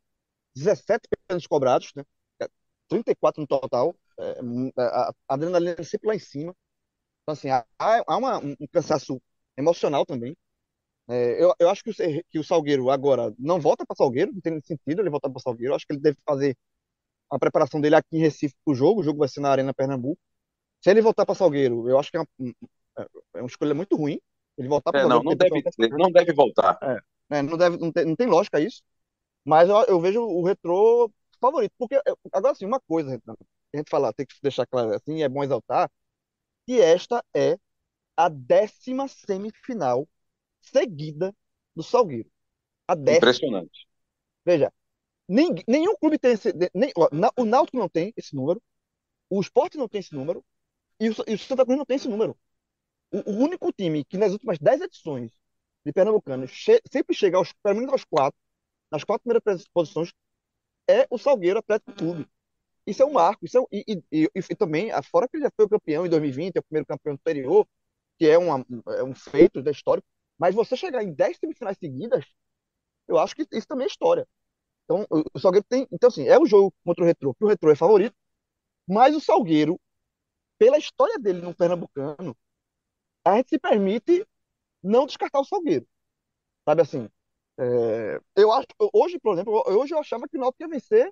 17 0.57 1.07
pênaltis 1.27 1.47
cobrados, 1.47 1.91
né? 1.95 2.03
34 2.89 3.41
no 3.41 3.47
total. 3.47 3.95
É, 4.19 4.39
a, 4.77 5.13
adrenalina 5.27 5.75
é 5.77 5.83
sempre 5.83 6.07
lá 6.07 6.15
em 6.15 6.19
cima. 6.19 6.55
Então, 7.23 7.33
assim, 7.33 7.49
há, 7.49 7.65
há 7.77 8.17
uma, 8.17 8.37
um 8.39 8.67
cansaço 8.71 9.21
emocional 9.57 10.05
também. 10.05 10.35
É, 11.09 11.41
eu, 11.43 11.53
eu 11.59 11.69
acho 11.69 11.83
que 11.83 11.89
o, 11.91 11.93
que 12.29 12.39
o 12.39 12.43
Salgueiro 12.43 12.89
agora 12.89 13.33
não 13.37 13.59
volta 13.59 13.85
para 13.85 13.95
Salgueiro, 13.95 14.33
não 14.33 14.41
tem 14.41 14.59
sentido 14.61 15.01
ele 15.01 15.09
voltar 15.09 15.29
para 15.29 15.41
Salgueiro. 15.41 15.71
Eu 15.71 15.75
acho 15.75 15.85
que 15.85 15.93
ele 15.93 16.01
deve 16.01 16.17
fazer 16.25 16.55
a 17.29 17.39
preparação 17.39 17.81
dele 17.81 17.95
aqui 17.95 18.17
em 18.17 18.19
Recife 18.19 18.55
para 18.63 18.71
o 18.71 18.75
jogo. 18.75 19.01
O 19.01 19.03
jogo 19.03 19.19
vai 19.19 19.27
ser 19.27 19.41
na 19.41 19.49
Arena 19.49 19.73
Pernambuco. 19.73 20.19
Se 20.81 20.89
ele 20.89 21.01
voltar 21.01 21.25
para 21.25 21.35
Salgueiro, 21.35 21.89
eu 21.89 21.99
acho 21.99 22.11
que 22.11 22.17
é 22.17 22.19
uma, 22.21 22.27
é 23.35 23.39
uma 23.39 23.47
escolha 23.47 23.73
muito 23.73 23.95
ruim. 23.95 24.19
Ele 24.57 24.67
voltar 24.67 24.91
para 24.91 25.01
é, 25.01 25.07
Não, 25.07 25.21
não 25.21 25.35
deve, 25.35 25.63
não 25.91 26.11
deve 26.11 26.33
voltar. 26.33 26.77
É, 26.81 26.99
né, 27.29 27.41
não, 27.41 27.57
deve, 27.57 27.77
não, 27.77 27.91
tem, 27.91 28.05
não 28.05 28.15
tem 28.15 28.27
lógica 28.27 28.59
isso. 28.59 28.81
Mas 29.47 29.69
eu, 29.69 29.77
eu 29.85 30.01
vejo 30.01 30.21
o 30.21 30.43
retrô 30.43 31.09
favorito. 31.39 31.73
Porque, 31.77 31.95
agora 32.33 32.53
sim, 32.53 32.65
uma 32.65 32.81
coisa, 32.81 33.21
a 33.25 33.77
gente 33.77 33.89
falar, 33.89 34.11
tem 34.11 34.25
que 34.25 34.35
deixar 34.43 34.67
claro 34.67 34.93
assim, 34.93 35.23
é 35.23 35.29
bom 35.29 35.41
exaltar, 35.41 35.89
que 36.65 36.81
esta 36.81 37.23
é 37.33 37.57
a 38.17 38.27
décima 38.27 39.07
semifinal 39.07 40.05
seguida 40.59 41.33
do 41.73 41.81
Salgueiro. 41.81 42.29
A 42.89 42.93
décima. 42.93 43.17
Impressionante. 43.17 43.87
Veja, 44.45 44.73
nenhum 45.29 45.95
clube 45.95 46.19
tem 46.19 46.33
esse. 46.33 46.53
Nem, 46.73 46.91
ó, 46.97 47.07
o 47.37 47.45
Náutico 47.45 47.77
não 47.77 47.87
tem 47.87 48.13
esse 48.17 48.35
número, 48.35 48.61
o 49.29 49.39
Sport 49.39 49.75
não 49.75 49.87
tem 49.87 49.99
esse 49.99 50.13
número, 50.13 50.43
e 50.99 51.09
o, 51.09 51.15
e 51.25 51.35
o 51.35 51.39
Santa 51.39 51.63
Cruz 51.63 51.77
não 51.77 51.85
tem 51.85 51.95
esse 51.95 52.09
número. 52.09 52.37
O, 53.11 53.31
o, 53.31 53.37
único 53.43 53.71
time 53.71 54.03
que 54.03 54.17
nas 54.17 54.33
últimas 54.33 54.57
dez 54.59 54.81
edições 54.81 55.31
de 55.85 55.93
Pernambucano 55.93 56.45
che 56.47 56.81
sempre 56.91 57.15
chega 57.15 57.37
aos, 57.37 57.53
pelo 57.63 57.75
menos 57.75 57.93
aos 57.93 58.03
quatro, 58.03 58.37
nas 58.91 59.03
quatro 59.03 59.23
primeiras 59.23 59.67
posições, 59.69 60.11
é 60.89 61.05
o 61.09 61.17
Salgueiro 61.17 61.59
Atlético 61.59 61.93
Clube. 61.93 62.27
Isso 62.85 63.03
é 63.03 63.05
um 63.05 63.11
marco. 63.11 63.45
Isso 63.45 63.57
é, 63.57 63.61
e, 63.71 64.03
e, 64.11 64.23
e, 64.23 64.29
e, 64.35 64.55
também, 64.55 64.89
fora 65.03 65.27
que 65.27 65.35
ele 65.37 65.43
já 65.43 65.51
foi 65.55 65.65
o 65.65 65.69
campeão 65.69 66.05
em 66.05 66.09
2020, 66.09 66.55
é 66.55 66.59
o 66.59 66.63
primeiro 66.63 66.87
campeão 66.87 67.13
anterior, 67.13 67.67
que 68.17 68.25
é, 68.25 68.37
uma, 68.37 68.65
é 68.97 69.03
um 69.03 69.13
feito 69.13 69.61
da 69.61 69.71
história. 69.71 70.03
Mas 70.37 70.55
você 70.55 70.77
chegar 70.77 71.03
em 71.03 71.13
10 71.13 71.37
semifinais 71.37 71.77
seguidas, 71.77 72.25
eu 73.07 73.17
acho 73.17 73.35
que 73.35 73.45
isso 73.51 73.67
também 73.67 73.85
é 73.85 73.87
história. 73.87 74.27
Então, 74.85 75.05
o, 75.09 75.23
o 75.33 75.39
Salgueiro 75.39 75.65
tem. 75.69 75.87
Então, 75.91 76.07
assim, 76.07 76.27
é 76.27 76.39
o 76.39 76.45
jogo 76.45 76.73
contra 76.85 77.03
o 77.03 77.07
Retro, 77.07 77.35
que 77.35 77.43
o 77.43 77.47
Retro 77.47 77.71
é 77.71 77.75
favorito, 77.75 78.15
mas 78.87 79.15
o 79.15 79.21
Salgueiro, 79.21 79.79
pela 80.57 80.77
história 80.77 81.19
dele 81.19 81.41
no 81.41 81.55
Pernambucano, 81.55 82.35
a 83.25 83.37
gente 83.37 83.49
se 83.49 83.59
permite 83.59 84.25
não 84.81 85.05
descartar 85.05 85.39
o 85.41 85.45
Salgueiro. 85.45 85.85
Sabe 86.65 86.81
assim? 86.81 87.09
É, 87.59 88.19
eu 88.35 88.51
acho. 88.51 88.67
Hoje, 88.93 89.19
por 89.19 89.33
exemplo, 89.33 89.63
hoje 89.67 89.93
eu 89.93 89.99
achava 89.99 90.27
que 90.27 90.37
o 90.37 90.39
Náutico 90.39 90.63
ia 90.63 90.67
vencer 90.69 91.11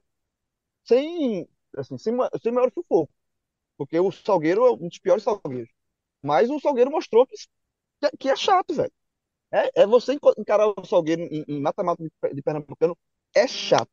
sem 0.85 1.47
assim, 1.77 1.97
sem, 1.97 2.13
sem 2.41 2.51
maior 2.53 2.71
sufoco. 2.73 3.13
Porque 3.77 3.99
o 3.99 4.11
Salgueiro 4.11 4.65
é 4.65 4.71
um 4.73 4.89
dos 4.89 4.99
piores 4.99 5.23
Salgueiros. 5.23 5.71
Mas 6.23 6.49
o 6.49 6.59
Salgueiro 6.59 6.91
mostrou 6.91 7.27
que, 7.27 7.35
que 8.19 8.29
é 8.29 8.35
chato, 8.35 8.73
velho. 8.75 8.93
É, 9.51 9.83
é 9.83 9.87
você 9.87 10.13
encarar 10.37 10.67
o 10.69 10.85
Salgueiro 10.85 11.23
em 11.23 11.61
mata-mata 11.61 12.03
de 12.33 12.41
Pernambucano 12.43 12.97
é 13.35 13.47
chato. 13.47 13.89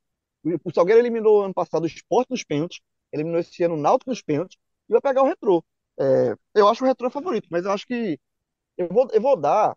O 0.65 0.73
Salgueiro 0.73 1.01
eliminou 1.01 1.45
ano 1.45 1.55
passado 1.55 1.85
o 1.85 1.87
Sport 1.87 2.29
nos 2.31 2.45
pênaltis, 2.45 2.81
eliminou 3.12 3.41
esse 3.41 3.62
ano 3.65 3.75
o 3.75 3.79
Náutico 3.79 4.11
nos 4.11 4.23
pênaltis 4.23 4.59
e 4.88 4.93
vai 4.93 5.01
pegar 5.01 5.23
o 5.23 5.27
Retrô. 5.27 5.65
É, 6.01 6.35
eu 6.55 6.69
acho 6.69 6.85
o 6.85 6.87
Retrô 6.88 7.11
favorito, 7.11 7.49
mas 7.51 7.65
eu 7.65 7.73
acho 7.73 7.87
que 7.87 8.19
eu 8.77 8.88
vou, 8.88 9.09
eu 9.12 9.21
vou 9.21 9.37
dar 9.41 9.77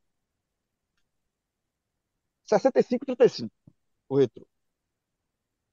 65-35 2.52 3.50
o 4.08 4.18
Retrô. 4.18 4.46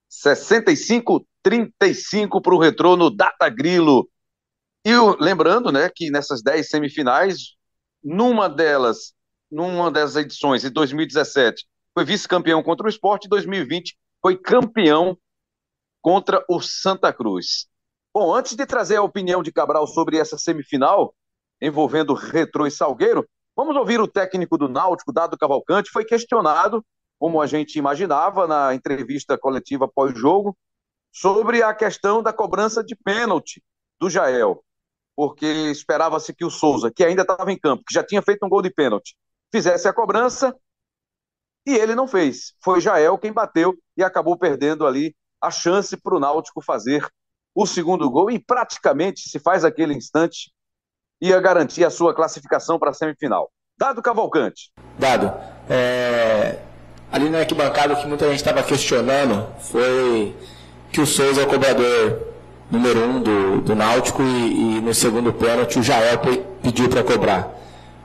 65 0.09 1.27
35 1.43 2.41
para 2.41 2.55
o 2.55 2.59
Retrô 2.59 2.97
no 2.97 3.11
Data 3.11 3.49
Grilo. 3.49 4.09
E 4.85 4.93
lembrando, 5.21 5.73
né, 5.73 5.91
que 5.95 6.11
nessas 6.11 6.43
10 6.43 6.69
semifinais, 6.69 7.55
numa 8.03 8.49
delas, 8.49 9.13
numa 9.51 9.91
das 9.91 10.17
edições, 10.17 10.65
em 10.65 10.71
2017, 10.71 11.67
foi 11.95 12.05
vice-campeão 12.05 12.63
contra 12.63 12.87
o 12.87 12.89
Esporte, 12.89 13.27
em 13.27 13.31
2020 13.31 13.97
foi 14.21 14.37
campeão 14.37 15.19
contra 16.01 16.45
o 16.49 16.61
Santa 16.61 17.13
Cruz. 17.13 17.67
Bom, 18.15 18.35
antes 18.35 18.55
de 18.55 18.65
trazer 18.67 18.97
a 18.97 19.03
opinião 19.03 19.43
de 19.43 19.53
Cabral 19.53 19.87
sobre 19.87 20.17
essa 20.17 20.39
semifinal, 20.39 21.15
envolvendo 21.61 22.15
Retrô 22.15 22.67
e 22.67 22.71
Salgueiro, 22.71 23.29
vamos 23.57 23.77
ouvir 23.77 24.01
o 24.01 24.09
técnico 24.09 24.57
do 24.57 24.69
Náutico, 24.69 25.13
Dado 25.13 25.39
Cavalcante, 25.39 25.91
foi 25.91 26.05
questionado, 26.05 26.85
como 27.19 27.41
a 27.41 27.47
gente 27.47 27.79
imaginava, 27.79 28.47
na 28.47 28.75
entrevista 28.75 29.39
coletiva 29.39 29.89
pós-jogo, 29.89 30.57
sobre 31.13 31.63
a 31.63 31.75
questão 31.75 32.23
da 32.23 32.33
cobrança 32.33 32.83
de 32.83 32.97
pênalti 32.97 33.63
do 34.01 34.09
Jael, 34.09 34.65
porque 35.15 35.47
esperava-se 35.71 36.35
que 36.35 36.45
o 36.45 36.51
Souza, 36.51 36.91
que 36.91 37.05
ainda 37.05 37.23
estava 37.23 37.53
em 37.53 37.59
campo, 37.59 37.85
que 37.87 37.95
já 37.95 38.03
tinha 38.03 38.23
feito 38.23 38.45
um 38.45 38.49
gol 38.49 38.63
de 38.63 38.71
pênalti, 38.71 39.15
fizesse 39.53 39.87
a 39.87 39.93
cobrança 39.93 40.57
e 41.67 41.75
ele 41.75 41.95
não 41.95 42.09
fez. 42.09 42.55
Foi 42.65 42.81
Jael 42.81 43.19
quem 43.19 43.33
bateu 43.33 43.77
e 43.97 44.03
acabou 44.03 44.37
perdendo 44.39 44.87
ali 44.87 45.15
a 45.41 45.51
chance 45.51 45.97
para 45.97 46.17
o 46.17 46.21
Náutico 46.21 46.63
fazer 46.63 47.07
o 47.55 47.67
segundo 47.67 48.11
gol 48.11 48.31
e 48.31 48.39
praticamente, 48.39 49.29
se 49.29 49.39
faz 49.39 49.65
aquele 49.65 49.95
instante, 49.95 50.51
ia 51.23 51.41
garantir 51.41 51.85
a 51.85 51.91
sua 51.91 52.13
classificação 52.13 52.81
para 52.81 52.91
a 52.91 52.95
semifinal. 52.95 53.49
Dado 53.79 54.03
Cavalcante. 54.03 54.73
Dado. 54.99 55.33
É... 55.71 56.59
Ali 57.13 57.31
na 57.31 57.39
arquibancada, 57.39 57.95
o 57.95 57.97
que 57.97 58.09
muita 58.09 58.27
gente 58.27 58.37
estava 58.37 58.63
questionando 58.63 59.47
foi 59.61 60.35
que 60.91 61.01
o 61.01 61.07
Souza 61.07 61.43
é 61.43 61.45
o 61.45 61.47
cobrador 61.47 62.21
número 62.71 63.05
um 63.05 63.21
do, 63.21 63.61
do 63.61 63.75
Náutico 63.77 64.23
e, 64.23 64.79
e 64.79 64.81
no 64.81 64.95
segundo 64.95 65.33
pênalti 65.33 65.79
o 65.79 65.83
Jael 65.83 66.19
pediu 66.63 66.89
para 66.89 67.05
cobrar. 67.05 67.51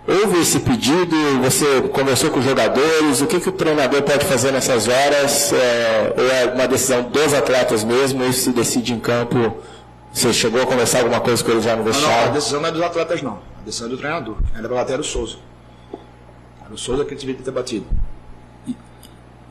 Houve 0.06 0.42
esse 0.42 0.60
pedido, 0.60 1.16
você 1.42 1.82
conversou 1.94 2.30
com 2.30 2.40
os 2.40 2.46
jogadores, 2.46 3.20
o 3.22 3.28
que, 3.28 3.40
que 3.40 3.50
o 3.50 3.52
treinador 3.52 4.04
pode 4.04 4.26
fazer 4.26 4.52
nessas 4.52 4.88
horas? 4.88 5.52
É, 5.52 6.14
ou 6.18 6.32
é 6.32 6.54
uma 6.54 6.68
decisão 6.68 7.04
dos 7.04 7.34
atletas 7.34 7.84
mesmo, 7.84 8.24
isso 8.26 8.42
se 8.42 8.52
decide 8.52 8.94
em 8.94 9.00
campo? 9.00 9.58
Você 10.18 10.34
chegou 10.34 10.60
a 10.60 10.66
conversar 10.66 11.02
alguma 11.02 11.22
coisa 11.22 11.44
com 11.44 11.52
ele 11.52 11.62
já 11.62 11.76
no 11.76 11.84
vestiário? 11.84 12.16
Não, 12.16 12.22
não, 12.24 12.32
a 12.32 12.34
decisão 12.34 12.60
não 12.60 12.70
é 12.70 12.72
dos 12.72 12.82
atletas 12.82 13.22
não, 13.22 13.40
a 13.56 13.62
decisão 13.64 13.86
é 13.86 13.92
do 13.92 13.98
treinador, 14.00 14.36
ainda 14.56 14.68
para 14.68 14.78
bater 14.78 14.94
era 14.94 15.02
o 15.04 15.06
Souza. 15.06 15.38
Era 16.65 16.74
o 16.74 16.78
Souza 16.78 17.06
que 17.06 17.13
devia 17.13 17.36
ter 17.36 17.52
batido. 17.52 17.86
E, 18.65 18.76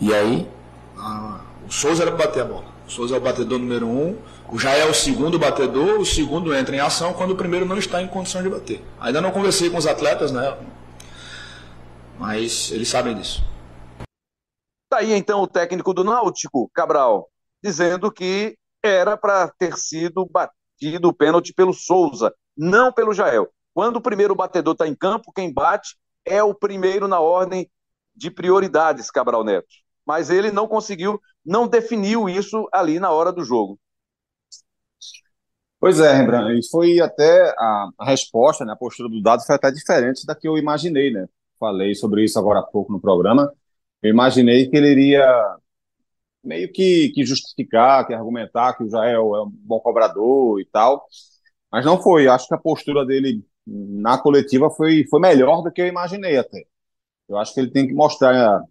e 0.01 0.13
aí? 0.13 0.51
Ah, 0.99 1.39
o 1.69 1.73
Souza 1.73 2.03
era 2.03 2.11
para 2.11 2.27
bater 2.27 2.43
a 2.43 2.47
bola. 2.47 2.65
O 2.85 2.91
Souza 2.91 3.15
é 3.15 3.19
o 3.19 3.21
batedor 3.21 3.61
número 3.61 3.87
um, 3.87 4.19
o 4.49 4.59
já 4.59 4.75
é 4.75 4.85
o 4.85 4.93
segundo 4.93 5.39
batedor, 5.39 6.01
o 6.01 6.05
segundo 6.05 6.53
entra 6.53 6.75
em 6.75 6.81
ação 6.81 7.13
quando 7.13 7.31
o 7.31 7.37
primeiro 7.37 7.65
não 7.65 7.79
está 7.79 8.03
em 8.03 8.09
condição 8.09 8.43
de 8.43 8.49
bater. 8.49 8.85
Ainda 8.99 9.21
não 9.21 9.31
conversei 9.31 9.71
com 9.71 9.77
os 9.77 9.87
atletas, 9.87 10.33
né? 10.33 10.59
Mas 12.19 12.73
eles 12.73 12.89
sabem 12.89 13.15
disso. 13.15 13.41
Tá 14.91 14.99
aí 14.99 15.13
então 15.13 15.43
o 15.43 15.47
técnico 15.47 15.95
do 15.95 16.03
Náutico, 16.03 16.69
Cabral, 16.75 17.31
dizendo 17.63 18.11
que 18.11 18.59
era 18.83 19.17
para 19.17 19.49
ter 19.49 19.77
sido 19.77 20.27
batido 20.27 20.56
o 21.05 21.13
pênalti 21.13 21.53
pelo 21.53 21.73
Souza, 21.73 22.33
não 22.57 22.93
pelo 22.93 23.15
Jael. 23.15 23.49
Quando 23.75 23.97
o 23.97 24.03
primeiro 24.03 24.35
batedor 24.35 24.73
está 24.73 24.87
em 24.87 24.95
campo, 24.95 25.33
quem 25.33 25.53
bate 25.53 25.97
é 26.25 26.43
o 26.43 26.55
primeiro 26.55 27.07
na 27.07 27.21
ordem 27.21 27.71
de 28.15 28.31
prioridades, 28.31 29.11
Cabral 29.11 29.45
Neto. 29.45 29.69
Mas 30.05 30.31
ele 30.31 30.51
não 30.51 30.67
conseguiu 30.67 31.21
não 31.47 31.69
definiu 31.69 32.29
isso 32.29 32.69
ali 32.73 32.99
na 32.99 33.13
hora 33.13 33.33
do 33.33 33.45
jogo. 33.45 33.79
Pois 35.79 36.01
é, 36.01 36.13
Rembrandt, 36.13 36.59
e 36.59 36.69
foi 36.69 37.01
até 37.01 37.55
a, 37.57 37.89
a, 37.99 38.05
resposta, 38.05 38.65
né, 38.65 38.73
a 38.73 38.77
postura 38.77 39.09
do 39.09 39.23
dado 39.23 39.45
foi 39.45 39.55
até 39.55 39.71
diferente 39.71 40.27
da 40.27 40.35
que 40.35 40.49
eu 40.49 40.59
imaginei, 40.59 41.13
né? 41.13 41.29
Falei 41.61 41.95
sobre 41.95 42.25
isso 42.25 42.39
agora 42.39 42.61
há 42.61 42.63
pouco 42.63 42.93
no 42.93 43.01
programa. 43.01 43.53
Eu 44.03 44.11
imaginei 44.11 44.69
que 44.69 44.77
ele 44.77 44.91
iria 44.91 45.57
meio 46.47 46.73
que, 46.73 47.11
que 47.11 47.25
justificar, 47.25 48.07
que 48.07 48.15
argumentar 48.15 48.75
que 48.75 48.85
o 48.85 48.91
Jael 48.91 49.37
é 49.37 49.43
um 49.43 49.51
bom 49.51 49.81
cobrador 49.81 50.61
e 50.61 50.65
tal, 50.67 51.05
mas 51.71 51.85
não 51.85 52.01
foi. 52.01 52.29
Acho 52.29 52.49
que 52.49 52.55
a 52.55 52.59
postura 52.59 53.05
dele 53.05 53.45
na 53.67 54.19
coletiva 54.19 54.71
foi, 54.71 55.05
foi 55.11 55.21
melhor 55.21 55.63
do 55.63 55.73
que 55.73 55.83
eu 55.83 55.87
imaginei 55.87 56.37
até. 56.39 56.65
Eu 57.29 57.37
acho 57.39 57.53
que 57.55 57.61
ele 57.61 57.71
tem 57.71 57.87
que 57.87 57.95
mostrar 57.95 58.63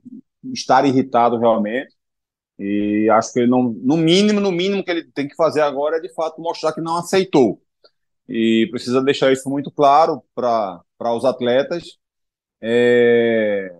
estar 0.53 0.85
irritado 0.85 1.37
realmente. 1.37 1.93
E 2.57 3.09
acho 3.11 3.33
que 3.33 3.39
ele 3.39 3.49
não, 3.49 3.63
no 3.63 3.97
mínimo, 3.97 4.39
no 4.39 4.51
mínimo 4.51 4.83
que 4.83 4.91
ele 4.91 5.03
tem 5.11 5.27
que 5.27 5.35
fazer 5.35 5.61
agora 5.61 5.97
é 5.97 5.99
de 5.99 6.13
fato 6.13 6.41
mostrar 6.41 6.73
que 6.73 6.81
não 6.81 6.95
aceitou. 6.97 7.61
E 8.27 8.67
precisa 8.71 9.03
deixar 9.03 9.31
isso 9.31 9.49
muito 9.49 9.69
claro 9.69 10.23
para 10.33 11.13
os 11.13 11.25
atletas. 11.25 11.97
É, 12.61 13.71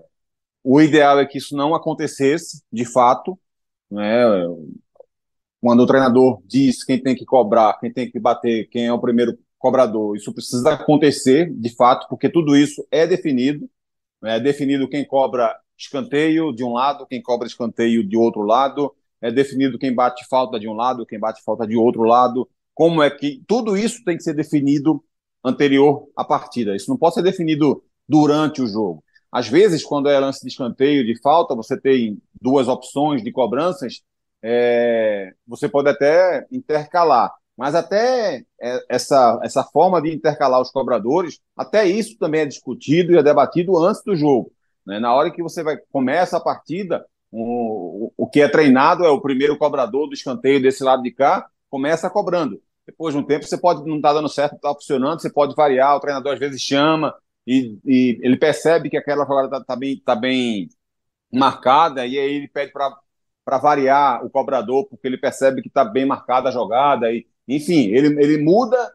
o 0.63 0.81
ideal 0.81 1.19
é 1.19 1.25
que 1.25 1.37
isso 1.37 1.55
não 1.55 1.73
acontecesse, 1.73 2.63
de 2.71 2.85
fato. 2.85 3.39
Né? 3.95 4.23
Quando 5.61 5.81
o 5.83 5.85
treinador 5.87 6.41
diz 6.45 6.83
quem 6.83 7.01
tem 7.01 7.15
que 7.15 7.25
cobrar, 7.25 7.79
quem 7.79 7.91
tem 7.91 8.11
que 8.11 8.19
bater, 8.19 8.67
quem 8.69 8.87
é 8.87 8.93
o 8.93 8.99
primeiro 8.99 9.37
cobrador, 9.57 10.15
isso 10.15 10.33
precisa 10.33 10.73
acontecer, 10.73 11.51
de 11.51 11.73
fato, 11.75 12.07
porque 12.09 12.29
tudo 12.29 12.55
isso 12.55 12.85
é 12.91 13.07
definido. 13.07 13.69
É 14.23 14.39
definido 14.39 14.87
quem 14.87 15.05
cobra 15.05 15.55
escanteio 15.77 16.53
de 16.53 16.63
um 16.63 16.73
lado, 16.73 17.07
quem 17.07 17.21
cobra 17.21 17.47
escanteio 17.47 18.07
de 18.07 18.17
outro 18.17 18.43
lado, 18.43 18.93
é 19.21 19.31
definido 19.31 19.79
quem 19.79 19.93
bate 19.93 20.25
falta 20.27 20.59
de 20.59 20.67
um 20.67 20.73
lado, 20.73 21.05
quem 21.05 21.19
bate 21.19 21.41
falta 21.43 21.65
de 21.65 21.75
outro 21.75 22.03
lado. 22.03 22.47
Como 22.73 23.01
é 23.01 23.09
que 23.09 23.41
tudo 23.47 23.77
isso 23.77 24.03
tem 24.03 24.17
que 24.17 24.23
ser 24.23 24.33
definido 24.33 25.03
anterior 25.43 26.07
à 26.15 26.23
partida? 26.23 26.75
Isso 26.75 26.89
não 26.89 26.97
pode 26.97 27.15
ser 27.15 27.23
definido 27.23 27.81
durante 28.07 28.61
o 28.61 28.67
jogo. 28.67 29.03
Às 29.31 29.47
vezes, 29.47 29.83
quando 29.83 30.09
é 30.09 30.19
lance 30.19 30.41
de 30.41 30.49
escanteio, 30.49 31.05
de 31.05 31.19
falta, 31.21 31.55
você 31.55 31.79
tem 31.79 32.21
duas 32.45 32.67
opções 32.67 33.23
de 33.23 33.31
cobranças, 33.31 34.03
é, 34.43 35.33
você 35.47 35.67
pode 35.67 35.89
até 35.89 36.45
intercalar. 36.51 37.33
Mas 37.57 37.73
até 37.73 38.43
é, 38.61 38.85
essa, 38.87 39.39
essa 39.43 39.63
forma 39.63 39.99
de 39.99 40.13
intercalar 40.13 40.61
os 40.61 40.69
cobradores, 40.69 41.39
até 41.57 41.87
isso 41.87 42.17
também 42.19 42.41
é 42.41 42.45
discutido 42.45 43.13
e 43.13 43.17
é 43.17 43.23
debatido 43.23 43.75
antes 43.77 44.03
do 44.03 44.15
jogo. 44.15 44.51
Né? 44.85 44.99
Na 44.99 45.15
hora 45.15 45.31
que 45.31 45.41
você 45.41 45.63
vai 45.63 45.77
começa 45.91 46.37
a 46.37 46.41
partida, 46.41 47.03
o, 47.31 48.11
o 48.15 48.27
que 48.27 48.41
é 48.41 48.47
treinado 48.47 49.03
é 49.03 49.09
o 49.09 49.21
primeiro 49.21 49.57
cobrador 49.57 50.07
do 50.07 50.13
escanteio 50.13 50.61
desse 50.61 50.83
lado 50.83 51.01
de 51.01 51.11
cá, 51.11 51.47
começa 51.67 52.09
cobrando. 52.09 52.61
Depois 52.85 53.15
de 53.15 53.19
um 53.19 53.23
tempo, 53.25 53.45
você 53.45 53.57
pode 53.57 53.83
não 53.87 53.95
estar 53.95 54.09
tá 54.09 54.13
dando 54.13 54.29
certo, 54.29 54.51
não 54.51 54.57
está 54.57 54.73
funcionando, 54.75 55.21
você 55.21 55.29
pode 55.31 55.55
variar, 55.55 55.95
o 55.95 55.99
treinador 55.99 56.33
às 56.33 56.39
vezes 56.39 56.61
chama 56.61 57.15
e, 57.47 57.79
e 57.83 58.19
ele 58.21 58.37
percebe 58.37 58.89
que 58.89 58.97
aquela 58.97 59.25
jogada 59.25 59.47
está 59.47 59.63
tá 59.63 59.75
bem, 59.75 60.01
tá 60.05 60.15
bem 60.15 60.69
marcada 61.37 62.05
e 62.05 62.17
aí 62.17 62.35
ele 62.35 62.47
pede 62.47 62.71
para 62.71 63.57
variar 63.57 64.25
o 64.25 64.29
cobrador, 64.29 64.85
porque 64.87 65.07
ele 65.07 65.17
percebe 65.17 65.61
que 65.61 65.67
está 65.67 65.83
bem 65.83 66.05
marcada 66.05 66.49
a 66.49 66.51
jogada. 66.51 67.11
E, 67.11 67.27
enfim, 67.47 67.89
ele, 67.89 68.07
ele 68.21 68.43
muda 68.43 68.93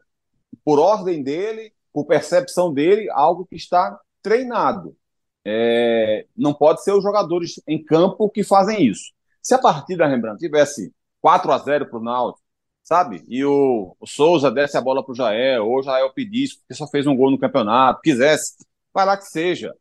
por 0.65 0.79
ordem 0.79 1.23
dele, 1.23 1.73
por 1.93 2.07
percepção 2.07 2.73
dele, 2.73 3.09
algo 3.11 3.47
que 3.47 3.57
está 3.57 3.99
treinado. 4.23 4.97
É, 5.45 6.27
não 6.37 6.53
pode 6.53 6.83
ser 6.85 6.93
os 6.93 7.03
jogadores 7.03 7.61
em 7.67 7.83
campo 7.83 8.29
que 8.29 8.45
fazem 8.45 8.87
isso. 8.87 9.13
Se 9.43 9.55
a 9.55 9.59
partida, 9.59 10.07
Rembrandt, 10.07 10.39
tivesse 10.39 10.93
4 11.21 11.53
a 11.53 11.59
0 11.59 11.87
para 11.87 11.99
o 11.99 12.03
Náutico, 12.03 12.45
sabe? 12.83 13.25
E 13.29 13.45
o, 13.45 13.97
o, 13.99 14.07
Souza 14.07 14.51
desse 14.51 14.77
a 14.77 14.81
bola 14.81 15.03
para 15.03 15.13
o 15.13 15.15
Jael, 15.15 15.67
ou 15.67 15.79
o 15.79 15.83
Jael 15.83 16.13
pedisse, 16.13 16.59
porque 16.59 16.75
só 16.75 16.87
fez 16.87 17.07
um 17.07 17.17
gol 17.17 17.31
no 17.31 17.39
campeonato, 17.39 18.01
quisesse, 18.03 18.57
vai 18.93 19.07
lá 19.07 19.17
que 19.17 19.25
seja. 19.25 19.75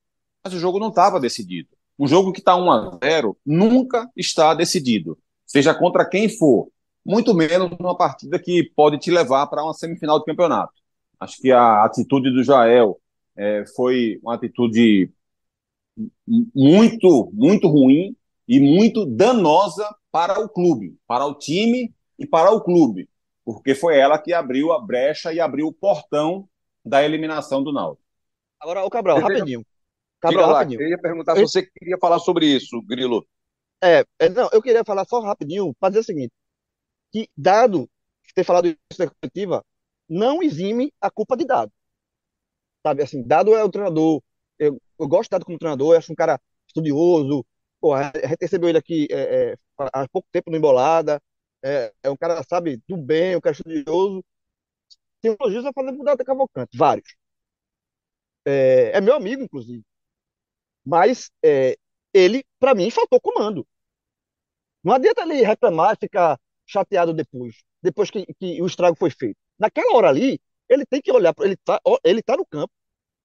Mas 0.43 0.53
o 0.53 0.59
jogo 0.59 0.79
não 0.79 0.89
estava 0.89 1.19
decidido. 1.19 1.69
Um 1.99 2.07
jogo 2.07 2.31
que 2.31 2.39
está 2.39 2.55
1 2.55 2.71
a 2.71 2.99
0 3.03 3.37
nunca 3.45 4.09
está 4.15 4.53
decidido, 4.53 5.17
seja 5.45 5.73
contra 5.73 6.07
quem 6.07 6.29
for. 6.29 6.69
Muito 7.05 7.33
menos 7.33 7.69
numa 7.77 7.97
partida 7.97 8.39
que 8.39 8.71
pode 8.73 8.97
te 8.97 9.11
levar 9.11 9.47
para 9.47 9.63
uma 9.63 9.73
semifinal 9.73 10.19
de 10.19 10.25
campeonato. 10.25 10.73
Acho 11.19 11.37
que 11.41 11.51
a 11.51 11.83
atitude 11.83 12.31
do 12.31 12.43
Jael 12.43 12.99
é, 13.35 13.65
foi 13.75 14.17
uma 14.23 14.35
atitude 14.35 15.11
muito, 16.55 17.29
muito 17.33 17.67
ruim 17.67 18.15
e 18.47 18.59
muito 18.59 19.05
danosa 19.05 19.87
para 20.09 20.39
o 20.39 20.47
clube, 20.47 20.97
para 21.05 21.25
o 21.25 21.33
time 21.33 21.93
e 22.17 22.25
para 22.25 22.51
o 22.51 22.61
clube, 22.61 23.09
porque 23.43 23.75
foi 23.75 23.97
ela 23.97 24.17
que 24.17 24.33
abriu 24.33 24.71
a 24.71 24.79
brecha 24.79 25.33
e 25.33 25.39
abriu 25.39 25.67
o 25.67 25.73
portão 25.73 26.47
da 26.83 27.03
eliminação 27.03 27.61
do 27.61 27.73
Náutico. 27.73 28.07
Agora, 28.59 28.83
o 28.85 28.89
Cabral, 28.89 29.19
rapidinho. 29.19 29.65
Cabral. 30.19 30.63
Eu 30.71 30.89
ia 30.89 30.97
perguntar 30.97 31.35
se 31.35 31.41
você 31.41 31.65
queria 31.65 31.97
falar 31.97 32.19
sobre 32.19 32.45
isso, 32.45 32.81
Grilo. 32.81 33.27
É, 33.81 34.03
é, 34.19 34.29
não, 34.29 34.49
eu 34.51 34.61
queria 34.61 34.83
falar 34.83 35.05
só 35.05 35.21
rapidinho, 35.21 35.73
para 35.79 35.89
dizer 35.89 36.01
o 36.01 36.03
seguinte, 36.03 36.33
que 37.11 37.29
dado, 37.35 37.89
ter 38.35 38.43
falado 38.43 38.67
isso 38.67 38.77
na 38.99 39.09
coletiva, 39.09 39.65
não 40.07 40.43
exime 40.43 40.91
a 40.99 41.09
culpa 41.09 41.37
de 41.37 41.45
dado. 41.45 41.71
Sabe, 42.85 43.03
assim, 43.03 43.23
dado 43.23 43.55
é 43.55 43.63
o 43.63 43.69
treinador, 43.69 44.21
eu, 44.57 44.81
eu 44.99 45.07
gosto 45.07 45.29
dado 45.29 45.45
como 45.45 45.57
treinador, 45.57 45.93
eu 45.93 45.97
acho 45.97 46.11
um 46.11 46.15
cara 46.15 46.39
estudioso. 46.67 47.45
Pô, 47.79 47.93
a 47.93 48.03
gente 48.03 48.41
recebeu 48.41 48.69
ele 48.69 48.77
aqui 48.77 49.07
é, 49.09 49.51
é, 49.51 49.55
há 49.93 50.07
pouco 50.09 50.27
tempo 50.31 50.51
no 50.51 50.57
Embolada. 50.57 51.21
É, 51.63 51.93
é 52.03 52.09
um 52.09 52.17
cara, 52.17 52.41
sabe, 52.43 52.81
do 52.87 52.97
bem, 52.97 53.35
um 53.35 53.41
cara 53.41 53.53
estudioso. 53.53 54.23
Tem 55.21 55.35
elogios 55.39 55.65
a 55.65 55.73
fazer 55.73 55.91
mudar 55.91 56.15
de 56.15 56.23
Cavalcante, 56.23 56.77
vários. 56.77 57.15
É, 58.45 58.91
é, 58.97 59.01
meu 59.01 59.15
amigo, 59.15 59.43
inclusive. 59.43 59.83
Mas 60.85 61.31
é, 61.43 61.77
ele, 62.13 62.43
para 62.59 62.75
mim, 62.75 62.89
faltou 62.89 63.19
comando. 63.21 63.65
Não 64.83 64.93
adianta 64.93 65.21
ele 65.21 65.41
reclamar 65.43 65.93
e 65.93 65.99
ficar 65.99 66.39
chateado 66.65 67.13
depois, 67.13 67.63
depois 67.81 68.09
que, 68.11 68.25
que, 68.39 68.61
o 68.61 68.67
estrago 68.67 68.95
foi 68.97 69.09
feito. 69.09 69.37
Naquela 69.57 69.95
hora 69.95 70.09
ali, 70.09 70.39
ele 70.69 70.85
tem 70.85 71.01
que 71.01 71.11
olhar, 71.11 71.33
ele 71.39 71.57
tá, 71.57 71.79
ele 72.03 72.21
tá 72.21 72.37
no 72.37 72.45
campo, 72.45 72.71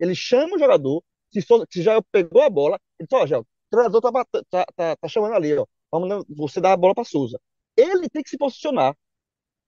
ele 0.00 0.14
chama 0.14 0.56
o 0.56 0.58
jogador, 0.58 1.02
se, 1.32 1.40
se 1.70 1.82
já 1.82 2.00
pegou 2.10 2.42
a 2.42 2.50
bola, 2.50 2.80
ele 2.98 3.08
fala, 3.08 3.26
já, 3.26 3.38
o 3.40 3.46
treinador 3.70 4.00
tá, 4.00 4.24
tá, 4.50 4.66
tá, 4.74 4.96
tá, 4.96 5.08
chamando 5.08 5.34
ali, 5.34 5.56
ó, 5.56 5.66
vamos, 5.90 6.24
você 6.28 6.60
dá 6.60 6.72
a 6.72 6.76
bola 6.76 6.94
para 6.94 7.04
Souza. 7.04 7.38
Ele 7.76 8.08
tem 8.08 8.22
que 8.22 8.30
se 8.30 8.38
posicionar. 8.38 8.96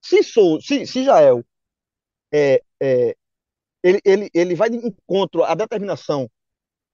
Se, 0.02 0.22
Sou, 0.22 0.60
se, 0.60 0.86
se 0.86 1.04
Jael 1.04 1.44
é, 2.32 2.62
é, 2.80 3.16
ele, 3.82 4.00
ele, 4.04 4.30
ele 4.34 4.54
vai 4.54 4.70
de 4.70 4.76
encontro 4.78 5.44
à 5.44 5.54
determinação 5.54 6.30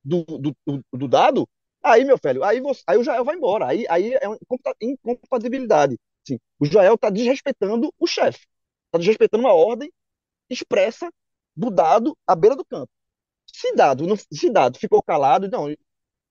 do, 0.05 0.25
do, 0.25 0.57
do, 0.67 0.85
do 0.93 1.09
dado, 1.09 1.49
aí, 1.83 2.05
meu 2.05 2.19
filho, 2.19 2.45
aí, 2.45 2.61
você, 2.61 2.83
aí 2.87 2.99
o 2.99 3.05
Jael 3.05 3.25
vai 3.25 3.37
embora. 3.37 3.67
Aí, 3.69 3.87
aí 3.89 4.15
é 4.15 4.29
uma 4.29 4.39
incompatibilidade. 4.81 5.99
Assim, 6.25 6.39
o 6.59 6.67
Jael 6.67 6.95
está 6.95 7.11
desrespeitando 7.11 7.93
o 7.99 8.07
chefe. 8.07 8.47
Está 8.87 8.99
desrespeitando 8.99 9.45
uma 9.45 9.55
ordem 9.55 9.93
expressa 10.51 11.11
do 11.57 11.71
dado 11.71 12.17
à 12.27 12.35
beira 12.37 12.57
do 12.57 12.65
campo. 12.65 12.91
Se 13.47 13.75
dado, 13.75 14.07
não, 14.07 14.17
se 14.17 14.51
dado 14.51 14.79
ficou 14.79 15.03
calado, 15.03 15.49
não, 15.49 15.75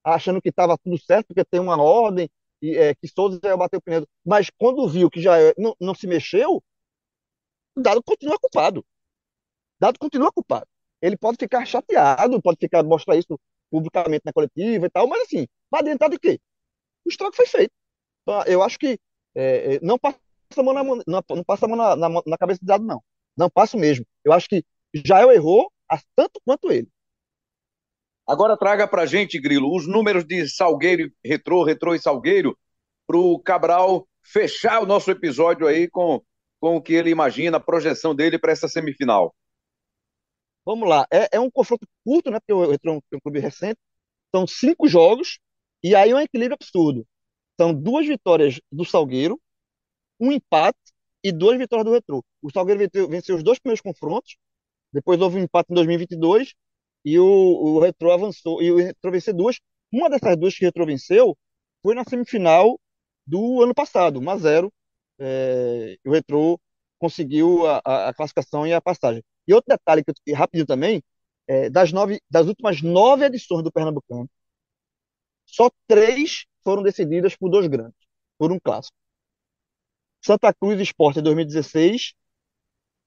achando 0.03 0.41
que 0.41 0.49
estava 0.49 0.78
tudo 0.78 0.97
certo, 0.99 1.28
porque 1.28 1.45
tem 1.45 1.59
uma 1.59 1.82
ordem, 1.82 2.30
e, 2.61 2.76
é, 2.78 2.95
que 2.95 3.07
Souza 3.07 3.39
ia 3.43 3.57
bater 3.57 3.78
o 3.78 3.82
pneu. 3.82 4.07
Mas 4.26 4.49
quando 4.57 4.88
viu 4.88 5.09
que 5.09 5.22
já 5.22 5.34
não, 5.57 5.76
não 5.80 5.95
se 5.95 6.07
mexeu, 6.07 6.63
o 7.76 7.82
dado 7.82 8.01
continua 8.03 8.39
culpado. 8.39 8.82
O 8.82 8.86
dado 9.80 9.99
continua 9.99 10.32
culpado. 10.32 10.67
Ele 11.01 11.17
pode 11.17 11.38
ficar 11.38 11.65
chateado, 11.65 12.41
pode 12.41 12.57
ficar 12.59 12.84
mostrar 12.84 13.17
isso 13.17 13.39
publicamente 13.72 14.24
na 14.26 14.34
coletiva 14.34 14.86
e 14.86 14.89
tal, 14.89 15.07
mas 15.07 15.24
assim, 15.24 15.47
vai 15.72 15.82
adiantar 15.82 16.09
de 16.09 16.19
quê? 16.19 16.39
O 17.05 17.09
estrago 17.09 17.36
foi 17.36 17.47
feito. 17.47 17.72
Então, 18.22 18.43
eu 18.43 18.61
acho 18.61 18.78
que 18.78 18.99
é, 19.34 19.76
é 19.76 19.80
não 19.82 19.97
passa 19.97 20.19
a 20.57 20.63
mão, 20.63 20.74
na, 20.74 20.84
não, 20.84 21.24
não 21.30 21.43
passa 21.43 21.67
mão 21.67 21.78
na, 21.78 21.95
na, 21.95 22.09
na 22.26 22.38
cabeça 22.38 22.59
do 22.61 22.67
dado, 22.67 22.84
não. 22.84 23.01
Não 23.36 23.49
passo 23.49 23.78
mesmo. 23.78 24.05
Eu 24.24 24.34
acho 24.34 24.47
que 24.47 24.63
Jael 24.93 25.32
errou 25.32 25.72
tanto 26.15 26.39
quanto 26.45 26.72
ele. 26.72 26.88
Agora 28.28 28.57
traga 28.57 28.88
para 28.88 29.05
gente, 29.05 29.39
Grilo, 29.39 29.76
os 29.76 29.88
números 29.88 30.24
de 30.24 30.47
Salgueiro, 30.47 31.11
Retrô, 31.24 31.63
Retrô 31.63 31.95
e 31.95 31.99
Salgueiro, 31.99 32.57
para 33.07 33.17
o 33.17 33.39
Cabral 33.39 34.07
fechar 34.24 34.82
o 34.82 34.86
nosso 34.86 35.09
episódio 35.11 35.67
aí 35.67 35.89
com, 35.89 36.22
com 36.59 36.78
o 36.78 36.82
que 36.82 36.93
ele 36.93 37.09
imagina, 37.09 37.57
a 37.57 37.59
projeção 37.59 38.15
dele 38.15 38.38
para 38.38 38.51
essa 38.51 38.67
semifinal. 38.67 39.36
Vamos 40.66 40.88
lá, 40.88 41.07
é, 41.12 41.38
é, 41.38 41.39
um 41.39 41.49
confronto 41.49 41.88
curto, 42.03 42.30
né? 42.32 42.39
Porque 42.39 42.53
o 42.53 42.70
Retrô 42.70 42.93
é 42.93 43.16
um 43.18 43.20
clube 43.20 43.39
recente. 43.39 43.80
São 44.34 44.47
cinco 44.47 44.88
jogos 44.88 45.39
e 45.84 45.95
aí 45.95 46.12
é 46.12 46.16
um 46.16 46.20
equilíbrio 46.20 46.55
absurdo. 46.59 47.05
São 47.59 47.74
duas 47.74 48.07
vitórias 48.07 48.59
do 48.72 48.86
Salgueiro, 48.86 49.39
um 50.20 50.32
empate 50.32 50.80
e 51.24 51.32
duas 51.32 51.57
vitórias 51.57 51.86
do 51.86 51.93
Retrô. 51.93 52.24
O 52.41 52.51
Salgueiro 52.51 52.80
venceu, 53.09 53.36
os 53.36 53.43
dois 53.43 53.59
primeiros 53.59 53.82
confrontos, 53.82 54.38
depois 54.93 55.22
houve 55.22 55.38
um 55.39 55.43
empate 55.43 55.72
em 55.72 55.76
2022 55.76 56.53
e 57.05 57.20
o, 57.20 57.26
o 57.26 57.80
Retro 57.80 58.12
avançou, 58.12 58.62
e 58.62 58.72
o 58.72 58.78
Retro 58.78 59.12
venceu 59.12 59.34
duas. 59.34 59.59
Uma 59.91 60.09
dessas 60.09 60.38
duas 60.38 60.55
que 60.55 60.64
o 60.66 60.68
Retro 60.68 60.86
venceu 60.86 61.38
foi 61.84 61.95
na 61.95 62.03
semifinal 62.03 62.80
do 63.26 63.62
ano 63.64 63.74
passado, 63.74 64.20
1 64.20 64.30
a 64.30 64.38
0 64.38 64.74
é, 65.20 65.97
o 66.05 66.12
Retro 66.12 66.59
conseguiu 66.99 67.68
a, 67.68 68.09
a, 68.09 68.14
classificação 68.14 68.66
e 68.68 68.74
a 68.74 68.82
passagem. 68.82 69.24
E 69.47 69.53
outro 69.53 69.69
detalhe 69.75 70.03
que 70.03 70.11
eu, 70.27 70.35
rapidinho 70.35 70.65
também, 70.65 71.03
é, 71.47 71.69
das, 71.69 71.91
nove, 71.91 72.21
das 72.29 72.47
últimas 72.47 72.81
nove 72.81 73.25
edições 73.25 73.63
do 73.63 73.71
Pernambucano, 73.71 74.29
só 75.45 75.69
três 75.87 76.45
foram 76.63 76.81
decididas 76.83 77.35
por 77.35 77.49
dois 77.49 77.67
grandes, 77.67 77.97
por 78.37 78.51
um 78.51 78.59
clássico. 78.59 78.95
Santa 80.23 80.53
Cruz 80.53 80.79
Esporte 80.79 81.19
em 81.19 81.23
2016, 81.23 82.13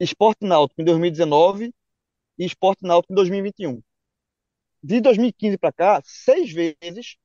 Esporte 0.01 0.45
Náutico 0.45 0.83
em 0.83 0.85
2019 0.85 1.73
e 2.39 2.45
Esporte 2.47 2.85
Náutico 2.85 3.13
em 3.13 3.17
2021. 3.17 3.83
de 4.83 5.01
2015 5.01 5.59
para 5.59 5.73
cá, 5.73 6.03
seis 6.05 6.53
vezes 6.53 7.17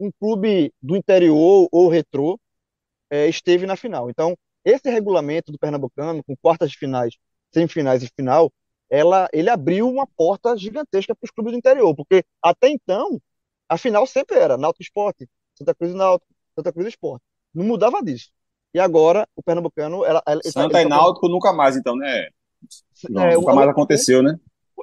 um 0.00 0.10
clube 0.12 0.72
do 0.82 0.96
interior 0.96 1.68
ou 1.72 1.88
retrô 1.88 2.40
é, 3.10 3.28
esteve 3.28 3.66
na 3.66 3.76
final. 3.76 4.10
Então, 4.10 4.36
esse 4.64 4.90
regulamento 4.90 5.52
do 5.52 5.58
Pernambucano, 5.58 6.24
com 6.24 6.36
quartas 6.36 6.70
de 6.72 6.78
finais, 6.78 7.16
semifinais 7.56 8.02
e 8.02 8.08
final, 8.14 8.52
ela, 8.90 9.28
ele 9.32 9.48
abriu 9.48 9.88
uma 9.88 10.06
porta 10.06 10.54
gigantesca 10.56 11.14
para 11.14 11.24
os 11.24 11.30
clubes 11.30 11.52
do 11.52 11.58
interior, 11.58 11.94
porque 11.94 12.22
até 12.42 12.68
então, 12.68 13.20
a 13.68 13.78
final 13.78 14.06
sempre 14.06 14.36
era 14.36 14.58
Náutico 14.58 14.82
Esporte, 14.82 15.28
Santa 15.54 15.74
Cruz 15.74 15.92
e 15.92 15.96
Náutico, 15.96 16.30
Santa 16.54 16.72
Cruz 16.72 16.86
e 16.86 16.90
Esporte. 16.90 17.24
Não 17.54 17.64
mudava 17.64 18.02
disso. 18.02 18.30
E 18.74 18.78
agora, 18.78 19.26
o 19.34 19.42
Pernambucano... 19.42 20.04
Ela, 20.04 20.22
ela, 20.26 20.40
Santa 20.44 20.80
ele, 20.80 20.88
e 20.88 20.90
Náutico 20.90 21.28
nunca 21.28 21.52
mais, 21.52 21.76
então, 21.76 21.96
né? 21.96 22.28
Não, 23.08 23.22
é, 23.22 23.34
nunca 23.34 23.54
mais 23.54 23.68
aconteceu, 23.70 24.22
né? 24.22 24.38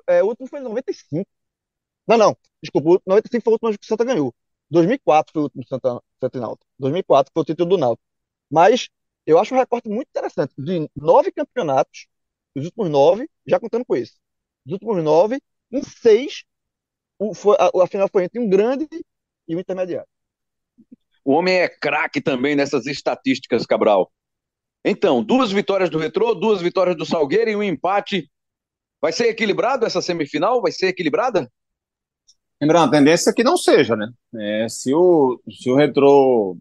É, 0.07 0.23
o 0.23 0.27
último 0.27 0.47
foi 0.47 0.59
em 0.59 0.63
95. 0.63 1.29
Não, 2.07 2.17
não. 2.17 2.37
Desculpa, 2.61 3.01
95 3.05 3.43
foi 3.43 3.51
o 3.51 3.53
último 3.53 3.79
que 3.79 3.85
o 3.85 3.87
Santa 3.87 4.03
ganhou. 4.03 4.33
2004 4.71 5.31
foi 5.31 5.41
o 5.41 5.45
último 5.45 5.63
Santa, 5.67 6.01
Santa 6.19 6.39
Náutico. 6.39 6.65
2004 6.79 7.31
foi 7.31 7.41
o 7.41 7.45
título 7.45 7.69
do 7.69 7.77
Náutico. 7.77 8.03
Mas 8.49 8.89
eu 9.25 9.37
acho 9.37 9.53
um 9.53 9.57
recorte 9.57 9.87
muito 9.87 10.07
interessante. 10.09 10.53
De 10.57 10.89
nove 10.95 11.31
campeonatos, 11.31 12.07
os 12.55 12.65
últimos 12.65 12.89
nove, 12.89 13.29
já 13.47 13.59
contando 13.59 13.85
com 13.85 13.95
esse. 13.95 14.13
Os 14.65 14.73
últimos 14.73 15.03
nove, 15.03 15.39
em 15.71 15.83
seis, 15.83 16.43
o, 17.19 17.33
foi, 17.33 17.55
a, 17.59 17.71
a 17.83 17.87
final 17.87 18.07
foi 18.11 18.25
entre 18.25 18.39
um 18.39 18.49
grande 18.49 18.87
e 19.47 19.55
um 19.55 19.59
intermediário. 19.59 20.07
O 21.25 21.33
homem 21.33 21.55
é 21.55 21.69
craque 21.69 22.21
também 22.21 22.55
nessas 22.55 22.85
estatísticas, 22.85 23.65
Cabral. 23.65 24.11
Então, 24.83 25.23
duas 25.23 25.51
vitórias 25.51 25.89
do 25.89 25.97
Retrô, 25.97 26.33
duas 26.35 26.61
vitórias 26.61 26.97
do 26.97 27.05
Salgueiro 27.05 27.49
e 27.49 27.55
um 27.55 27.63
empate. 27.63 28.29
Vai 29.01 29.13
ser 29.13 29.29
equilibrado 29.29 29.85
essa 29.85 30.01
semifinal? 30.01 30.61
Vai 30.61 30.71
ser 30.71 30.87
equilibrada? 30.87 31.49
Lembrando, 32.61 32.89
a 32.89 32.91
tendência 32.91 33.29
é 33.29 33.33
que 33.33 33.43
não 33.43 33.57
seja, 33.57 33.95
né? 33.95 34.09
É, 34.35 34.67
se, 34.69 34.93
o, 34.93 35.41
se 35.49 35.69
o 35.69 35.75
Retrô 35.75 36.57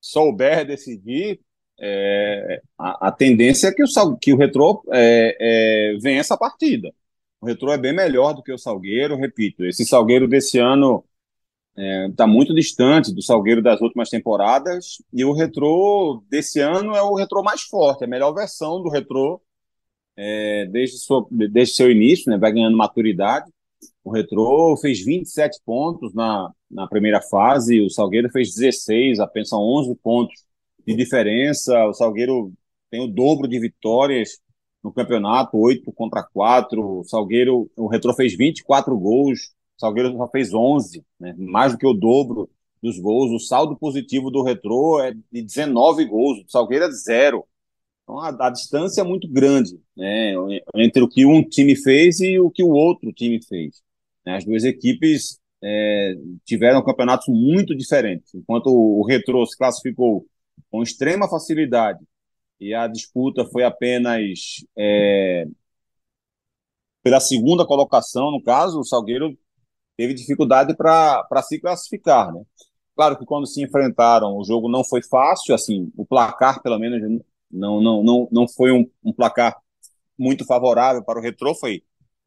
souber 0.00 0.66
decidir, 0.66 1.40
é, 1.80 2.60
a, 2.76 3.08
a, 3.08 3.12
tendência 3.12 3.68
é 3.68 3.72
que 3.72 3.82
o, 3.82 4.16
que 4.16 4.32
o 4.32 4.36
Retrô 4.36 4.82
é, 4.92 5.36
é, 5.94 5.98
venha 6.00 6.20
essa 6.20 6.36
partida. 6.36 6.92
O 7.40 7.46
Retrô 7.46 7.72
é 7.72 7.78
bem 7.78 7.92
melhor 7.94 8.32
do 8.34 8.42
que 8.42 8.52
o 8.52 8.58
Salgueiro, 8.58 9.16
repito. 9.16 9.64
Esse 9.64 9.84
Salgueiro 9.84 10.26
desse 10.26 10.58
ano 10.58 11.04
está 12.10 12.24
é, 12.24 12.26
muito 12.26 12.52
distante 12.52 13.14
do 13.14 13.22
Salgueiro 13.22 13.62
das 13.62 13.80
últimas 13.80 14.10
temporadas 14.10 15.00
e 15.12 15.24
o 15.24 15.32
Retrô 15.32 16.24
desse 16.28 16.58
ano 16.60 16.96
é 16.96 17.02
o 17.02 17.14
Retrô 17.14 17.42
mais 17.42 17.62
forte, 17.62 18.02
a 18.02 18.08
melhor 18.08 18.32
versão 18.32 18.82
do 18.82 18.88
Retrô 18.88 19.40
é, 20.16 20.66
desde, 20.66 20.98
sua, 20.98 21.24
desde 21.30 21.76
seu 21.76 21.90
início, 21.90 22.28
né, 22.28 22.36
vai 22.36 22.50
ganhando 22.50 22.76
maturidade. 22.76 23.48
O 24.02 24.10
Retrô 24.10 24.76
fez 24.76 25.04
27 25.04 25.60
pontos 25.64 26.12
na, 26.12 26.50
na 26.68 26.88
primeira 26.88 27.20
fase, 27.20 27.80
o 27.80 27.88
Salgueiro 27.88 28.28
fez 28.30 28.52
16, 28.52 29.20
apenas 29.20 29.52
11 29.52 29.94
pontos 30.02 30.47
de 30.88 30.96
diferença. 30.96 31.84
O 31.86 31.92
Salgueiro 31.92 32.52
tem 32.90 33.00
o 33.00 33.06
dobro 33.06 33.46
de 33.46 33.60
vitórias 33.60 34.40
no 34.82 34.90
campeonato, 34.90 35.58
8 35.58 35.92
contra 35.92 36.22
4. 36.22 37.00
O 37.00 37.04
Salgueiro, 37.04 37.70
o 37.76 37.88
Retrô 37.88 38.14
fez 38.14 38.34
24 38.34 38.98
gols, 38.98 39.52
o 39.76 39.80
Salgueiro 39.80 40.16
só 40.16 40.28
fez 40.28 40.54
11, 40.54 41.04
né? 41.20 41.34
mais 41.36 41.72
do 41.72 41.78
que 41.78 41.86
o 41.86 41.92
dobro 41.92 42.48
dos 42.82 42.98
gols. 42.98 43.30
O 43.32 43.44
saldo 43.44 43.76
positivo 43.76 44.30
do 44.30 44.42
Retrô 44.42 44.98
é 45.00 45.12
de 45.30 45.42
19 45.42 46.06
gols, 46.06 46.38
o 46.38 46.50
Salgueiro 46.50 46.86
é 46.86 46.90
zero. 46.90 47.44
Então 48.04 48.18
a, 48.18 48.46
a, 48.46 48.50
distância 48.50 49.02
é 49.02 49.04
muito 49.04 49.28
grande 49.28 49.78
né? 49.94 50.32
entre 50.76 51.02
o 51.02 51.08
que 51.08 51.26
um 51.26 51.46
time 51.46 51.76
fez 51.76 52.18
e 52.20 52.38
o 52.40 52.50
que 52.50 52.62
o 52.62 52.70
outro 52.70 53.12
time 53.12 53.38
fez. 53.44 53.82
Né? 54.24 54.36
As 54.36 54.44
duas 54.46 54.64
equipes 54.64 55.38
é, 55.62 56.14
tiveram 56.46 56.82
campeonatos 56.82 57.26
muito 57.28 57.76
diferentes. 57.76 58.34
Enquanto 58.34 58.68
o 58.68 59.04
Retrô 59.04 59.44
se 59.44 59.58
classificou 59.58 60.24
com 60.70 60.82
extrema 60.82 61.28
facilidade 61.28 62.00
e 62.60 62.74
a 62.74 62.86
disputa 62.86 63.44
foi 63.46 63.64
apenas 63.64 64.64
é, 64.76 65.46
pela 67.02 67.20
segunda 67.20 67.66
colocação, 67.66 68.30
no 68.30 68.42
caso, 68.42 68.80
o 68.80 68.84
Salgueiro 68.84 69.36
teve 69.96 70.14
dificuldade 70.14 70.76
para 70.76 71.42
se 71.42 71.60
classificar, 71.60 72.32
né? 72.32 72.42
Claro 72.94 73.16
que 73.16 73.24
quando 73.24 73.46
se 73.46 73.62
enfrentaram, 73.62 74.36
o 74.36 74.44
jogo 74.44 74.68
não 74.68 74.84
foi 74.84 75.02
fácil, 75.02 75.54
assim, 75.54 75.92
o 75.96 76.04
placar, 76.04 76.60
pelo 76.62 76.78
menos, 76.78 77.22
não, 77.50 77.80
não, 77.80 78.02
não, 78.02 78.28
não 78.30 78.48
foi 78.48 78.72
um, 78.72 78.84
um 79.04 79.12
placar 79.12 79.56
muito 80.18 80.44
favorável 80.44 81.02
para 81.04 81.18
o 81.18 81.22
Retrô, 81.22 81.54
foi 81.54 81.82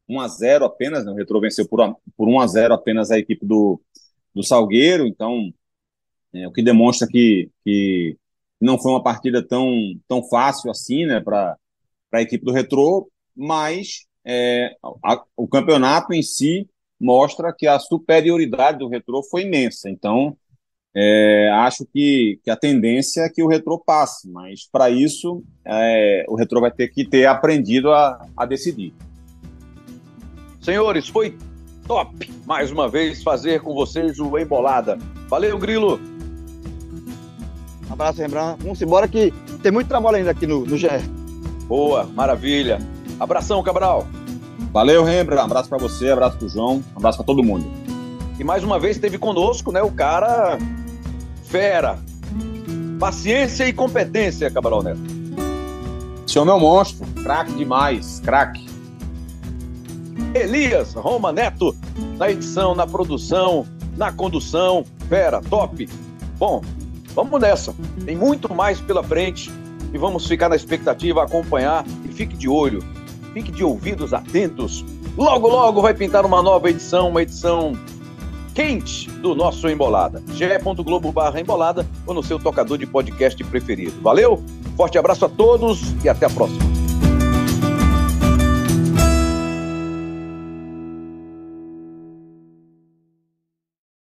1 0.08 0.20
a 0.20 0.28
0 0.28 0.64
apenas, 0.64 1.04
né? 1.04 1.12
o 1.12 1.14
Retrô 1.14 1.40
venceu 1.40 1.68
por, 1.68 1.94
por 2.16 2.28
1 2.28 2.40
a 2.40 2.46
0 2.46 2.74
apenas 2.74 3.10
a 3.10 3.18
equipe 3.18 3.44
do, 3.44 3.80
do 4.34 4.42
Salgueiro, 4.42 5.06
então, 5.06 5.52
é, 6.32 6.48
o 6.48 6.52
que 6.52 6.62
demonstra 6.62 7.06
que, 7.06 7.50
que 7.62 8.16
não 8.62 8.78
foi 8.78 8.92
uma 8.92 9.02
partida 9.02 9.42
tão, 9.42 9.68
tão 10.08 10.22
fácil 10.22 10.70
assim, 10.70 11.04
né, 11.04 11.20
para 11.20 11.56
a 12.12 12.22
equipe 12.22 12.44
do 12.44 12.52
Retrô, 12.52 13.10
mas 13.36 14.06
é, 14.24 14.74
a, 15.04 15.20
o 15.36 15.48
campeonato 15.48 16.14
em 16.14 16.22
si 16.22 16.68
mostra 17.00 17.52
que 17.52 17.66
a 17.66 17.78
superioridade 17.80 18.78
do 18.78 18.88
Retrô 18.88 19.22
foi 19.24 19.42
imensa. 19.42 19.90
Então, 19.90 20.36
é, 20.94 21.50
acho 21.54 21.84
que, 21.92 22.38
que 22.44 22.50
a 22.50 22.56
tendência 22.56 23.22
é 23.22 23.28
que 23.28 23.42
o 23.42 23.48
Retrô 23.48 23.78
passe, 23.78 24.30
mas 24.30 24.68
para 24.70 24.88
isso 24.90 25.42
é, 25.66 26.24
o 26.28 26.36
Retrô 26.36 26.60
vai 26.60 26.70
ter 26.70 26.88
que 26.88 27.04
ter 27.04 27.26
aprendido 27.26 27.90
a, 27.90 28.24
a 28.36 28.46
decidir. 28.46 28.94
Senhores, 30.60 31.08
foi 31.08 31.36
top 31.88 32.30
mais 32.46 32.70
uma 32.70 32.88
vez 32.88 33.22
fazer 33.24 33.60
com 33.60 33.74
vocês 33.74 34.20
o 34.20 34.38
Embolada. 34.38 34.96
Valeu, 35.28 35.58
Grilo! 35.58 36.11
Um 37.92 37.94
abraço, 37.94 38.22
Rembrandt. 38.22 38.62
Vamos 38.62 38.80
embora 38.80 39.06
que 39.06 39.34
tem 39.62 39.70
muito 39.70 39.86
trabalho 39.86 40.16
ainda 40.16 40.30
aqui 40.30 40.46
no, 40.46 40.64
no 40.64 40.78
GE. 40.78 40.88
Boa, 41.68 42.04
maravilha. 42.04 42.78
Abração, 43.20 43.62
Cabral. 43.62 44.06
Valeu, 44.72 45.04
Rembrandt. 45.04 45.42
Um 45.42 45.44
abraço 45.44 45.68
para 45.68 45.76
você, 45.76 46.08
um 46.08 46.14
abraço 46.14 46.38
pro 46.38 46.48
João, 46.48 46.76
um 46.76 46.96
abraço 46.96 47.18
para 47.18 47.26
todo 47.26 47.42
mundo. 47.42 47.70
E 48.38 48.42
mais 48.42 48.64
uma 48.64 48.78
vez 48.78 48.96
esteve 48.96 49.18
conosco, 49.18 49.70
né, 49.70 49.82
o 49.82 49.90
cara 49.90 50.58
fera. 51.44 51.98
Paciência 52.98 53.68
e 53.68 53.74
competência, 53.74 54.50
Cabral 54.50 54.82
Neto. 54.82 55.00
Esse 56.26 56.38
homem 56.38 56.54
é 56.54 56.56
um 56.56 56.60
monstro, 56.60 57.06
craque 57.22 57.52
demais, 57.52 58.20
craque. 58.20 58.66
Elias 60.34 60.94
Roma 60.94 61.30
Neto, 61.30 61.76
na 62.16 62.30
edição, 62.30 62.74
na 62.74 62.86
produção, 62.86 63.66
na 63.98 64.10
condução, 64.10 64.82
fera, 65.10 65.42
top. 65.42 65.86
Bom, 66.38 66.62
Vamos 67.14 67.40
nessa. 67.40 67.74
Tem 68.04 68.16
muito 68.16 68.52
mais 68.54 68.80
pela 68.80 69.02
frente 69.02 69.50
e 69.92 69.98
vamos 69.98 70.26
ficar 70.26 70.48
na 70.48 70.56
expectativa, 70.56 71.22
acompanhar 71.22 71.84
e 72.04 72.08
fique 72.08 72.36
de 72.36 72.48
olho, 72.48 72.82
fique 73.32 73.50
de 73.50 73.62
ouvidos 73.62 74.14
atentos. 74.14 74.84
Logo, 75.16 75.48
logo 75.48 75.82
vai 75.82 75.92
pintar 75.92 76.24
uma 76.24 76.42
nova 76.42 76.70
edição, 76.70 77.10
uma 77.10 77.22
edição 77.22 77.76
quente 78.54 79.10
do 79.10 79.34
nosso 79.34 79.68
Embolada. 79.68 80.22
ge.globo 80.34 81.12
barra 81.12 81.40
embolada 81.40 81.86
ou 82.06 82.14
no 82.14 82.22
seu 82.22 82.38
tocador 82.38 82.78
de 82.78 82.86
podcast 82.86 83.42
preferido. 83.44 84.00
Valeu, 84.02 84.42
forte 84.76 84.98
abraço 84.98 85.24
a 85.24 85.28
todos 85.28 85.94
e 86.04 86.08
até 86.08 86.26
a 86.26 86.30
próxima. 86.30 86.71